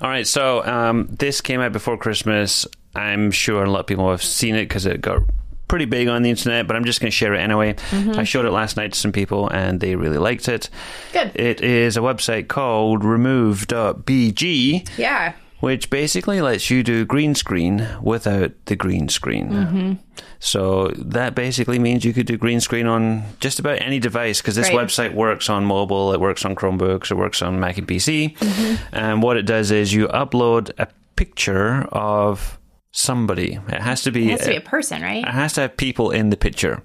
All 0.00 0.08
right, 0.08 0.26
so 0.26 0.64
um, 0.66 1.08
this 1.10 1.40
came 1.40 1.60
out 1.60 1.72
before 1.72 1.96
Christmas. 1.96 2.66
I'm 2.96 3.30
sure 3.30 3.64
a 3.64 3.70
lot 3.70 3.80
of 3.80 3.86
people 3.86 4.10
have 4.10 4.22
seen 4.22 4.54
it 4.56 4.62
because 4.68 4.86
it 4.86 5.00
got 5.00 5.22
pretty 5.68 5.84
big 5.86 6.08
on 6.08 6.22
the 6.22 6.30
internet, 6.30 6.66
but 6.66 6.76
I'm 6.76 6.84
just 6.84 7.00
going 7.00 7.10
to 7.10 7.16
share 7.16 7.34
it 7.34 7.40
anyway. 7.40 7.74
Mm-hmm. 7.74 8.18
I 8.18 8.24
showed 8.24 8.44
it 8.46 8.50
last 8.50 8.76
night 8.76 8.92
to 8.92 8.98
some 8.98 9.12
people 9.12 9.48
and 9.48 9.80
they 9.80 9.96
really 9.96 10.18
liked 10.18 10.48
it. 10.48 10.68
Good. 11.12 11.32
It 11.34 11.60
is 11.60 11.96
a 11.96 12.00
website 12.00 12.48
called 12.48 13.04
remove.bg, 13.04 14.88
yeah 14.98 15.32
which 15.64 15.88
basically 15.88 16.42
lets 16.42 16.68
you 16.68 16.82
do 16.82 17.06
green 17.06 17.34
screen 17.34 17.88
without 18.02 18.52
the 18.66 18.76
green 18.76 19.08
screen. 19.08 19.48
Mm-hmm. 19.48 19.92
So 20.38 20.88
that 20.96 21.34
basically 21.34 21.78
means 21.78 22.04
you 22.04 22.12
could 22.12 22.26
do 22.26 22.36
green 22.36 22.60
screen 22.60 22.86
on 22.86 23.22
just 23.40 23.58
about 23.58 23.80
any 23.80 23.98
device 23.98 24.42
because 24.42 24.56
this 24.56 24.68
Right. 24.68 24.76
website 24.76 25.14
works 25.14 25.48
on 25.48 25.64
mobile, 25.64 26.12
it 26.12 26.20
works 26.20 26.44
on 26.44 26.54
Chromebooks, 26.54 27.10
it 27.10 27.14
works 27.14 27.40
on 27.40 27.58
Mac 27.60 27.78
and 27.78 27.88
PC. 27.88 28.36
Mm-hmm. 28.36 28.94
And 28.94 29.22
what 29.22 29.38
it 29.38 29.44
does 29.46 29.70
is 29.70 29.94
you 29.94 30.06
upload 30.08 30.70
a 30.76 30.86
picture 31.16 31.88
of 31.90 32.58
somebody. 32.94 33.58
It 33.68 33.82
has 33.82 34.02
to 34.02 34.12
be, 34.12 34.30
it 34.30 34.38
has 34.38 34.40
to 34.42 34.50
be 34.50 34.56
a 34.56 34.60
person 34.60 35.02
right 35.02 35.24
it 35.24 35.30
has 35.30 35.52
to 35.54 35.62
have 35.62 35.76
people 35.76 36.10
in 36.10 36.30
the 36.30 36.36
picture. 36.36 36.82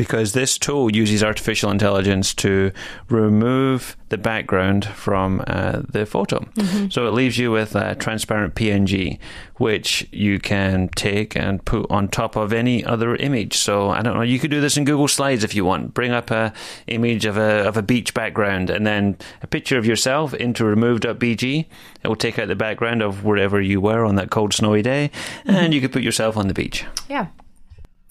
Because 0.00 0.32
this 0.32 0.56
tool 0.56 0.90
uses 0.90 1.22
artificial 1.22 1.70
intelligence 1.70 2.32
to 2.36 2.72
remove 3.10 3.98
the 4.08 4.16
background 4.16 4.86
from 4.86 5.44
uh, 5.46 5.82
the 5.86 6.06
photo. 6.06 6.48
So 6.88 7.06
it 7.06 7.10
leaves 7.10 7.36
you 7.36 7.50
with 7.50 7.76
a 7.76 7.96
transparent 7.96 8.54
PNG, 8.54 9.18
which 9.56 10.08
you 10.10 10.38
can 10.38 10.88
take 10.96 11.36
and 11.36 11.62
put 11.66 11.84
on 11.90 12.08
top 12.08 12.34
of 12.34 12.50
any 12.50 12.82
other 12.82 13.14
image. 13.16 13.58
So 13.58 13.90
I 13.90 14.00
don't 14.00 14.14
know, 14.14 14.22
you 14.22 14.38
could 14.38 14.50
do 14.50 14.62
this 14.62 14.78
in 14.78 14.86
Google 14.86 15.06
Slides 15.06 15.44
if 15.44 15.54
you 15.54 15.66
want. 15.66 15.92
Bring 15.92 16.12
up 16.12 16.30
a 16.30 16.54
image 16.86 17.26
of 17.26 17.36
a, 17.36 17.68
of 17.68 17.76
a 17.76 17.82
beach 17.82 18.14
background 18.14 18.70
and 18.70 18.86
then 18.86 19.18
a 19.42 19.46
picture 19.46 19.76
of 19.76 19.84
yourself 19.84 20.32
into 20.32 20.64
remove.bg. 20.64 21.66
It 22.02 22.08
will 22.08 22.16
take 22.16 22.38
out 22.38 22.48
the 22.48 22.56
background 22.56 23.02
of 23.02 23.22
wherever 23.22 23.60
you 23.60 23.82
were 23.82 24.06
on 24.06 24.14
that 24.14 24.30
cold, 24.30 24.54
snowy 24.54 24.80
day, 24.80 25.10
and 25.44 25.74
you 25.74 25.82
could 25.82 25.92
put 25.92 26.02
yourself 26.02 26.38
on 26.38 26.48
the 26.48 26.54
beach. 26.54 26.86
yeah 27.06 27.26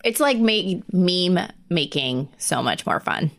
it's 0.03 0.19
like 0.19 0.37
make 0.37 0.81
meme 0.93 1.39
making 1.69 2.27
so 2.37 2.61
much 2.63 2.85
more 2.85 2.99
fun 2.99 3.31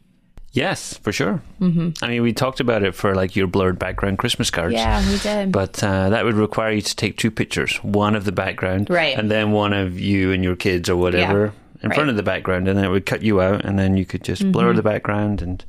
Yes, 0.53 0.97
for 0.97 1.13
sure. 1.13 1.41
Mm-hmm. 1.61 2.03
I 2.05 2.09
mean, 2.09 2.23
we 2.23 2.33
talked 2.33 2.59
about 2.59 2.83
it 2.83 2.97
for 2.97 3.15
like 3.15 3.37
your 3.37 3.47
blurred 3.47 3.79
background 3.79 4.19
Christmas 4.19 4.51
cards. 4.51 4.75
yeah 4.75 5.09
we 5.09 5.17
did 5.19 5.53
But 5.53 5.81
uh, 5.85 6.11
that 6.11 6.25
would 6.25 6.35
require 6.35 6.73
you 6.73 6.81
to 6.81 6.97
take 6.97 7.17
two 7.17 7.31
pictures, 7.31 7.77
one 7.85 8.17
of 8.17 8.25
the 8.25 8.33
background, 8.33 8.91
Right. 8.91 9.17
and 9.17 9.31
then 9.31 9.53
one 9.53 9.73
of 9.73 10.01
you 10.01 10.33
and 10.33 10.43
your 10.43 10.57
kids 10.57 10.89
or 10.91 10.97
whatever 10.97 11.37
in 11.37 11.41
right. 11.45 11.55
Mm-hmm. 11.83 11.93
front 11.93 12.11
of 12.11 12.17
the 12.17 12.25
background, 12.25 12.67
and 12.67 12.77
then 12.77 12.85
it 12.85 12.89
would 12.89 13.07
cut 13.07 13.23
you 13.23 13.41
out, 13.41 13.65
and 13.65 13.79
then 13.79 13.97
you 13.97 14.05
could 14.05 14.25
just 14.25 14.51
blur 14.51 14.73
the 14.73 14.83
background 14.83 15.41
and 15.41 15.65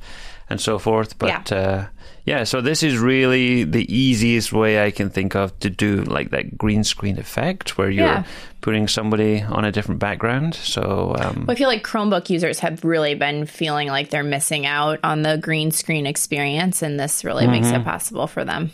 and 0.50 0.60
so 0.60 0.78
forth. 0.78 1.18
But 1.18 1.50
Yeah. 1.50 1.56
uh, 1.58 1.86
yeah, 2.24 2.44
so 2.44 2.60
this 2.60 2.82
is 2.82 2.98
really 2.98 3.64
the 3.64 3.84
easiest 3.92 4.52
way 4.52 4.84
I 4.86 4.90
can 4.92 5.10
think 5.10 5.34
of 5.34 5.58
to 5.60 5.68
do 5.70 6.02
like 6.04 6.30
that 6.30 6.56
green 6.56 6.84
screen 6.84 7.18
effect, 7.18 7.76
where 7.78 7.90
you're 7.90 8.06
Yeah. 8.06 8.24
putting 8.60 8.86
somebody 8.86 9.42
on 9.42 9.64
a 9.64 9.72
different 9.72 9.98
background. 9.98 10.54
So 10.54 11.16
um, 11.18 11.46
I 11.48 11.54
feel 11.56 11.68
like 11.68 11.82
Chromebook 11.82 12.30
users 12.30 12.60
have 12.60 12.84
really 12.84 13.14
been 13.14 13.44
feeling 13.46 13.88
like 13.88 14.10
they're 14.10 14.22
missing 14.22 14.66
out 14.66 15.00
on 15.02 15.22
the 15.22 15.36
green 15.36 15.72
screen 15.72 16.06
experience, 16.06 16.80
and 16.82 16.98
this 17.00 17.24
really 17.24 17.46
makes 17.48 17.66
Mm-hmm. 17.68 17.80
it 17.80 17.84
possible 17.84 18.26
for 18.28 18.44
them. 18.44 18.70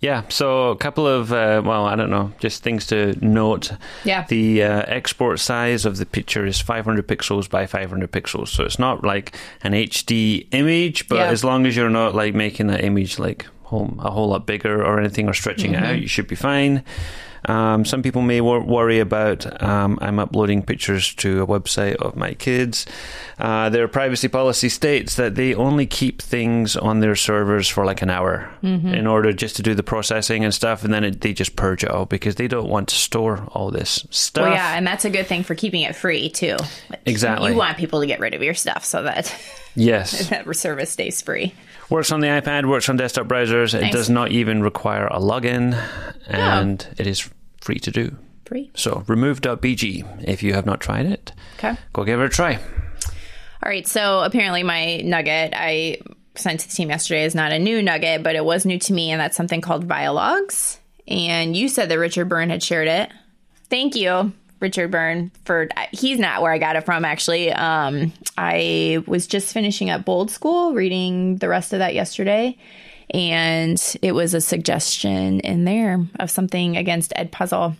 Yeah, 0.00 0.22
so 0.28 0.70
a 0.70 0.76
couple 0.76 1.06
of, 1.06 1.32
uh, 1.32 1.62
well, 1.64 1.86
I 1.86 1.96
don't 1.96 2.10
know, 2.10 2.32
just 2.38 2.62
things 2.62 2.86
to 2.88 3.14
note. 3.24 3.72
Yeah. 4.04 4.24
The 4.28 4.62
uh, 4.62 4.82
export 4.86 5.40
size 5.40 5.84
of 5.84 5.96
the 5.96 6.06
picture 6.06 6.44
is 6.46 6.60
500 6.60 7.06
pixels 7.08 7.48
by 7.48 7.66
500 7.66 8.10
pixels. 8.12 8.48
So 8.48 8.64
it's 8.64 8.78
not 8.78 9.04
like 9.04 9.36
an 9.62 9.72
HD 9.72 10.46
image, 10.52 11.08
but 11.08 11.16
Yeah. 11.16 11.26
as 11.26 11.42
long 11.44 11.66
as 11.66 11.76
you're 11.76 11.90
not 11.90 12.14
like 12.14 12.34
making 12.34 12.66
that 12.68 12.84
image 12.84 13.18
like 13.18 13.46
whole, 13.64 13.94
a 14.00 14.10
whole 14.10 14.28
lot 14.28 14.46
bigger 14.46 14.84
or 14.84 15.00
anything 15.00 15.28
or 15.28 15.34
stretching 15.34 15.72
Mm-hmm. 15.72 15.84
it 15.84 15.88
out, 15.88 16.00
you 16.00 16.08
should 16.08 16.28
be 16.28 16.36
fine. 16.36 16.84
Um, 17.46 17.84
some 17.84 18.02
people 18.02 18.22
may 18.22 18.40
wor- 18.40 18.60
worry 18.64 19.00
about 19.00 19.62
um, 19.62 19.98
I'm 20.00 20.18
uploading 20.18 20.62
pictures 20.62 21.14
to 21.16 21.42
a 21.42 21.46
website 21.46 21.96
of 21.96 22.16
my 22.16 22.34
kids. 22.34 22.86
Uh, 23.38 23.68
their 23.70 23.88
privacy 23.88 24.28
policy 24.28 24.68
states 24.68 25.16
that 25.16 25.34
they 25.34 25.54
only 25.54 25.86
keep 25.86 26.22
things 26.22 26.76
on 26.76 27.00
their 27.00 27.16
servers 27.16 27.68
for 27.68 27.84
like 27.84 28.02
an 28.02 28.10
hour 28.10 28.50
Mm-hmm. 28.62 28.94
in 28.94 29.06
order 29.06 29.30
just 29.32 29.56
to 29.56 29.62
do 29.62 29.74
the 29.74 29.82
processing 29.82 30.42
and 30.42 30.54
stuff, 30.54 30.84
and 30.84 30.94
then 30.94 31.04
it, 31.04 31.20
they 31.20 31.34
just 31.34 31.54
purge 31.54 31.84
it 31.84 31.90
all 31.90 32.06
because 32.06 32.36
they 32.36 32.48
don't 32.48 32.68
want 32.68 32.88
to 32.88 32.94
store 32.94 33.46
all 33.52 33.70
this 33.70 34.06
stuff. 34.08 34.44
Well, 34.44 34.52
yeah, 34.54 34.74
and 34.76 34.86
that's 34.86 35.04
a 35.04 35.10
good 35.10 35.26
thing 35.26 35.42
for 35.42 35.54
keeping 35.54 35.82
it 35.82 35.94
free 35.94 36.30
too. 36.30 36.56
Exactly. 37.04 37.50
You 37.52 37.58
want 37.58 37.76
people 37.76 38.00
to 38.00 38.06
get 38.06 38.20
rid 38.20 38.32
of 38.32 38.42
your 38.42 38.54
stuff 38.54 38.84
so 38.86 39.02
that 39.02 39.34
Yes. 39.76 40.28
that 40.30 40.56
service 40.56 40.90
stays 40.90 41.20
free. 41.20 41.52
Works 41.90 42.10
on 42.12 42.20
the 42.20 42.28
iPad, 42.28 42.66
works 42.66 42.88
on 42.88 42.96
desktop 42.96 43.26
browsers. 43.26 43.74
It 43.78 43.92
does 43.92 44.08
not 44.08 44.30
even 44.30 44.62
require 44.62 45.06
a 45.08 45.18
login, 45.18 45.78
and 46.26 46.86
it 46.96 47.06
is 47.06 47.28
free 47.64 47.78
to 47.80 47.90
do. 47.90 48.16
Free. 48.44 48.70
So 48.74 49.04
remove.bg 49.06 50.28
if 50.28 50.42
you 50.42 50.52
have 50.52 50.66
not 50.66 50.80
tried 50.80 51.06
it. 51.06 51.32
Okay. 51.58 51.74
Go 51.94 52.04
give 52.04 52.20
it 52.20 52.26
a 52.26 52.28
try. 52.28 52.56
All 52.56 53.70
right. 53.70 53.86
So 53.86 54.20
apparently, 54.20 54.62
my 54.62 54.98
nugget 54.98 55.54
I 55.56 55.98
sent 56.34 56.60
to 56.60 56.68
the 56.68 56.74
team 56.74 56.90
yesterday 56.90 57.24
is 57.24 57.34
not 57.34 57.52
a 57.52 57.58
new 57.58 57.82
nugget, 57.82 58.22
but 58.22 58.36
it 58.36 58.44
was 58.44 58.66
new 58.66 58.78
to 58.78 58.92
me, 58.92 59.10
and 59.10 59.20
that's 59.20 59.36
something 59.36 59.62
called 59.62 59.88
Vialogues. 59.88 60.78
And 61.08 61.56
you 61.56 61.68
said 61.68 61.88
that 61.88 61.98
Richard 61.98 62.28
Byrne 62.28 62.50
had 62.50 62.62
shared 62.62 62.88
it. 62.88 63.10
Thank 63.70 63.94
you, 63.96 64.32
Richard 64.60 64.90
Byrne. 64.90 65.30
For 65.46 65.68
he's 65.92 66.18
not 66.18 66.42
where 66.42 66.52
I 66.52 66.58
got 66.58 66.76
it 66.76 66.84
from. 66.84 67.04
Actually, 67.06 67.50
um, 67.50 68.12
I 68.36 69.02
was 69.06 69.26
just 69.26 69.54
finishing 69.54 69.88
up 69.88 70.04
Bold 70.04 70.30
School, 70.30 70.74
reading 70.74 71.36
the 71.36 71.48
rest 71.48 71.72
of 71.72 71.78
that 71.78 71.94
yesterday. 71.94 72.58
And 73.10 73.80
it 74.02 74.12
was 74.12 74.34
a 74.34 74.40
suggestion 74.40 75.40
in 75.40 75.64
there 75.64 76.04
of 76.18 76.30
something 76.30 76.76
against 76.76 77.12
Edpuzzle. 77.16 77.76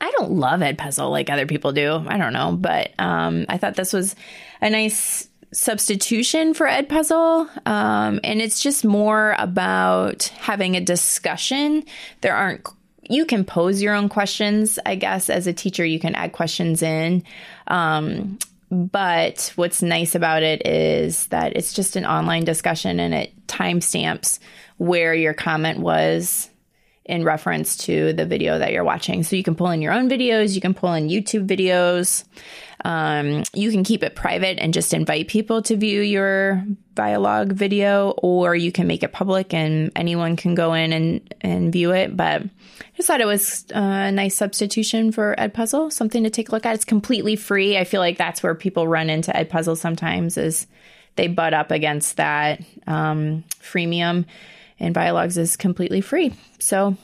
I 0.00 0.10
don't 0.18 0.32
love 0.32 0.60
Edpuzzle 0.60 1.10
like 1.10 1.30
other 1.30 1.46
people 1.46 1.72
do. 1.72 2.04
I 2.06 2.18
don't 2.18 2.32
know, 2.32 2.52
but 2.52 2.92
um, 2.98 3.46
I 3.48 3.58
thought 3.58 3.74
this 3.74 3.92
was 3.92 4.14
a 4.60 4.70
nice 4.70 5.28
substitution 5.52 6.54
for 6.54 6.66
Edpuzzle, 6.66 7.48
um, 7.66 8.20
and 8.22 8.40
it's 8.40 8.60
just 8.60 8.84
more 8.84 9.34
about 9.38 10.24
having 10.38 10.76
a 10.76 10.80
discussion. 10.80 11.84
There 12.20 12.34
aren't 12.34 12.66
you 13.10 13.24
can 13.24 13.44
pose 13.44 13.80
your 13.80 13.94
own 13.94 14.08
questions, 14.08 14.78
I 14.84 14.94
guess. 14.94 15.30
As 15.30 15.46
a 15.46 15.52
teacher, 15.52 15.84
you 15.84 15.98
can 15.98 16.14
add 16.14 16.32
questions 16.32 16.82
in. 16.82 17.24
Um, 17.66 18.38
but 18.70 19.50
what's 19.56 19.82
nice 19.82 20.14
about 20.14 20.42
it 20.42 20.66
is 20.66 21.26
that 21.28 21.56
it's 21.56 21.72
just 21.72 21.96
an 21.96 22.04
online 22.04 22.44
discussion 22.44 23.00
and 23.00 23.14
it 23.14 23.32
timestamps 23.58 24.38
where 24.76 25.14
your 25.14 25.34
comment 25.34 25.80
was 25.80 26.50
in 27.04 27.24
reference 27.24 27.78
to 27.78 28.12
the 28.12 28.26
video 28.26 28.58
that 28.58 28.70
you're 28.70 28.84
watching. 28.84 29.24
So 29.24 29.34
you 29.34 29.42
can 29.42 29.54
pull 29.54 29.70
in 29.70 29.80
your 29.80 29.94
own 29.94 30.10
videos, 30.10 30.54
you 30.54 30.60
can 30.60 30.74
pull 30.74 30.92
in 30.92 31.08
YouTube 31.08 31.46
videos. 31.46 32.24
Um, 32.84 33.42
you 33.54 33.72
can 33.72 33.82
keep 33.82 34.04
it 34.04 34.14
private 34.14 34.60
and 34.60 34.72
just 34.72 34.94
invite 34.94 35.26
people 35.26 35.62
to 35.62 35.76
view 35.76 36.00
your 36.00 36.64
dialogue 36.94 37.52
video, 37.52 38.10
or 38.10 38.54
you 38.54 38.70
can 38.70 38.86
make 38.86 39.02
it 39.02 39.12
public 39.12 39.52
and 39.52 39.90
anyone 39.96 40.36
can 40.36 40.54
go 40.54 40.74
in 40.74 40.92
and, 40.92 41.34
and 41.40 41.72
view 41.72 41.92
it. 41.92 42.16
But 42.16 42.42
I 42.42 42.96
just 42.96 43.08
thought 43.08 43.20
it 43.20 43.26
was 43.26 43.64
a 43.70 44.12
nice 44.12 44.36
substitution 44.36 45.10
for 45.10 45.34
Edpuzzle, 45.38 45.92
something 45.92 46.22
to 46.22 46.30
take 46.30 46.50
a 46.50 46.52
look 46.52 46.66
at. 46.66 46.74
It's 46.74 46.84
completely 46.84 47.34
free. 47.34 47.76
I 47.76 47.84
feel 47.84 48.00
like 48.00 48.18
that's 48.18 48.42
where 48.44 48.54
people 48.54 48.86
run 48.86 49.10
into 49.10 49.32
Edpuzzle 49.32 49.76
sometimes 49.76 50.36
is 50.36 50.68
they 51.18 51.28
butt 51.28 51.52
up 51.52 51.70
against 51.70 52.16
that 52.16 52.60
um, 52.86 53.44
freemium, 53.60 54.24
and 54.80 54.94
Vialogues 54.94 55.36
is 55.36 55.56
completely 55.58 56.00
free. 56.00 56.32
So, 56.58 56.96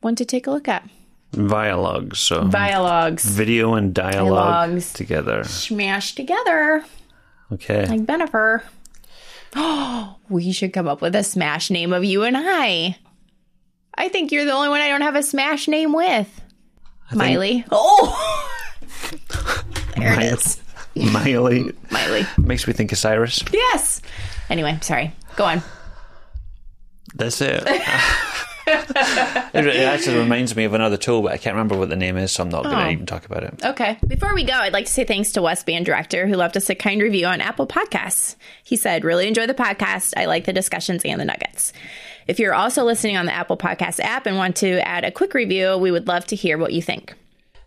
one 0.00 0.16
to 0.16 0.24
take 0.24 0.46
a 0.46 0.50
look 0.50 0.66
at. 0.68 0.88
Vialogues. 1.32 2.16
So 2.16 2.44
Vialogues 2.44 3.24
video 3.26 3.74
and 3.74 3.92
dialogue 3.92 4.68
Dialogues. 4.70 4.92
together. 4.94 5.44
smashed 5.44 6.16
together 6.16 6.82
Okay. 7.52 7.84
like 7.86 8.06
Bennifer. 8.06 8.62
Oh, 9.54 10.16
we 10.30 10.50
should 10.52 10.72
come 10.72 10.88
up 10.88 11.02
with 11.02 11.14
a 11.14 11.22
smash 11.24 11.68
name 11.70 11.92
of 11.92 12.04
you 12.04 12.22
and 12.22 12.36
I. 12.38 12.96
I 13.98 14.08
think 14.08 14.30
you're 14.32 14.44
the 14.44 14.52
only 14.52 14.68
one 14.68 14.80
I 14.80 14.88
don't 14.88 15.02
have 15.02 15.16
a 15.16 15.22
smash 15.22 15.68
name 15.68 15.92
with. 15.92 16.28
Miley. 17.12 17.64
Oh, 17.70 18.62
there 19.96 20.14
it 20.20 20.32
is. 20.32 20.60
Miley. 21.12 21.72
Miley. 21.90 22.26
Makes 22.38 22.66
me 22.66 22.72
think 22.72 22.92
of 22.92 22.98
Cyrus. 22.98 23.42
Yes. 23.52 24.00
Anyway, 24.50 24.78
sorry. 24.82 25.12
Go 25.36 25.44
on. 25.44 25.62
That's 27.14 27.40
it. 27.40 27.62
it 28.66 29.76
actually 29.84 30.18
reminds 30.18 30.56
me 30.56 30.64
of 30.64 30.74
another 30.74 30.96
tool, 30.96 31.22
but 31.22 31.32
I 31.32 31.36
can't 31.38 31.54
remember 31.54 31.76
what 31.76 31.88
the 31.88 31.96
name 31.96 32.16
is, 32.16 32.32
so 32.32 32.42
I'm 32.42 32.48
not 32.48 32.64
going 32.64 32.76
Oh. 32.76 32.84
to 32.84 32.90
even 32.90 33.06
talk 33.06 33.24
about 33.24 33.44
it. 33.44 33.64
Okay. 33.64 33.98
Before 34.06 34.34
we 34.34 34.44
go, 34.44 34.54
I'd 34.54 34.72
like 34.72 34.86
to 34.86 34.92
say 34.92 35.04
thanks 35.04 35.32
to 35.32 35.42
Wes 35.42 35.62
Band 35.62 35.86
Director, 35.86 36.26
who 36.26 36.34
left 36.34 36.56
us 36.56 36.68
a 36.68 36.74
kind 36.74 37.00
review 37.00 37.26
on 37.26 37.40
Apple 37.40 37.66
Podcasts. 37.66 38.36
He 38.64 38.76
said, 38.76 39.04
Really 39.04 39.28
enjoy 39.28 39.46
the 39.46 39.54
podcast. 39.54 40.14
I 40.16 40.24
like 40.26 40.44
the 40.46 40.52
discussions 40.52 41.02
and 41.04 41.20
the 41.20 41.24
nuggets. 41.24 41.72
If 42.26 42.40
you're 42.40 42.54
also 42.54 42.82
listening 42.84 43.16
on 43.16 43.26
the 43.26 43.32
Apple 43.34 43.56
Podcast 43.56 44.00
app 44.00 44.26
and 44.26 44.36
want 44.36 44.56
to 44.56 44.86
add 44.86 45.04
a 45.04 45.12
quick 45.12 45.32
review, 45.32 45.76
we 45.78 45.92
would 45.92 46.08
love 46.08 46.26
to 46.26 46.36
hear 46.36 46.58
what 46.58 46.72
you 46.72 46.82
think. 46.82 47.14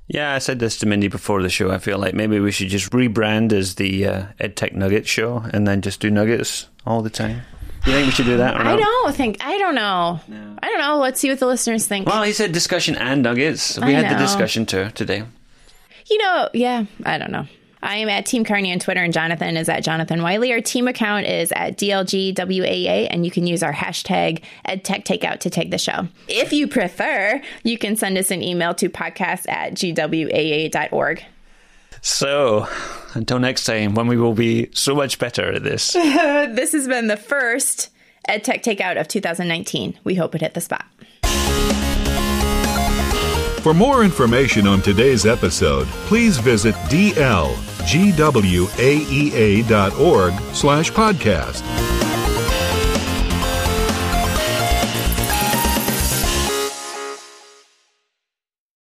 Yeah, 0.10 0.34
I 0.34 0.40
said 0.40 0.58
this 0.58 0.80
to 0.80 0.88
Mindy 0.88 1.08
before 1.08 1.42
the 1.44 1.50
show. 1.50 1.70
I 1.70 1.78
feel 1.78 2.00
like 2.00 2.16
maybe 2.16 2.40
we 2.40 2.52
should 2.52 2.70
just 2.70 2.92
rebrand 2.92 3.54
as 3.54 3.76
the 3.76 4.08
uh, 4.08 4.24
EdTech 4.40 4.74
Nugget 4.74 5.08
Show 5.08 5.44
and 5.54 5.68
then 5.68 5.82
just 5.82 6.00
do 6.00 6.10
nuggets 6.10 6.68
all 6.84 7.04
the 7.04 7.12
time. 7.12 7.42
Do 7.86 7.92
you 7.92 7.98
think 7.98 8.08
we 8.08 8.12
should 8.12 8.26
do 8.26 8.38
that 8.38 8.56
or 8.56 8.62
I 8.62 8.76
don't 8.76 9.16
think, 9.16 9.38
I 9.40 9.58
don't 9.60 9.76
know. 9.76 10.20
I 10.62 10.68
don't 10.68 10.80
know. 10.80 10.98
Let's 10.98 11.20
see 11.20 11.30
what 11.30 11.40
the 11.40 11.46
listeners 11.46 11.86
think. 11.86 12.08
Well, 12.08 12.24
he 12.24 12.34
said 12.34 12.52
discussion 12.52 12.96
and 12.96 13.22
nuggets. 13.22 13.78
We 13.78 13.84
I 13.96 14.02
had 14.02 14.18
the 14.18 14.20
discussion 14.20 14.66
too 14.66 14.90
today. 14.90 15.24
You 16.10 16.18
know, 16.18 16.50
yeah, 16.54 16.86
I 17.06 17.20
don't 17.20 17.32
know. 17.32 17.46
I 17.82 17.98
am 17.98 18.10
at 18.10 18.26
Team 18.26 18.44
Cairney 18.44 18.74
on 18.74 18.80
Twitter, 18.80 19.02
and 19.02 19.14
Jonathan 19.14 19.56
is 19.56 19.70
at 19.70 19.84
Jonathan 19.84 20.22
Wylie. 20.22 20.52
Our 20.52 20.60
team 20.60 20.88
account 20.88 21.28
is 21.28 21.52
at 21.54 21.78
DLGWAEA, 21.78 23.08
and 23.10 23.24
you 23.24 23.32
can 23.32 23.48
use 23.48 23.64
our 23.64 23.72
hashtag 23.74 24.42
EdTechTakeout 24.68 25.40
to 25.40 25.50
take 25.50 25.72
the 25.72 25.78
show. 25.78 26.08
If 26.28 26.52
you 26.52 26.68
prefer, 26.68 27.42
you 27.64 27.78
can 27.78 27.96
send 27.96 28.18
us 28.18 28.32
an 28.32 28.44
email 28.44 28.74
to 28.76 28.90
podcast 28.90 29.48
at 29.48 29.74
gwaea.org. 29.74 31.24
So, 32.02 32.68
until 33.14 33.40
next 33.40 33.66
time, 33.66 33.94
when 33.94 34.08
we 34.08 34.18
will 34.18 34.34
be 34.34 34.70
so 34.74 34.96
much 34.96 35.20
better 35.20 35.54
at 35.54 35.64
this. 35.64 35.94
This 36.50 36.74
has 36.74 36.88
been 36.88 37.08
the 37.08 37.18
first 37.18 37.90
EdTech 38.28 38.64
Takeout 38.64 39.00
of 39.00 39.08
2019. 39.08 40.00
We 40.04 40.16
hope 40.16 40.36
it 40.36 40.42
hit 40.42 40.54
the 40.54 40.62
spot. 40.62 40.86
For 43.62 43.74
more 43.74 44.04
information 44.04 44.68
on 44.68 44.82
today's 44.82 45.26
episode, 45.26 45.86
please 46.08 46.38
visit 46.38 46.76
dlgwaea.org 47.86 48.74
slash 50.54 50.92
podcast. 50.92 51.99